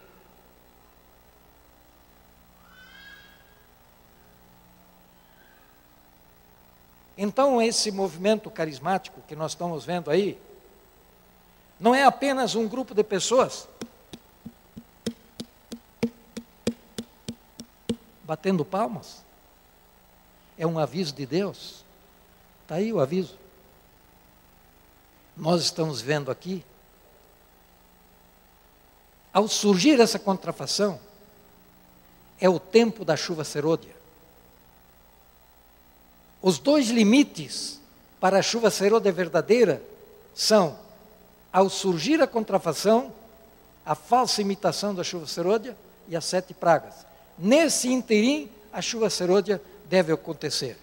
Então, 7.17 7.63
esse 7.63 7.93
movimento 7.93 8.51
carismático 8.51 9.21
que 9.29 9.37
nós 9.37 9.53
estamos 9.53 9.85
vendo 9.85 10.11
aí, 10.11 10.39
não 11.79 11.95
é 11.95 12.05
apenas 12.05 12.55
um 12.55 12.67
grupo 12.67 12.95
de 12.95 13.05
pessoas 13.05 13.69
batendo 18.25 18.65
palmas. 18.65 19.23
É 20.59 20.67
um 20.67 20.79
aviso 20.79 21.15
de 21.15 21.27
Deus. 21.27 21.85
Está 22.63 22.77
aí 22.77 22.93
o 22.93 23.01
aviso. 23.01 23.37
Nós 25.37 25.63
estamos 25.63 26.01
vendo 26.01 26.31
aqui. 26.31 26.65
Ao 29.33 29.47
surgir 29.49 30.01
essa 30.01 30.19
contrafação, 30.19 30.99
é 32.41 32.49
o 32.49 32.59
tempo 32.59 33.05
da 33.05 33.17
chuva 33.17 33.45
serôdia. 33.45 33.95
Os 36.41 36.59
dois 36.59 36.89
limites 36.89 37.81
para 38.21 38.39
a 38.39 38.43
chuva 38.43 38.71
serôdia 38.71 39.11
verdadeira 39.11 39.83
são 40.35 40.79
ao 41.53 41.69
surgir 41.69 42.21
a 42.21 42.27
contrafação, 42.27 43.13
a 43.87 43.95
falsa 43.95 44.41
imitação 44.41 44.95
da 44.95 45.05
chuva 45.05 45.27
serôdia 45.27 45.77
e 46.09 46.17
as 46.17 46.25
sete 46.25 46.53
pragas. 46.53 47.07
Nesse 47.39 47.93
interim, 47.93 48.49
a 48.73 48.81
chuva 48.81 49.11
serôdia 49.11 49.61
deve 49.89 50.13
acontecer. 50.13 50.77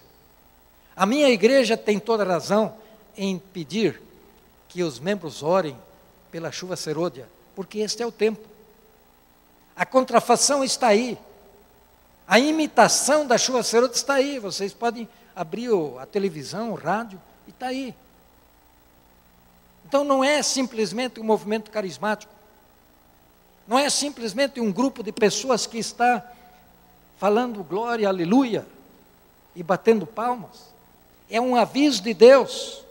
A 0.96 1.06
minha 1.06 1.30
igreja 1.30 1.78
tem 1.78 2.00
toda 2.00 2.24
razão 2.24 2.76
em 3.16 3.40
pedir 3.40 4.02
que 4.68 4.84
os 4.84 5.00
membros 5.00 5.44
orem 5.44 5.78
pela 6.32 6.52
chuva 6.52 6.76
serôdia, 6.76 7.28
porque 7.56 7.80
este 7.80 8.04
é 8.04 8.06
o 8.06 8.12
tempo. 8.12 8.48
A 9.76 9.86
contrafação 9.86 10.64
está 10.64 10.88
aí. 10.88 11.18
A 12.28 12.40
imitação 12.40 13.26
da 13.26 13.38
chuva 13.38 13.64
serôdia 13.64 13.96
está 13.96 14.16
aí. 14.16 14.40
Vocês 14.40 14.74
podem 14.74 15.08
abrir 15.36 15.70
a 16.00 16.06
televisão, 16.06 16.72
o 16.72 16.76
rádio, 16.76 17.20
e 17.48 17.50
está 17.50 17.68
aí. 17.68 17.96
Então 19.86 20.04
não 20.04 20.24
é 20.24 20.42
simplesmente 20.42 21.20
um 21.20 21.24
movimento 21.24 21.70
carismático. 21.72 22.32
Não 23.68 23.78
é 23.78 23.90
simplesmente 23.90 24.60
um 24.60 24.72
grupo 24.72 25.04
de 25.04 25.12
pessoas 25.12 25.66
que 25.66 25.78
está 25.78 26.24
falando 27.22 27.64
glória, 27.64 28.08
aleluia 28.08 28.66
e 29.56 29.62
batendo 29.62 30.08
palmas. 30.08 30.74
É 31.30 31.40
um 31.40 31.56
aviso 31.56 32.02
de 32.02 32.16
Deus 32.16 32.84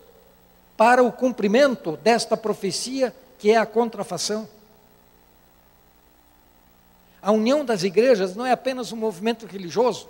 para 0.76 1.03
o 1.03 1.11
cumprimento 1.11 1.97
desta 1.97 2.37
profecia 2.37 3.12
que 3.41 3.51
é 3.51 3.57
a 3.57 3.66
contrafação. 3.66 4.49
A 7.20 7.33
união 7.33 7.64
das 7.64 7.83
igrejas 7.83 8.37
não 8.37 8.47
é 8.47 8.53
apenas 8.53 8.93
um 8.93 8.97
movimento 8.97 9.47
religioso, 9.47 10.09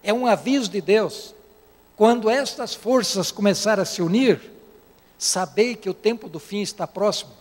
é 0.00 0.12
um 0.12 0.24
aviso 0.24 0.70
de 0.70 0.80
Deus. 0.80 1.34
Quando 1.96 2.30
estas 2.30 2.72
forças 2.72 3.32
começarem 3.32 3.82
a 3.82 3.84
se 3.84 4.00
unir, 4.00 4.40
sabei 5.18 5.74
que 5.74 5.90
o 5.90 5.94
tempo 5.94 6.28
do 6.28 6.38
fim 6.38 6.60
está 6.60 6.86
próximo 6.86 7.32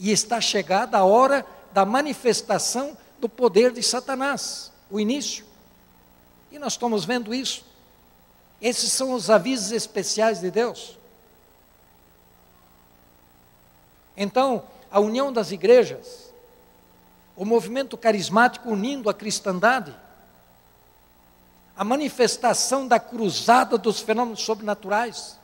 e 0.00 0.10
está 0.10 0.40
chegada 0.40 0.98
a 0.98 1.04
hora 1.04 1.46
da 1.72 1.84
manifestação 1.84 2.98
do 3.20 3.28
poder 3.28 3.70
de 3.70 3.84
Satanás, 3.84 4.71
o 4.92 5.00
início. 5.00 5.44
E 6.52 6.58
nós 6.58 6.74
estamos 6.74 7.06
vendo 7.06 7.34
isso. 7.34 7.64
Esses 8.60 8.92
são 8.92 9.14
os 9.14 9.30
avisos 9.30 9.72
especiais 9.72 10.40
de 10.40 10.50
Deus. 10.50 10.98
Então, 14.14 14.62
a 14.90 15.00
união 15.00 15.32
das 15.32 15.50
igrejas, 15.50 16.30
o 17.34 17.46
movimento 17.46 17.96
carismático 17.96 18.68
unindo 18.68 19.08
a 19.08 19.14
cristandade, 19.14 19.96
a 21.74 21.82
manifestação 21.82 22.86
da 22.86 23.00
cruzada 23.00 23.78
dos 23.78 24.00
fenômenos 24.00 24.42
sobrenaturais, 24.42 25.38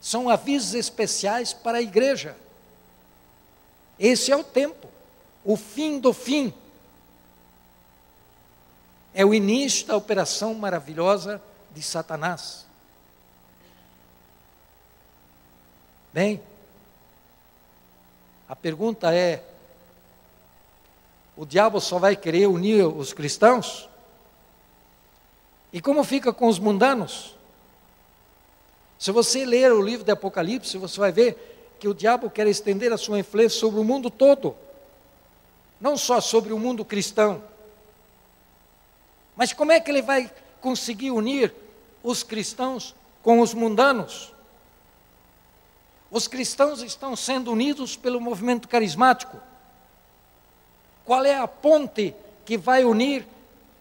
são 0.00 0.28
avisos 0.28 0.74
especiais 0.74 1.52
para 1.52 1.78
a 1.78 1.82
igreja. 1.82 2.36
Esse 3.98 4.32
é 4.32 4.36
o 4.36 4.42
tempo, 4.42 4.88
o 5.44 5.56
fim 5.56 6.00
do 6.00 6.12
fim. 6.12 6.52
É 9.14 9.24
o 9.24 9.32
início 9.32 9.86
da 9.86 9.96
operação 9.96 10.52
maravilhosa 10.54 11.40
de 11.72 11.80
Satanás. 11.80 12.66
Bem, 16.12 16.42
a 18.48 18.56
pergunta 18.56 19.14
é: 19.14 19.42
o 21.36 21.46
diabo 21.46 21.80
só 21.80 21.98
vai 21.98 22.16
querer 22.16 22.48
unir 22.48 22.84
os 22.86 23.12
cristãos? 23.12 23.88
E 25.72 25.80
como 25.80 26.02
fica 26.02 26.32
com 26.32 26.48
os 26.48 26.58
mundanos? 26.58 27.36
Se 28.98 29.12
você 29.12 29.44
ler 29.44 29.72
o 29.72 29.82
livro 29.82 30.04
de 30.04 30.10
Apocalipse, 30.10 30.78
você 30.78 30.98
vai 30.98 31.12
ver 31.12 31.76
que 31.78 31.88
o 31.88 31.94
diabo 31.94 32.30
quer 32.30 32.46
estender 32.46 32.92
a 32.92 32.96
sua 32.96 33.18
influência 33.18 33.60
sobre 33.60 33.78
o 33.78 33.84
mundo 33.84 34.08
todo, 34.10 34.56
não 35.80 35.96
só 35.96 36.20
sobre 36.20 36.52
o 36.52 36.58
mundo 36.58 36.84
cristão. 36.84 37.42
Mas 39.36 39.52
como 39.52 39.72
é 39.72 39.80
que 39.80 39.90
ele 39.90 40.02
vai 40.02 40.30
conseguir 40.60 41.10
unir 41.10 41.54
os 42.02 42.22
cristãos 42.22 42.94
com 43.22 43.40
os 43.40 43.52
mundanos? 43.54 44.32
Os 46.10 46.28
cristãos 46.28 46.80
estão 46.82 47.16
sendo 47.16 47.50
unidos 47.50 47.96
pelo 47.96 48.20
movimento 48.20 48.68
carismático. 48.68 49.36
Qual 51.04 51.24
é 51.24 51.36
a 51.36 51.48
ponte 51.48 52.14
que 52.44 52.56
vai 52.56 52.84
unir 52.84 53.26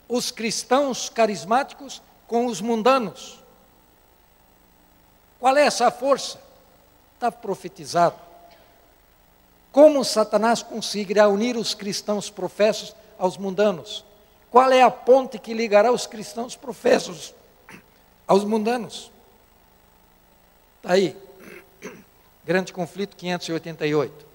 os 0.09 0.31
cristãos 0.31 1.09
carismáticos 1.09 2.01
com 2.27 2.47
os 2.47 2.59
mundanos? 2.59 3.39
Qual 5.39 5.55
é 5.55 5.65
essa 5.65 5.91
força? 5.91 6.41
Está 7.15 7.31
profetizado. 7.31 8.15
Como 9.71 10.03
Satanás 10.03 10.63
conseguirá 10.63 11.27
unir 11.27 11.57
os 11.57 11.73
cristãos 11.73 12.29
professos 12.29 12.95
aos 13.17 13.37
mundanos? 13.37 14.05
Qual 14.53 14.71
é 14.71 14.83
a 14.83 14.91
ponte 14.91 15.39
que 15.39 15.51
ligará 15.51 15.91
os 15.91 16.05
cristãos 16.05 16.55
professos 16.55 17.33
aos 18.27 18.43
mundanos? 18.43 19.11
Está 20.77 20.93
aí. 20.93 21.17
Grande 22.45 22.71
conflito 22.71 23.15
588. 23.15 24.27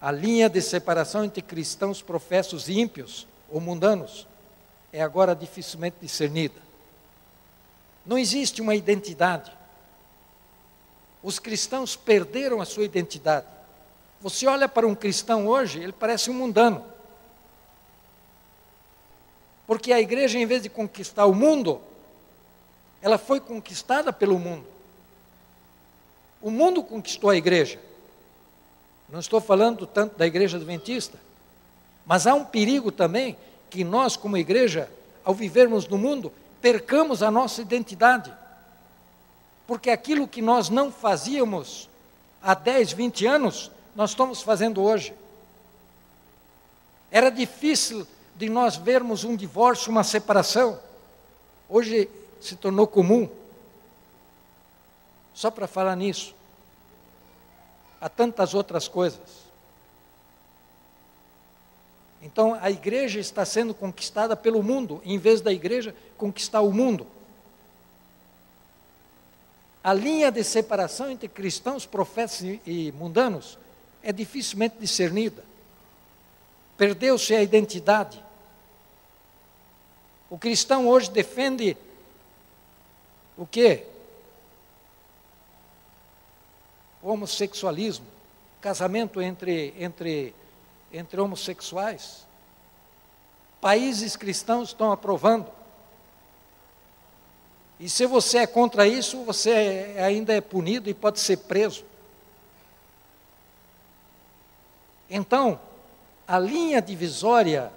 A 0.00 0.10
linha 0.10 0.50
de 0.50 0.60
separação 0.60 1.22
entre 1.22 1.42
cristãos 1.42 2.02
professos 2.02 2.68
e 2.68 2.80
ímpios 2.80 3.24
ou 3.48 3.60
mundanos 3.60 4.26
é 4.92 5.00
agora 5.00 5.32
dificilmente 5.32 5.98
discernida. 6.02 6.60
Não 8.04 8.18
existe 8.18 8.60
uma 8.60 8.74
identidade. 8.74 9.52
Os 11.22 11.38
cristãos 11.38 11.94
perderam 11.94 12.60
a 12.60 12.64
sua 12.64 12.82
identidade. 12.82 13.46
Você 14.20 14.48
olha 14.48 14.68
para 14.68 14.88
um 14.88 14.94
cristão 14.96 15.46
hoje, 15.46 15.80
ele 15.80 15.92
parece 15.92 16.30
um 16.30 16.34
mundano. 16.34 16.89
Porque 19.70 19.92
a 19.92 20.00
igreja, 20.00 20.36
em 20.36 20.44
vez 20.44 20.64
de 20.64 20.68
conquistar 20.68 21.26
o 21.26 21.32
mundo, 21.32 21.80
ela 23.00 23.16
foi 23.16 23.38
conquistada 23.38 24.12
pelo 24.12 24.36
mundo. 24.36 24.66
O 26.42 26.50
mundo 26.50 26.82
conquistou 26.82 27.30
a 27.30 27.36
igreja. 27.36 27.78
Não 29.08 29.20
estou 29.20 29.40
falando 29.40 29.86
tanto 29.86 30.18
da 30.18 30.26
igreja 30.26 30.56
adventista, 30.56 31.20
mas 32.04 32.26
há 32.26 32.34
um 32.34 32.44
perigo 32.44 32.90
também 32.90 33.36
que 33.70 33.84
nós, 33.84 34.16
como 34.16 34.36
igreja, 34.36 34.90
ao 35.24 35.34
vivermos 35.34 35.86
no 35.86 35.96
mundo, 35.96 36.32
percamos 36.60 37.22
a 37.22 37.30
nossa 37.30 37.62
identidade. 37.62 38.34
Porque 39.68 39.90
aquilo 39.90 40.26
que 40.26 40.42
nós 40.42 40.68
não 40.68 40.90
fazíamos 40.90 41.88
há 42.42 42.54
10, 42.54 42.90
20 42.90 43.24
anos, 43.24 43.70
nós 43.94 44.10
estamos 44.10 44.42
fazendo 44.42 44.82
hoje. 44.82 45.14
Era 47.08 47.30
difícil 47.30 48.04
de 48.40 48.48
nós 48.48 48.74
vermos 48.74 49.22
um 49.22 49.36
divórcio, 49.36 49.92
uma 49.92 50.02
separação. 50.02 50.80
Hoje 51.68 52.08
se 52.40 52.56
tornou 52.56 52.86
comum. 52.86 53.28
Só 55.34 55.50
para 55.50 55.66
falar 55.66 55.94
nisso. 55.94 56.34
Há 58.00 58.08
tantas 58.08 58.54
outras 58.54 58.88
coisas. 58.88 59.20
Então 62.22 62.54
a 62.54 62.70
igreja 62.70 63.20
está 63.20 63.44
sendo 63.44 63.74
conquistada 63.74 64.34
pelo 64.34 64.62
mundo, 64.62 65.02
em 65.04 65.18
vez 65.18 65.42
da 65.42 65.52
igreja 65.52 65.94
conquistar 66.16 66.62
o 66.62 66.72
mundo. 66.72 67.06
A 69.84 69.92
linha 69.92 70.32
de 70.32 70.42
separação 70.42 71.10
entre 71.10 71.28
cristãos, 71.28 71.84
profetas 71.84 72.40
e 72.40 72.90
mundanos 72.92 73.58
é 74.02 74.10
dificilmente 74.10 74.76
discernida. 74.80 75.44
Perdeu-se 76.78 77.34
a 77.34 77.42
identidade. 77.42 78.29
O 80.30 80.38
cristão 80.38 80.86
hoje 80.86 81.10
defende 81.10 81.76
o 83.36 83.44
quê? 83.44 83.84
O 87.02 87.10
homossexualismo, 87.10 88.06
casamento 88.60 89.20
entre, 89.20 89.74
entre, 89.76 90.32
entre 90.92 91.20
homossexuais. 91.20 92.24
Países 93.60 94.14
cristãos 94.14 94.68
estão 94.68 94.92
aprovando. 94.92 95.50
E 97.80 97.88
se 97.88 98.06
você 98.06 98.38
é 98.38 98.46
contra 98.46 98.86
isso, 98.86 99.24
você 99.24 99.96
ainda 99.98 100.32
é 100.32 100.40
punido 100.40 100.88
e 100.88 100.94
pode 100.94 101.18
ser 101.18 101.38
preso. 101.38 101.84
Então, 105.08 105.58
a 106.28 106.38
linha 106.38 106.80
divisória 106.80 107.72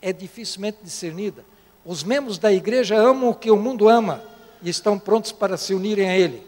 é 0.00 0.12
dificilmente 0.12 0.78
discernida. 0.82 1.49
Os 1.84 2.02
membros 2.02 2.38
da 2.38 2.52
igreja 2.52 2.96
amam 2.96 3.30
o 3.30 3.34
que 3.34 3.50
o 3.50 3.56
mundo 3.56 3.88
ama 3.88 4.22
e 4.62 4.68
estão 4.68 4.98
prontos 4.98 5.32
para 5.32 5.56
se 5.56 5.74
unirem 5.74 6.08
a 6.08 6.16
ele. 6.16 6.46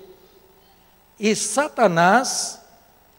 E 1.18 1.34
Satanás 1.34 2.60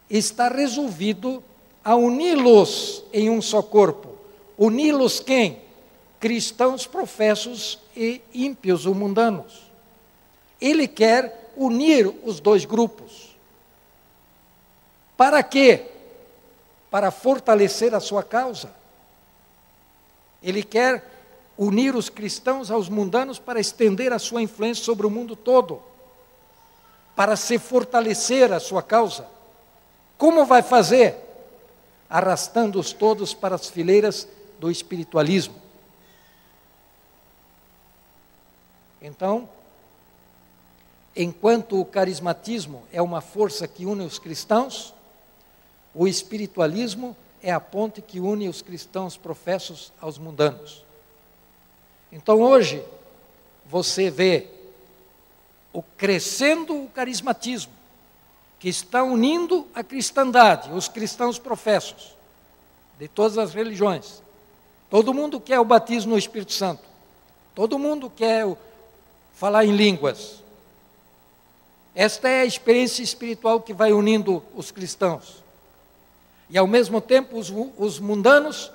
está 0.09 0.47
resolvido 0.47 1.43
a 1.83 1.95
uni-los 1.95 3.03
em 3.11 3.29
um 3.29 3.41
só 3.41 3.61
corpo. 3.61 4.15
Uni-los 4.57 5.19
quem? 5.19 5.61
Cristãos 6.19 6.85
professos 6.85 7.79
e 7.95 8.21
ímpios 8.33 8.85
ou 8.85 8.93
mundanos. 8.93 9.71
Ele 10.61 10.87
quer 10.87 11.51
unir 11.57 12.13
os 12.23 12.39
dois 12.39 12.63
grupos. 12.63 13.35
Para 15.17 15.43
quê? 15.43 15.87
Para 16.89 17.11
fortalecer 17.11 17.93
a 17.93 17.99
sua 17.99 18.23
causa. 18.23 18.73
Ele 20.41 20.63
quer 20.63 21.12
unir 21.57 21.95
os 21.95 22.09
cristãos 22.09 22.71
aos 22.71 22.89
mundanos 22.89 23.39
para 23.39 23.59
estender 23.59 24.11
a 24.11 24.19
sua 24.19 24.41
influência 24.41 24.83
sobre 24.83 25.05
o 25.05 25.09
mundo 25.09 25.35
todo, 25.35 25.81
para 27.15 27.35
se 27.35 27.59
fortalecer 27.59 28.51
a 28.51 28.59
sua 28.59 28.81
causa. 28.81 29.27
Como 30.17 30.45
vai 30.45 30.61
fazer? 30.61 31.15
Arrastando-os 32.09 32.93
todos 32.93 33.33
para 33.33 33.55
as 33.55 33.69
fileiras 33.69 34.27
do 34.59 34.71
espiritualismo. 34.71 35.55
Então, 39.01 39.49
enquanto 41.15 41.79
o 41.79 41.85
carismatismo 41.85 42.83
é 42.91 43.01
uma 43.01 43.19
força 43.19 43.67
que 43.67 43.85
une 43.85 44.05
os 44.05 44.17
cristãos, 44.17 44.93
o 45.93 46.07
espiritualismo 46.07 47.15
é 47.41 47.51
a 47.51 47.59
ponte 47.59 48.01
que 48.01 48.19
une 48.21 48.47
os 48.47 48.61
cristãos 48.61 49.17
professos 49.17 49.91
aos 49.99 50.17
mundanos. 50.17 50.82
Então 52.13 52.39
hoje 52.39 52.85
você 53.65 54.11
vê 54.11 54.47
o 55.73 55.81
crescendo 55.81 56.83
o 56.83 56.87
carismatismo 56.87 57.73
que 58.59 58.69
está 58.69 59.03
unindo 59.03 59.67
a 59.73 59.83
cristandade, 59.83 60.71
os 60.71 60.87
cristãos 60.87 61.39
professos 61.39 62.15
de 62.99 63.07
todas 63.07 63.39
as 63.39 63.51
religiões. 63.51 64.21
Todo 64.91 65.13
mundo 65.13 65.39
quer 65.39 65.59
o 65.59 65.65
batismo 65.65 66.11
no 66.11 66.17
Espírito 66.19 66.53
Santo. 66.53 66.83
Todo 67.55 67.79
mundo 67.79 68.11
quer 68.11 68.45
falar 69.33 69.65
em 69.65 69.75
línguas. 69.75 70.43
Esta 71.95 72.29
é 72.29 72.41
a 72.41 72.45
experiência 72.45 73.01
espiritual 73.01 73.59
que 73.59 73.73
vai 73.73 73.91
unindo 73.91 74.43
os 74.53 74.69
cristãos. 74.69 75.43
E 76.47 76.59
ao 76.59 76.67
mesmo 76.67 77.01
tempo, 77.01 77.39
os, 77.39 77.51
os 77.75 77.99
mundanos 77.99 78.71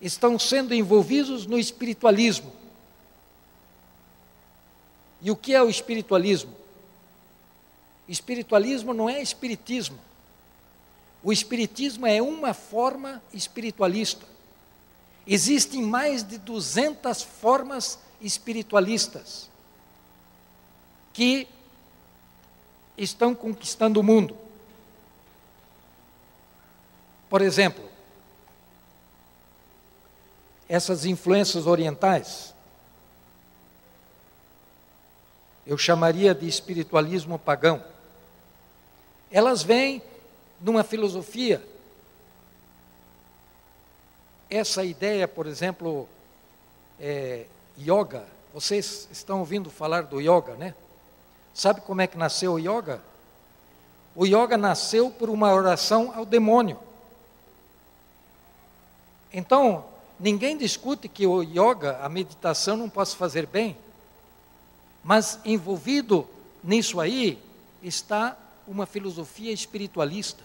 estão 0.00 0.36
sendo 0.40 0.74
envolvidos 0.74 1.46
no 1.46 1.56
espiritualismo. 1.56 2.63
E 5.24 5.30
o 5.30 5.36
que 5.36 5.54
é 5.54 5.62
o 5.62 5.70
espiritualismo? 5.70 6.54
Espiritualismo 8.06 8.92
não 8.92 9.08
é 9.08 9.22
espiritismo. 9.22 9.98
O 11.22 11.32
espiritismo 11.32 12.06
é 12.06 12.20
uma 12.20 12.52
forma 12.52 13.22
espiritualista. 13.32 14.26
Existem 15.26 15.82
mais 15.82 16.22
de 16.22 16.36
200 16.36 17.22
formas 17.22 17.98
espiritualistas 18.20 19.48
que 21.14 21.48
estão 22.98 23.34
conquistando 23.34 24.00
o 24.00 24.02
mundo. 24.02 24.36
Por 27.30 27.40
exemplo, 27.40 27.88
essas 30.68 31.06
influências 31.06 31.66
orientais, 31.66 32.53
eu 35.66 35.78
chamaria 35.78 36.34
de 36.34 36.46
espiritualismo 36.46 37.38
pagão. 37.38 37.82
Elas 39.30 39.62
vêm 39.62 40.02
numa 40.60 40.84
filosofia. 40.84 41.62
Essa 44.50 44.84
ideia, 44.84 45.26
por 45.26 45.46
exemplo, 45.46 46.08
é, 47.00 47.46
yoga, 47.78 48.24
vocês 48.52 49.08
estão 49.10 49.40
ouvindo 49.40 49.70
falar 49.70 50.02
do 50.02 50.20
yoga, 50.20 50.54
né? 50.54 50.74
Sabe 51.52 51.80
como 51.80 52.00
é 52.00 52.06
que 52.06 52.16
nasceu 52.16 52.52
o 52.52 52.58
yoga? 52.58 53.00
O 54.14 54.26
yoga 54.26 54.56
nasceu 54.56 55.10
por 55.10 55.28
uma 55.28 55.52
oração 55.52 56.12
ao 56.14 56.24
demônio. 56.24 56.78
Então, 59.32 59.84
ninguém 60.20 60.56
discute 60.56 61.08
que 61.08 61.26
o 61.26 61.42
yoga, 61.42 61.98
a 62.00 62.08
meditação, 62.08 62.76
não 62.76 62.88
possa 62.88 63.16
fazer 63.16 63.46
bem. 63.46 63.76
Mas 65.04 65.38
envolvido 65.44 66.26
nisso 66.62 66.98
aí 66.98 67.38
está 67.82 68.36
uma 68.66 68.86
filosofia 68.86 69.52
espiritualista. 69.52 70.42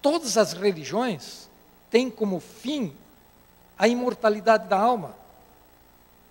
Todas 0.00 0.38
as 0.38 0.52
religiões 0.52 1.50
têm 1.90 2.08
como 2.08 2.38
fim 2.38 2.94
a 3.76 3.88
imortalidade 3.88 4.68
da 4.68 4.78
alma, 4.78 5.16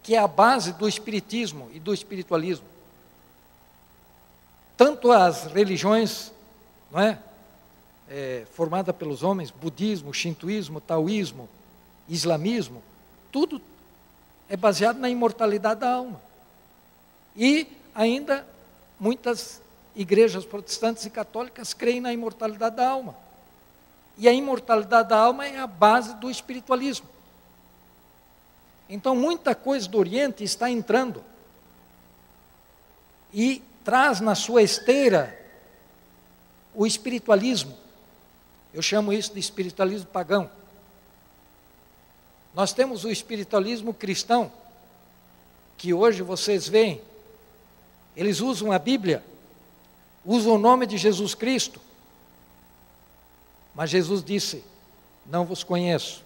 que 0.02 0.16
é 0.16 0.18
a 0.18 0.28
base 0.28 0.72
do 0.74 0.88
espiritismo 0.88 1.70
e 1.74 1.80
do 1.80 1.94
espiritualismo. 1.94 2.66
Tanto 4.78 5.12
as 5.12 5.46
religiões, 5.46 6.32
não 6.90 7.02
é, 7.02 7.20
é 8.10 8.46
formada 8.54 8.94
pelos 8.94 9.24
homens, 9.24 9.52
budismo, 9.52 10.14
shintoísmo, 10.14 10.80
taoísmo, 10.80 11.50
islamismo, 12.08 12.82
tudo 13.32 13.62
é 14.50 14.56
baseado 14.56 14.98
na 14.98 15.10
imortalidade 15.10 15.80
da 15.80 15.92
alma. 15.92 16.22
E 17.36 17.68
ainda 17.94 18.46
muitas 19.00 19.62
igrejas 19.96 20.46
protestantes 20.46 21.06
e 21.06 21.10
católicas 21.10 21.74
creem 21.74 22.02
na 22.02 22.14
imortalidade 22.14 22.76
da 22.76 22.88
alma. 22.88 23.16
E 24.18 24.28
a 24.28 24.34
imortalidade 24.34 25.10
da 25.10 25.18
alma 25.18 25.46
é 25.46 25.58
a 25.58 25.68
base 25.68 26.16
do 26.16 26.30
espiritualismo. 26.30 27.08
Então, 28.88 29.16
muita 29.16 29.56
coisa 29.56 29.90
do 29.90 29.98
Oriente 29.98 30.44
está 30.44 30.70
entrando 30.70 31.24
e 33.34 33.62
traz 33.84 34.20
na 34.20 34.36
sua 34.36 34.62
esteira 34.62 35.38
o 36.74 36.86
espiritualismo. 36.86 37.76
Eu 38.74 38.82
chamo 38.82 39.12
isso 39.12 39.34
de 39.34 39.40
espiritualismo 39.40 40.08
pagão. 40.08 40.50
Nós 42.56 42.72
temos 42.72 43.04
o 43.04 43.12
espiritualismo 43.12 43.94
cristão, 43.94 44.50
que 45.78 45.94
hoje 45.94 46.22
vocês 46.22 46.70
veem, 46.70 47.02
eles 48.16 48.40
usam 48.40 48.72
a 48.72 48.80
Bíblia, 48.80 49.22
usam 50.24 50.54
o 50.54 50.58
nome 50.58 50.88
de 50.88 50.98
Jesus 50.98 51.36
Cristo, 51.36 51.82
mas 53.76 53.90
Jesus 53.90 54.24
disse: 54.24 54.64
Não 55.26 55.44
vos 55.44 55.66
conheço, 55.66 56.24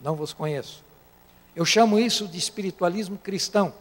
não 0.00 0.14
vos 0.14 0.32
conheço. 0.32 0.84
Eu 1.56 1.64
chamo 1.64 1.98
isso 1.98 2.28
de 2.28 2.38
espiritualismo 2.38 3.18
cristão. 3.18 3.74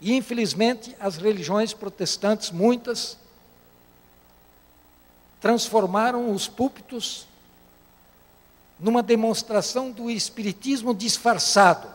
E 0.00 0.14
infelizmente 0.14 0.94
as 1.00 1.16
religiões 1.16 1.72
protestantes, 1.72 2.52
muitas, 2.52 3.18
transformaram 5.40 6.32
os 6.32 6.46
púlpitos 6.46 7.26
numa 8.78 9.02
demonstração 9.02 9.90
do 9.90 10.10
espiritismo 10.10 10.94
disfarçado, 10.94 11.88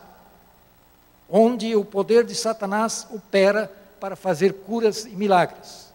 onde 1.29 1.75
o 1.75 1.83
poder 1.83 2.25
de 2.25 2.33
Satanás 2.33 3.05
opera 3.11 3.67
para 3.99 4.15
fazer 4.15 4.53
curas 4.53 5.03
e 5.05 5.09
milagres. 5.09 5.87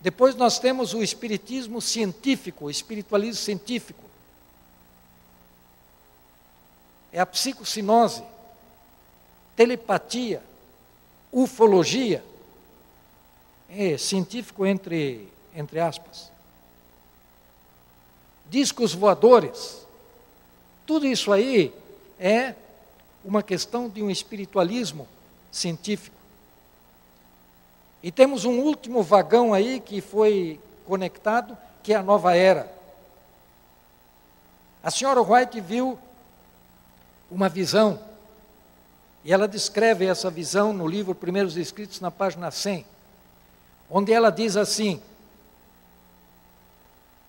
Depois 0.00 0.34
nós 0.34 0.58
temos 0.58 0.94
o 0.94 1.02
espiritismo 1.02 1.80
científico, 1.80 2.64
o 2.64 2.70
espiritualismo 2.70 3.40
científico. 3.40 4.02
É 7.12 7.20
a 7.20 7.26
psicocinose, 7.26 8.24
telepatia, 9.54 10.42
ufologia, 11.30 12.24
é 13.68 13.96
científico 13.96 14.66
entre, 14.66 15.32
entre 15.54 15.78
aspas 15.78 16.31
discos 18.52 18.92
voadores. 18.92 19.86
Tudo 20.84 21.06
isso 21.06 21.32
aí 21.32 21.72
é 22.20 22.54
uma 23.24 23.42
questão 23.42 23.88
de 23.88 24.02
um 24.02 24.10
espiritualismo 24.10 25.08
científico. 25.50 26.14
E 28.02 28.12
temos 28.12 28.44
um 28.44 28.60
último 28.60 29.02
vagão 29.02 29.54
aí 29.54 29.80
que 29.80 30.02
foi 30.02 30.60
conectado, 30.86 31.56
que 31.82 31.94
é 31.94 31.96
a 31.96 32.02
nova 32.02 32.36
era. 32.36 32.70
A 34.82 34.90
senhora 34.90 35.22
White 35.22 35.58
viu 35.58 35.98
uma 37.30 37.48
visão, 37.48 37.98
e 39.24 39.32
ela 39.32 39.48
descreve 39.48 40.04
essa 40.04 40.28
visão 40.28 40.74
no 40.74 40.86
livro 40.86 41.14
Primeiros 41.14 41.56
Escritos, 41.56 42.00
na 42.00 42.10
página 42.10 42.50
100, 42.50 42.84
onde 43.88 44.12
ela 44.12 44.28
diz 44.28 44.58
assim: 44.58 45.00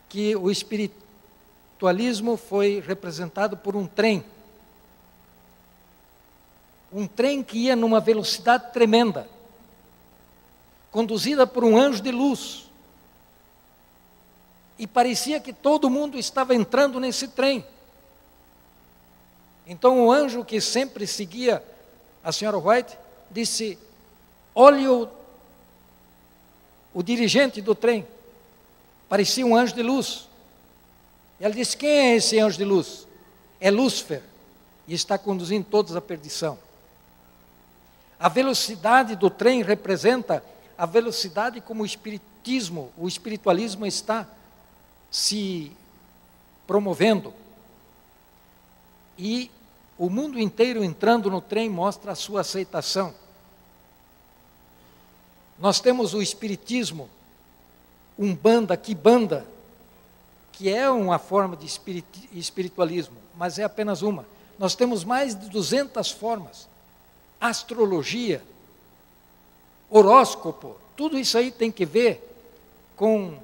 que 0.10 0.36
o 0.36 0.52
Espírito 0.52 1.03
espiritualismo 1.84 2.38
foi 2.38 2.82
representado 2.86 3.58
por 3.58 3.76
um 3.76 3.86
trem. 3.86 4.24
Um 6.94 7.06
trem 7.06 7.44
que 7.44 7.58
ia 7.58 7.76
numa 7.76 8.00
velocidade 8.00 8.72
tremenda, 8.72 9.28
conduzida 10.92 11.46
por 11.46 11.64
um 11.66 11.78
anjo 11.78 12.02
de 12.02 12.12
luz. 12.12 12.70
E 14.80 14.88
parecia 14.88 15.42
que 15.42 15.52
todo 15.52 15.90
mundo 15.90 16.18
estava 16.18 16.56
entrando 16.56 17.00
nesse 17.02 17.28
trem. 17.28 17.66
Então 19.68 20.06
o 20.06 20.12
anjo 20.12 20.46
que 20.46 20.62
sempre 20.62 21.06
seguia 21.06 21.62
a 22.24 22.32
senhora 22.32 22.58
White 22.58 22.98
disse: 23.30 23.78
Olhe 24.56 24.88
o, 24.88 25.10
o 26.94 27.04
dirigente 27.04 27.62
do 27.62 27.76
trem. 27.76 28.08
Parecia 29.10 29.46
um 29.46 29.56
anjo 29.56 29.76
de 29.76 29.84
luz. 29.84 30.30
Ela 31.44 31.54
disse: 31.54 31.76
Quem 31.76 31.90
é 31.90 32.16
esse 32.16 32.40
anjo 32.40 32.58
de 32.58 32.64
luz? 32.64 33.06
É 33.60 33.70
Lúcifer, 33.70 34.24
e 34.88 34.94
está 34.94 35.18
conduzindo 35.18 35.68
todos 35.70 35.94
à 35.94 36.00
perdição. 36.00 36.58
A 38.18 38.30
velocidade 38.30 39.14
do 39.18 39.30
trem 39.30 39.62
representa 39.62 40.42
a 40.78 40.86
velocidade 40.86 41.60
como 41.60 41.84
o 41.84 41.86
espiritismo, 41.86 42.94
o 42.98 43.10
espiritualismo 43.10 43.86
está 43.86 44.26
se 45.12 45.70
promovendo. 46.66 47.34
E 49.18 49.52
o 49.98 50.10
mundo 50.10 50.40
inteiro 50.40 50.82
entrando 50.82 51.30
no 51.30 51.42
trem 51.42 51.70
mostra 51.70 52.14
a 52.14 52.16
sua 52.16 52.40
aceitação. 52.40 53.14
Nós 55.60 55.82
temos 55.82 56.14
o 56.14 56.22
espiritismo, 56.22 57.10
umbanda, 58.18 58.80
banda 59.04 59.53
que 60.54 60.70
é 60.70 60.90
uma 60.90 61.20
forma 61.20 61.58
de 61.58 61.66
espiritualismo, 62.32 63.18
mas 63.36 63.60
é 63.60 63.64
apenas 63.64 64.02
uma. 64.02 64.26
Nós 64.58 64.76
temos 64.76 65.04
mais 65.04 65.36
de 65.36 65.50
200 65.50 66.12
formas. 66.12 66.70
Astrologia, 67.42 68.42
horóscopo, 69.90 70.78
tudo 70.96 71.18
isso 71.20 71.38
aí 71.38 71.52
tem 71.52 71.72
que 71.72 71.86
ver 71.86 72.30
com 72.96 73.38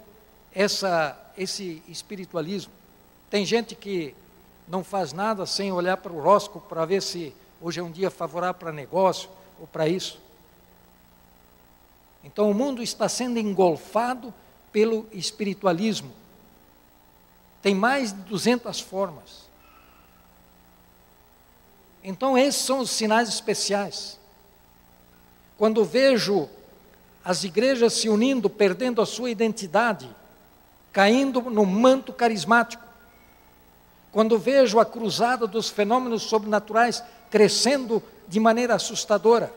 essa, 0.54 1.18
esse 1.36 1.82
espiritualismo. 1.88 2.72
Tem 3.30 3.44
gente 3.44 3.76
que 3.76 4.16
não 4.68 4.84
faz 4.84 5.12
nada 5.12 5.46
sem 5.48 5.72
olhar 5.72 5.98
para 5.98 6.14
o 6.14 6.18
horóscopo 6.18 6.68
para 6.70 6.86
ver 6.86 7.02
se 7.02 7.34
hoje 7.60 7.80
é 7.80 7.84
um 7.84 7.92
dia 7.92 8.12
favorável 8.12 8.54
para 8.54 8.72
negócio 8.72 9.30
ou 9.60 9.66
para 9.66 9.88
isso. 9.88 10.20
Então 12.24 12.50
o 12.50 12.54
mundo 12.54 12.84
está 12.84 13.10
sendo 13.10 13.40
engolfado 13.40 14.34
pelo 14.72 15.08
espiritualismo. 15.12 16.19
Tem 17.62 17.76
mais 17.76 18.14
de 18.14 18.22
200 18.22 18.80
formas. 18.80 19.50
Então 22.04 22.38
esses 22.38 22.62
são 22.62 22.80
os 22.80 22.92
sinais 22.92 23.28
especiais. 23.30 24.18
Quando 25.58 25.84
vejo 25.84 26.50
as 27.24 27.44
igrejas 27.44 27.94
se 27.94 28.10
unindo, 28.10 28.50
perdendo 28.50 29.02
a 29.02 29.06
sua 29.06 29.30
identidade, 29.30 30.10
caindo 30.92 31.42
no 31.42 31.66
manto 31.66 32.14
carismático. 32.14 32.84
Quando 34.12 34.40
vejo 34.40 34.80
a 34.80 34.86
cruzada 34.86 35.46
dos 35.46 35.70
fenômenos 35.70 36.24
sobrenaturais 36.24 37.04
crescendo 37.30 38.02
de 38.28 38.40
maneira 38.40 38.76
assustadora. 38.76 39.54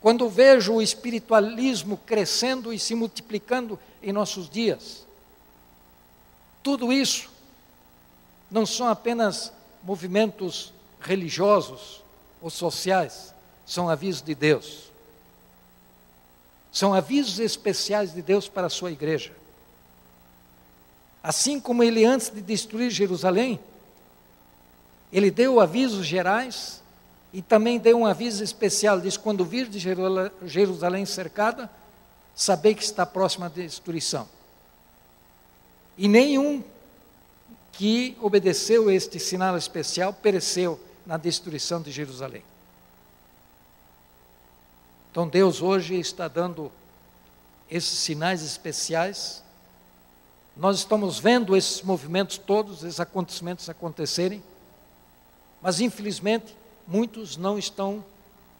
Quando 0.00 0.28
vejo 0.28 0.74
o 0.74 0.82
espiritualismo 0.82 1.98
crescendo 2.04 2.72
e 2.72 2.78
se 2.78 2.94
multiplicando 2.94 3.78
em 4.02 4.12
nossos 4.12 4.48
dias. 4.48 5.05
Tudo 6.66 6.92
isso 6.92 7.30
não 8.50 8.66
são 8.66 8.88
apenas 8.88 9.52
movimentos 9.84 10.74
religiosos 11.00 12.02
ou 12.42 12.50
sociais, 12.50 13.32
são 13.64 13.88
avisos 13.88 14.20
de 14.20 14.34
Deus. 14.34 14.90
São 16.72 16.92
avisos 16.92 17.38
especiais 17.38 18.12
de 18.12 18.20
Deus 18.20 18.48
para 18.48 18.66
a 18.66 18.68
sua 18.68 18.90
igreja. 18.90 19.32
Assim 21.22 21.60
como 21.60 21.84
ele, 21.84 22.04
antes 22.04 22.30
de 22.30 22.40
destruir 22.40 22.90
Jerusalém, 22.90 23.60
ele 25.12 25.30
deu 25.30 25.60
avisos 25.60 26.04
gerais 26.04 26.82
e 27.32 27.40
também 27.40 27.78
deu 27.78 27.96
um 27.96 28.06
aviso 28.06 28.42
especial. 28.42 29.00
Diz: 29.00 29.16
quando 29.16 29.44
vir 29.44 29.68
de 29.68 29.78
Jerusalém 30.44 31.06
cercada, 31.06 31.70
sabei 32.34 32.74
que 32.74 32.82
está 32.82 33.06
próxima 33.06 33.46
à 33.46 33.48
destruição. 33.48 34.34
E 35.96 36.08
nenhum 36.08 36.62
que 37.72 38.16
obedeceu 38.20 38.90
este 38.90 39.18
sinal 39.18 39.56
especial 39.56 40.12
pereceu 40.12 40.80
na 41.04 41.16
destruição 41.16 41.80
de 41.80 41.90
Jerusalém. 41.90 42.42
Então 45.10 45.28
Deus 45.28 45.62
hoje 45.62 45.94
está 45.98 46.28
dando 46.28 46.70
esses 47.70 47.98
sinais 47.98 48.42
especiais. 48.42 49.42
Nós 50.56 50.78
estamos 50.78 51.18
vendo 51.18 51.56
esses 51.56 51.82
movimentos 51.82 52.38
todos, 52.38 52.82
esses 52.82 53.00
acontecimentos 53.00 53.68
acontecerem, 53.68 54.42
mas 55.60 55.80
infelizmente 55.80 56.54
muitos 56.86 57.36
não 57.36 57.58
estão 57.58 58.04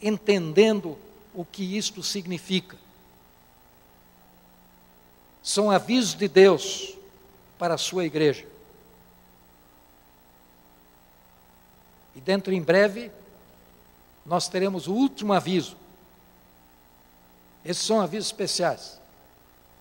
entendendo 0.00 0.96
o 1.34 1.44
que 1.44 1.76
isto 1.76 2.02
significa. 2.02 2.76
São 5.42 5.70
avisos 5.70 6.14
de 6.14 6.28
Deus 6.28 6.95
para 7.58 7.74
a 7.74 7.78
sua 7.78 8.04
igreja. 8.04 8.46
E 12.14 12.20
dentro 12.20 12.52
em 12.52 12.62
breve 12.62 13.10
nós 14.24 14.48
teremos 14.48 14.86
o 14.86 14.92
último 14.92 15.32
aviso 15.32 15.76
esses 17.66 17.84
são 17.84 18.00
avisos 18.00 18.28
especiais. 18.28 19.00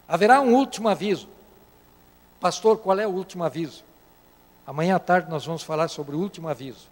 Haverá 0.08 0.42
um 0.42 0.56
último 0.56 0.90
aviso. 0.90 1.30
Pastor, 2.40 2.80
qual 2.80 3.00
é 3.00 3.06
o 3.06 3.12
último 3.12 3.44
aviso? 3.44 3.84
Amanhã 4.66 4.96
à 4.96 5.00
tarde 5.00 5.30
nós 5.30 5.46
vamos 5.46 5.62
falar 5.62 5.88
sobre 5.88 6.16
o 6.16 6.20
último 6.20 6.48
aviso. 6.48 6.88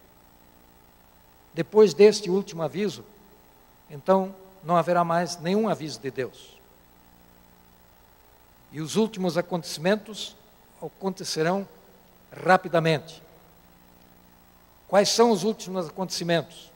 Depois 1.51 1.95
deste 1.95 2.29
último 2.29 2.61
aviso, 2.61 3.03
então 3.89 4.35
não 4.63 4.75
haverá 4.75 5.03
mais 5.03 5.37
nenhum 5.37 5.67
aviso 5.67 5.99
de 5.99 6.11
Deus. 6.11 6.59
E 8.71 8.79
os 8.79 8.95
últimos 8.95 9.35
acontecimentos 9.35 10.35
acontecerão 10.87 11.67
rapidamente. 12.31 13.21
Quais 14.87 15.09
são 15.09 15.31
os 15.31 15.43
últimos 15.43 15.87
acontecimentos? 15.87 16.71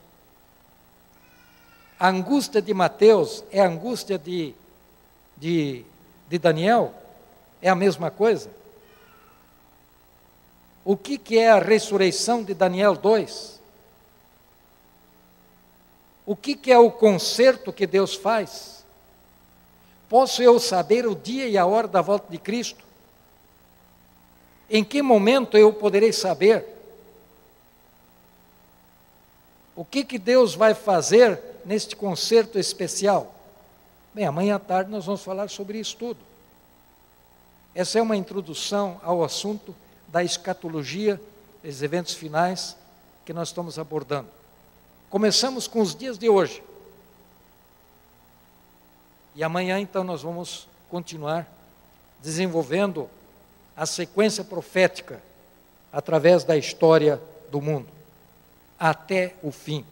A 2.00 2.10
angústia 2.10 2.62
de 2.62 2.74
Mateus 2.74 3.44
é 3.52 3.62
a 3.62 3.68
angústia 3.68 4.18
de, 4.18 4.54
de, 5.36 5.84
de 6.28 6.38
Daniel? 6.38 6.94
É 7.62 7.70
a 7.70 7.76
mesma 7.76 8.10
coisa? 8.12 8.50
O 10.86 10.96
que, 10.96 11.18
que 11.18 11.38
é 11.38 11.50
a 11.50 11.60
ressurreição 11.60 12.44
de 12.44 12.54
Daniel 12.54 12.96
2? 12.96 13.60
O 16.26 16.36
que, 16.36 16.56
que 16.56 16.72
é 16.72 16.78
o 16.78 16.92
conserto 16.92 17.74
que 17.74 17.86
Deus 17.86 18.16
faz? 18.16 18.86
Posso 20.08 20.42
eu 20.42 20.60
saber 20.60 21.06
o 21.06 21.16
dia 21.16 21.48
e 21.48 21.58
a 21.58 21.66
hora 21.66 21.88
da 21.88 22.02
volta 22.02 22.32
de 22.32 22.38
Cristo? 22.38 22.87
Em 24.70 24.84
que 24.84 25.02
momento 25.02 25.58
eu 25.58 25.72
poderei 25.72 26.12
saber? 26.12 26.66
O 29.76 29.86
que, 29.86 30.04
que 30.04 30.18
Deus 30.18 30.56
vai 30.56 30.74
fazer 30.74 31.40
neste 31.64 31.96
concerto 31.96 32.58
especial? 32.60 33.34
Bem, 34.14 34.26
amanhã 34.26 34.56
à 34.56 34.60
tarde 34.60 34.90
nós 34.90 35.06
vamos 35.06 35.24
falar 35.24 35.50
sobre 35.50 35.80
isso 35.80 35.96
tudo. 35.96 36.20
Essa 37.76 38.00
é 38.00 38.02
uma 38.02 38.18
introdução 38.18 39.00
ao 39.04 39.24
assunto 39.24 39.76
da 40.08 40.24
escatologia, 40.24 41.22
dos 41.64 41.84
eventos 41.84 42.16
finais 42.16 42.76
que 43.24 43.34
nós 43.34 43.50
estamos 43.50 43.78
abordando. 43.78 44.30
Começamos 45.10 45.68
com 45.68 45.80
os 45.80 45.96
dias 45.96 46.18
de 46.18 46.28
hoje. 46.28 46.64
E 49.36 49.44
amanhã, 49.44 49.80
então, 49.80 50.04
nós 50.04 50.24
vamos 50.24 50.68
continuar 50.90 51.48
desenvolvendo 52.22 53.08
a 53.78 53.86
sequência 53.86 54.44
profética 54.44 55.22
através 55.94 56.44
da 56.44 56.58
história 56.58 57.22
do 57.52 57.62
mundo, 57.62 57.88
até 58.80 59.36
o 59.44 59.52
fim. 59.52 59.86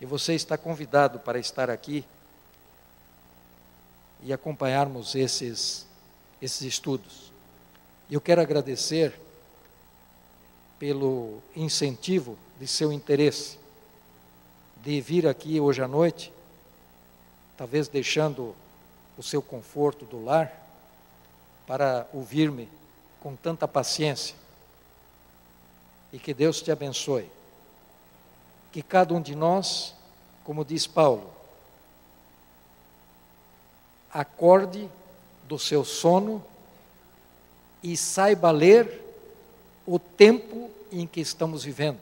E 0.00 0.04
você 0.04 0.34
está 0.34 0.58
convidado 0.58 1.20
para 1.20 1.38
estar 1.38 1.70
aqui 1.70 2.04
e 4.20 4.32
acompanharmos 4.32 5.14
esses, 5.14 5.86
esses 6.40 6.62
estudos. 6.62 7.32
Eu 8.10 8.20
quero 8.20 8.40
agradecer 8.40 9.18
pelo 10.80 11.40
incentivo 11.54 12.36
de 12.58 12.66
seu 12.66 12.92
interesse 12.92 13.58
de 14.82 15.00
vir 15.00 15.28
aqui 15.28 15.60
hoje 15.60 15.80
à 15.80 15.86
noite, 15.86 16.32
talvez 17.56 17.86
deixando 17.86 18.56
o 19.16 19.22
seu 19.22 19.40
conforto 19.40 20.04
do 20.04 20.24
lar, 20.24 20.61
para 21.66 22.06
ouvir-me 22.12 22.68
com 23.20 23.36
tanta 23.36 23.66
paciência. 23.68 24.36
E 26.12 26.18
que 26.18 26.34
Deus 26.34 26.60
te 26.60 26.70
abençoe 26.70 27.30
que 28.72 28.82
cada 28.82 29.12
um 29.12 29.20
de 29.20 29.36
nós, 29.36 29.94
como 30.44 30.64
diz 30.64 30.86
Paulo, 30.86 31.30
acorde 34.10 34.88
do 35.46 35.58
seu 35.58 35.84
sono 35.84 36.42
e 37.82 37.96
saiba 37.96 38.50
ler 38.50 39.00
o 39.86 39.98
tempo 39.98 40.70
em 40.90 41.06
que 41.06 41.20
estamos 41.20 41.64
vivendo, 41.64 42.00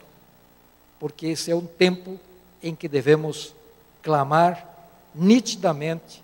porque 0.99 1.27
esse 1.27 1.51
é 1.51 1.55
um 1.55 1.65
tempo 1.65 2.19
em 2.61 2.75
que 2.75 2.87
devemos 2.87 3.53
clamar 4.01 4.67
nitidamente 5.13 6.23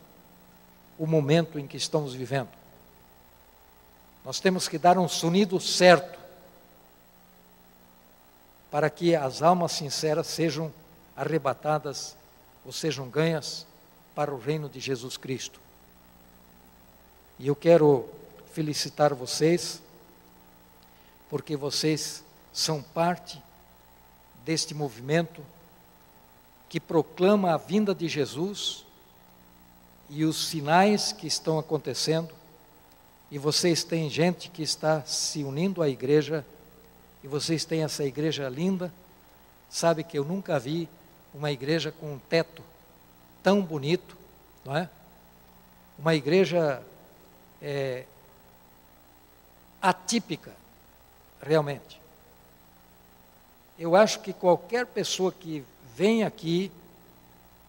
o 0.98 1.06
momento 1.06 1.60
em 1.60 1.68
que 1.68 1.78
estamos 1.78 2.14
vivendo. 2.14 2.50
Nós 4.28 4.42
temos 4.42 4.68
que 4.68 4.78
dar 4.78 4.98
um 4.98 5.08
sonido 5.08 5.58
certo 5.58 6.20
para 8.70 8.90
que 8.90 9.16
as 9.16 9.42
almas 9.42 9.72
sinceras 9.72 10.28
sejam 10.28 10.70
arrebatadas 11.16 12.14
ou 12.66 12.74
sejam 12.74 13.10
ganhas 13.10 13.66
para 14.14 14.36
o 14.36 14.38
reino 14.38 14.68
de 14.68 14.82
Jesus 14.82 15.16
Cristo. 15.16 15.62
E 17.40 17.48
eu 17.48 17.56
quero 17.56 18.10
felicitar 18.52 19.14
vocês, 19.14 19.82
porque 21.30 21.56
vocês 21.56 22.22
são 22.52 22.84
parte 22.84 23.42
deste 24.44 24.74
movimento 24.74 25.42
que 26.68 26.82
proclama 26.82 27.54
a 27.54 27.58
vinda 27.58 27.96
de 27.96 28.10
Jesus 28.10 28.86
e 30.10 30.26
os 30.26 30.50
sinais 30.50 31.14
que 31.14 31.28
estão 31.28 31.58
acontecendo 31.58 32.36
e 33.30 33.38
vocês 33.38 33.84
têm 33.84 34.10
gente 34.10 34.50
que 34.50 34.64
está 34.64 35.04
se 35.04 35.44
unindo 35.44 35.82
à 35.82 35.90
igreja, 35.90 36.46
e 37.24 37.28
vocês 37.28 37.66
têm 37.66 37.84
essa 37.84 38.04
igreja 38.04 38.48
linda, 38.48 38.92
sabe 39.70 40.04
que 40.04 40.18
eu 40.18 40.24
nunca 40.24 40.58
vi 40.58 40.88
uma 41.34 41.52
igreja 41.52 41.92
com 41.92 42.14
um 42.14 42.20
teto 42.20 42.64
tão 43.44 43.62
bonito, 43.62 44.18
não 44.64 44.76
é? 44.76 44.90
Uma 46.00 46.16
igreja 46.16 46.82
é, 47.62 48.06
atípica, 49.82 50.54
realmente. 51.42 52.00
Eu 53.78 53.96
acho 53.96 54.22
que 54.22 54.32
qualquer 54.32 54.86
pessoa 54.86 55.32
que 55.32 55.64
vem 55.96 56.24
aqui, 56.24 56.72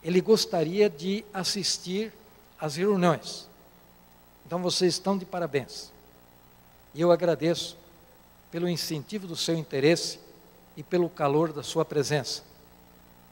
ele 0.02 0.20
gostaria 0.20 0.88
de 0.88 1.24
assistir 1.32 2.12
às 2.60 2.76
reuniões. 2.76 3.47
Então 4.48 4.62
vocês 4.62 4.94
estão 4.94 5.18
de 5.18 5.26
parabéns. 5.26 5.92
E 6.94 7.02
eu 7.02 7.12
agradeço 7.12 7.76
pelo 8.50 8.66
incentivo 8.66 9.26
do 9.26 9.36
seu 9.36 9.54
interesse 9.54 10.18
e 10.74 10.82
pelo 10.82 11.10
calor 11.10 11.52
da 11.52 11.62
sua 11.62 11.84
presença. 11.84 12.42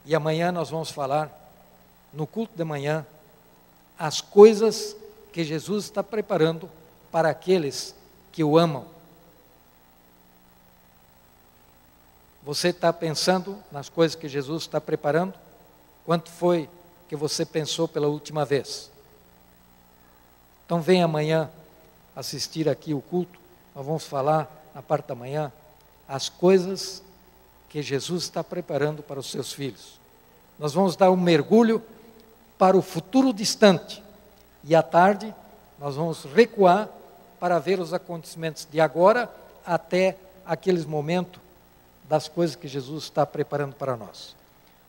E 0.05 0.13
amanhã 0.13 0.51
nós 0.51 0.69
vamos 0.69 0.91
falar, 0.91 1.31
no 2.13 2.27
culto 2.27 2.55
de 2.55 2.63
manhã, 2.63 3.03
as 3.97 4.21
coisas 4.21 4.95
que 5.33 5.43
Jesus 5.43 5.85
está 5.85 6.03
preparando 6.03 6.69
para 7.11 7.29
aqueles 7.29 7.95
que 8.31 8.43
o 8.43 8.55
amam. 8.55 8.85
Você 12.43 12.67
está 12.67 12.93
pensando 12.93 13.57
nas 13.71 13.89
coisas 13.89 14.13
que 14.13 14.29
Jesus 14.29 14.61
está 14.61 14.79
preparando? 14.79 15.33
Quanto 16.05 16.29
foi 16.29 16.69
que 17.09 17.15
você 17.15 17.43
pensou 17.43 17.87
pela 17.87 18.07
última 18.07 18.45
vez? 18.45 18.91
Então 20.67 20.81
vem 20.81 21.01
amanhã 21.01 21.49
assistir 22.13 22.67
aqui 22.67 22.93
o 22.93 22.99
culto. 22.99 23.39
Nós 23.73 23.85
vamos 23.85 24.05
falar 24.05 24.51
na 24.75 24.81
parte 24.81 25.07
da 25.07 25.15
manhã 25.15 25.49
as 26.09 26.27
coisas 26.27 27.01
que 27.69 27.81
Jesus 27.81 28.23
está 28.23 28.43
preparando 28.43 29.01
para 29.01 29.17
os 29.17 29.31
seus 29.31 29.53
filhos. 29.53 29.97
Nós 30.59 30.73
vamos 30.73 30.97
dar 30.97 31.09
um 31.09 31.15
mergulho 31.15 31.81
para 32.57 32.75
o 32.75 32.81
futuro 32.81 33.31
distante. 33.31 34.03
E 34.61 34.75
à 34.75 34.83
tarde 34.83 35.33
nós 35.79 35.95
vamos 35.95 36.25
recuar 36.25 36.89
para 37.39 37.59
ver 37.59 37.79
os 37.79 37.93
acontecimentos 37.93 38.67
de 38.69 38.81
agora 38.81 39.33
até 39.65 40.17
aqueles 40.45 40.83
momentos 40.83 41.39
das 42.09 42.27
coisas 42.27 42.57
que 42.57 42.67
Jesus 42.67 43.05
está 43.05 43.25
preparando 43.25 43.73
para 43.73 43.95
nós. 43.95 44.35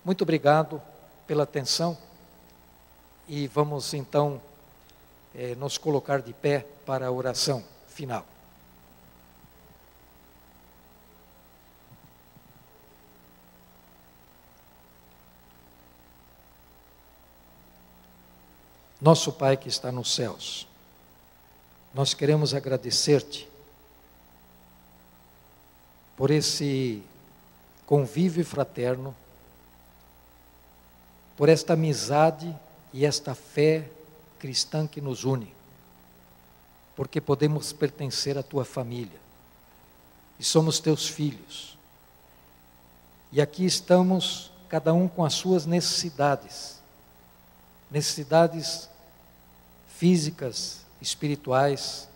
Muito 0.04 0.22
obrigado 0.22 0.82
pela 1.24 1.44
atenção 1.44 1.96
e 3.28 3.46
vamos 3.46 3.94
então 3.94 4.40
é, 5.38 5.54
nos 5.54 5.78
colocar 5.78 6.20
de 6.20 6.32
pé 6.32 6.66
para 6.84 7.06
a 7.06 7.12
oração 7.12 7.64
final. 7.86 8.26
Nosso 19.00 19.32
Pai 19.32 19.56
que 19.56 19.68
está 19.68 19.92
nos 19.92 20.12
céus, 20.12 20.66
nós 21.94 22.14
queremos 22.14 22.52
agradecer-te 22.52 23.48
por 26.16 26.32
esse 26.32 27.00
convívio 27.86 28.44
fraterno, 28.44 29.14
por 31.36 31.48
esta 31.48 31.74
amizade 31.74 32.52
e 32.92 33.06
esta 33.06 33.36
fé 33.36 33.88
cristã 34.38 34.86
que 34.86 35.00
nos 35.00 35.24
une, 35.24 35.52
porque 36.94 37.20
podemos 37.20 37.72
pertencer 37.72 38.38
à 38.38 38.42
tua 38.42 38.64
família 38.64 39.20
e 40.38 40.44
somos 40.44 40.78
teus 40.78 41.06
filhos. 41.08 41.76
E 43.32 43.40
aqui 43.40 43.66
estamos, 43.66 44.50
cada 44.68 44.92
um 44.94 45.08
com 45.08 45.24
as 45.24 45.34
suas 45.34 45.66
necessidades, 45.66 46.80
necessidades 47.90 48.88
físicas, 49.88 50.80
espirituais, 51.00 52.08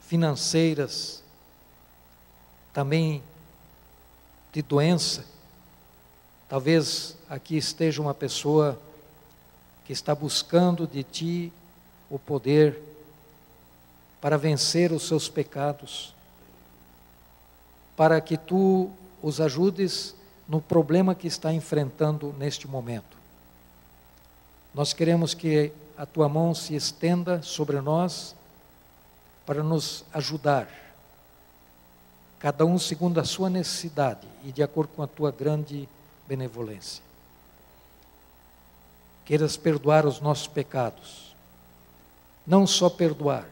financeiras, 0.00 1.22
também 2.72 3.22
de 4.52 4.62
doença. 4.62 5.24
Talvez 6.48 7.16
aqui 7.28 7.56
esteja 7.56 8.00
uma 8.00 8.14
pessoa 8.14 8.80
que 9.88 9.92
está 9.94 10.14
buscando 10.14 10.86
de 10.86 11.02
ti 11.02 11.50
o 12.10 12.18
poder 12.18 12.78
para 14.20 14.36
vencer 14.36 14.92
os 14.92 15.08
seus 15.08 15.30
pecados, 15.30 16.14
para 17.96 18.20
que 18.20 18.36
tu 18.36 18.90
os 19.22 19.40
ajudes 19.40 20.14
no 20.46 20.60
problema 20.60 21.14
que 21.14 21.26
está 21.26 21.54
enfrentando 21.54 22.34
neste 22.38 22.68
momento. 22.68 23.16
Nós 24.74 24.92
queremos 24.92 25.32
que 25.32 25.72
a 25.96 26.04
tua 26.04 26.28
mão 26.28 26.54
se 26.54 26.74
estenda 26.74 27.40
sobre 27.40 27.80
nós 27.80 28.36
para 29.46 29.62
nos 29.62 30.04
ajudar, 30.12 30.68
cada 32.38 32.66
um 32.66 32.78
segundo 32.78 33.20
a 33.20 33.24
sua 33.24 33.48
necessidade 33.48 34.28
e 34.44 34.52
de 34.52 34.62
acordo 34.62 34.90
com 34.94 35.02
a 35.02 35.06
tua 35.06 35.30
grande 35.30 35.88
benevolência 36.28 37.07
queiras 39.28 39.58
perdoar 39.58 40.06
os 40.06 40.22
nossos 40.22 40.46
pecados. 40.46 41.36
Não 42.46 42.66
só 42.66 42.88
perdoar, 42.88 43.46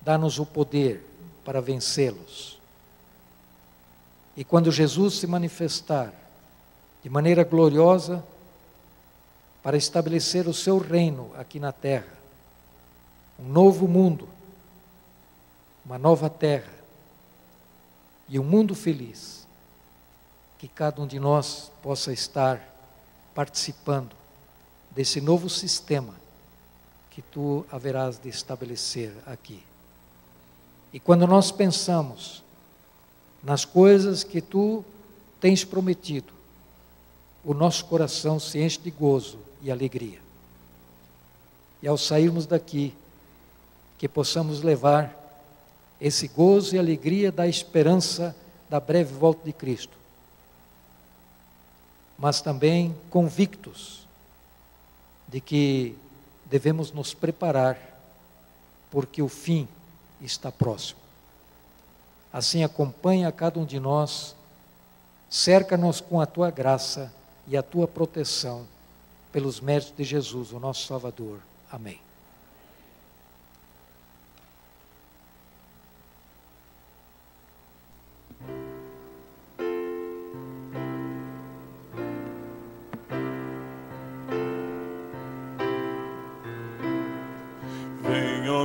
dá-nos 0.00 0.38
o 0.38 0.46
poder 0.46 1.04
para 1.44 1.60
vencê-los. 1.60 2.60
E 4.36 4.44
quando 4.44 4.70
Jesus 4.70 5.14
se 5.14 5.26
manifestar 5.26 6.14
de 7.02 7.10
maneira 7.10 7.42
gloriosa 7.42 8.24
para 9.60 9.76
estabelecer 9.76 10.46
o 10.46 10.54
seu 10.54 10.78
reino 10.78 11.32
aqui 11.36 11.58
na 11.58 11.72
terra, 11.72 12.16
um 13.40 13.48
novo 13.48 13.88
mundo, 13.88 14.28
uma 15.84 15.98
nova 15.98 16.30
terra 16.30 16.72
e 18.28 18.38
um 18.38 18.44
mundo 18.44 18.76
feliz, 18.76 19.48
que 20.60 20.68
cada 20.68 21.02
um 21.02 21.08
de 21.08 21.18
nós 21.18 21.72
possa 21.82 22.12
estar 22.12 22.64
participando 23.34 24.19
desse 24.90 25.20
novo 25.20 25.48
sistema 25.48 26.14
que 27.10 27.22
tu 27.22 27.64
haverás 27.70 28.18
de 28.18 28.28
estabelecer 28.28 29.12
aqui. 29.26 29.62
E 30.92 30.98
quando 30.98 31.26
nós 31.26 31.50
pensamos 31.50 32.42
nas 33.42 33.64
coisas 33.64 34.24
que 34.24 34.40
tu 34.40 34.84
tens 35.40 35.64
prometido, 35.64 36.32
o 37.44 37.54
nosso 37.54 37.84
coração 37.86 38.38
se 38.38 38.60
enche 38.60 38.80
de 38.80 38.90
gozo 38.90 39.38
e 39.62 39.70
alegria. 39.70 40.20
E 41.82 41.88
ao 41.88 41.96
sairmos 41.96 42.46
daqui, 42.46 42.94
que 43.96 44.08
possamos 44.08 44.62
levar 44.62 45.16
esse 46.00 46.28
gozo 46.28 46.74
e 46.74 46.78
alegria 46.78 47.30
da 47.30 47.46
esperança 47.46 48.34
da 48.68 48.80
breve 48.80 49.12
volta 49.12 49.44
de 49.44 49.52
Cristo, 49.52 49.96
mas 52.18 52.40
também 52.40 52.94
convictos 53.10 54.06
de 55.30 55.40
que 55.40 55.96
devemos 56.46 56.90
nos 56.90 57.14
preparar, 57.14 57.78
porque 58.90 59.22
o 59.22 59.28
fim 59.28 59.68
está 60.20 60.50
próximo. 60.50 60.98
Assim, 62.32 62.64
acompanha 62.64 63.30
cada 63.30 63.58
um 63.58 63.64
de 63.64 63.78
nós, 63.78 64.34
cerca-nos 65.28 66.00
com 66.00 66.20
a 66.20 66.26
tua 66.26 66.50
graça 66.50 67.12
e 67.46 67.56
a 67.56 67.62
tua 67.62 67.86
proteção, 67.86 68.66
pelos 69.32 69.60
méritos 69.60 69.94
de 69.96 70.02
Jesus, 70.02 70.52
o 70.52 70.58
nosso 70.58 70.86
Salvador. 70.86 71.38
Amém. 71.70 72.09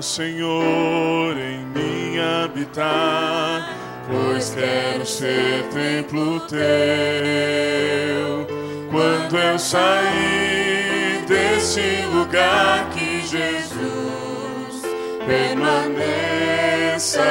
Senhor, 0.02 1.38
em 1.38 1.66
mim 1.66 2.20
habitar, 2.20 3.74
pois 4.08 4.54
quero 4.54 5.06
ser 5.06 5.64
templo 5.74 6.40
teu. 6.42 6.58
Quando 8.92 9.38
eu 9.38 9.60
sair 9.60 11.26
desse 11.28 12.06
lugar, 12.14 12.90
que 12.92 13.22
Jesus 13.28 14.82
permaneça 15.26 17.22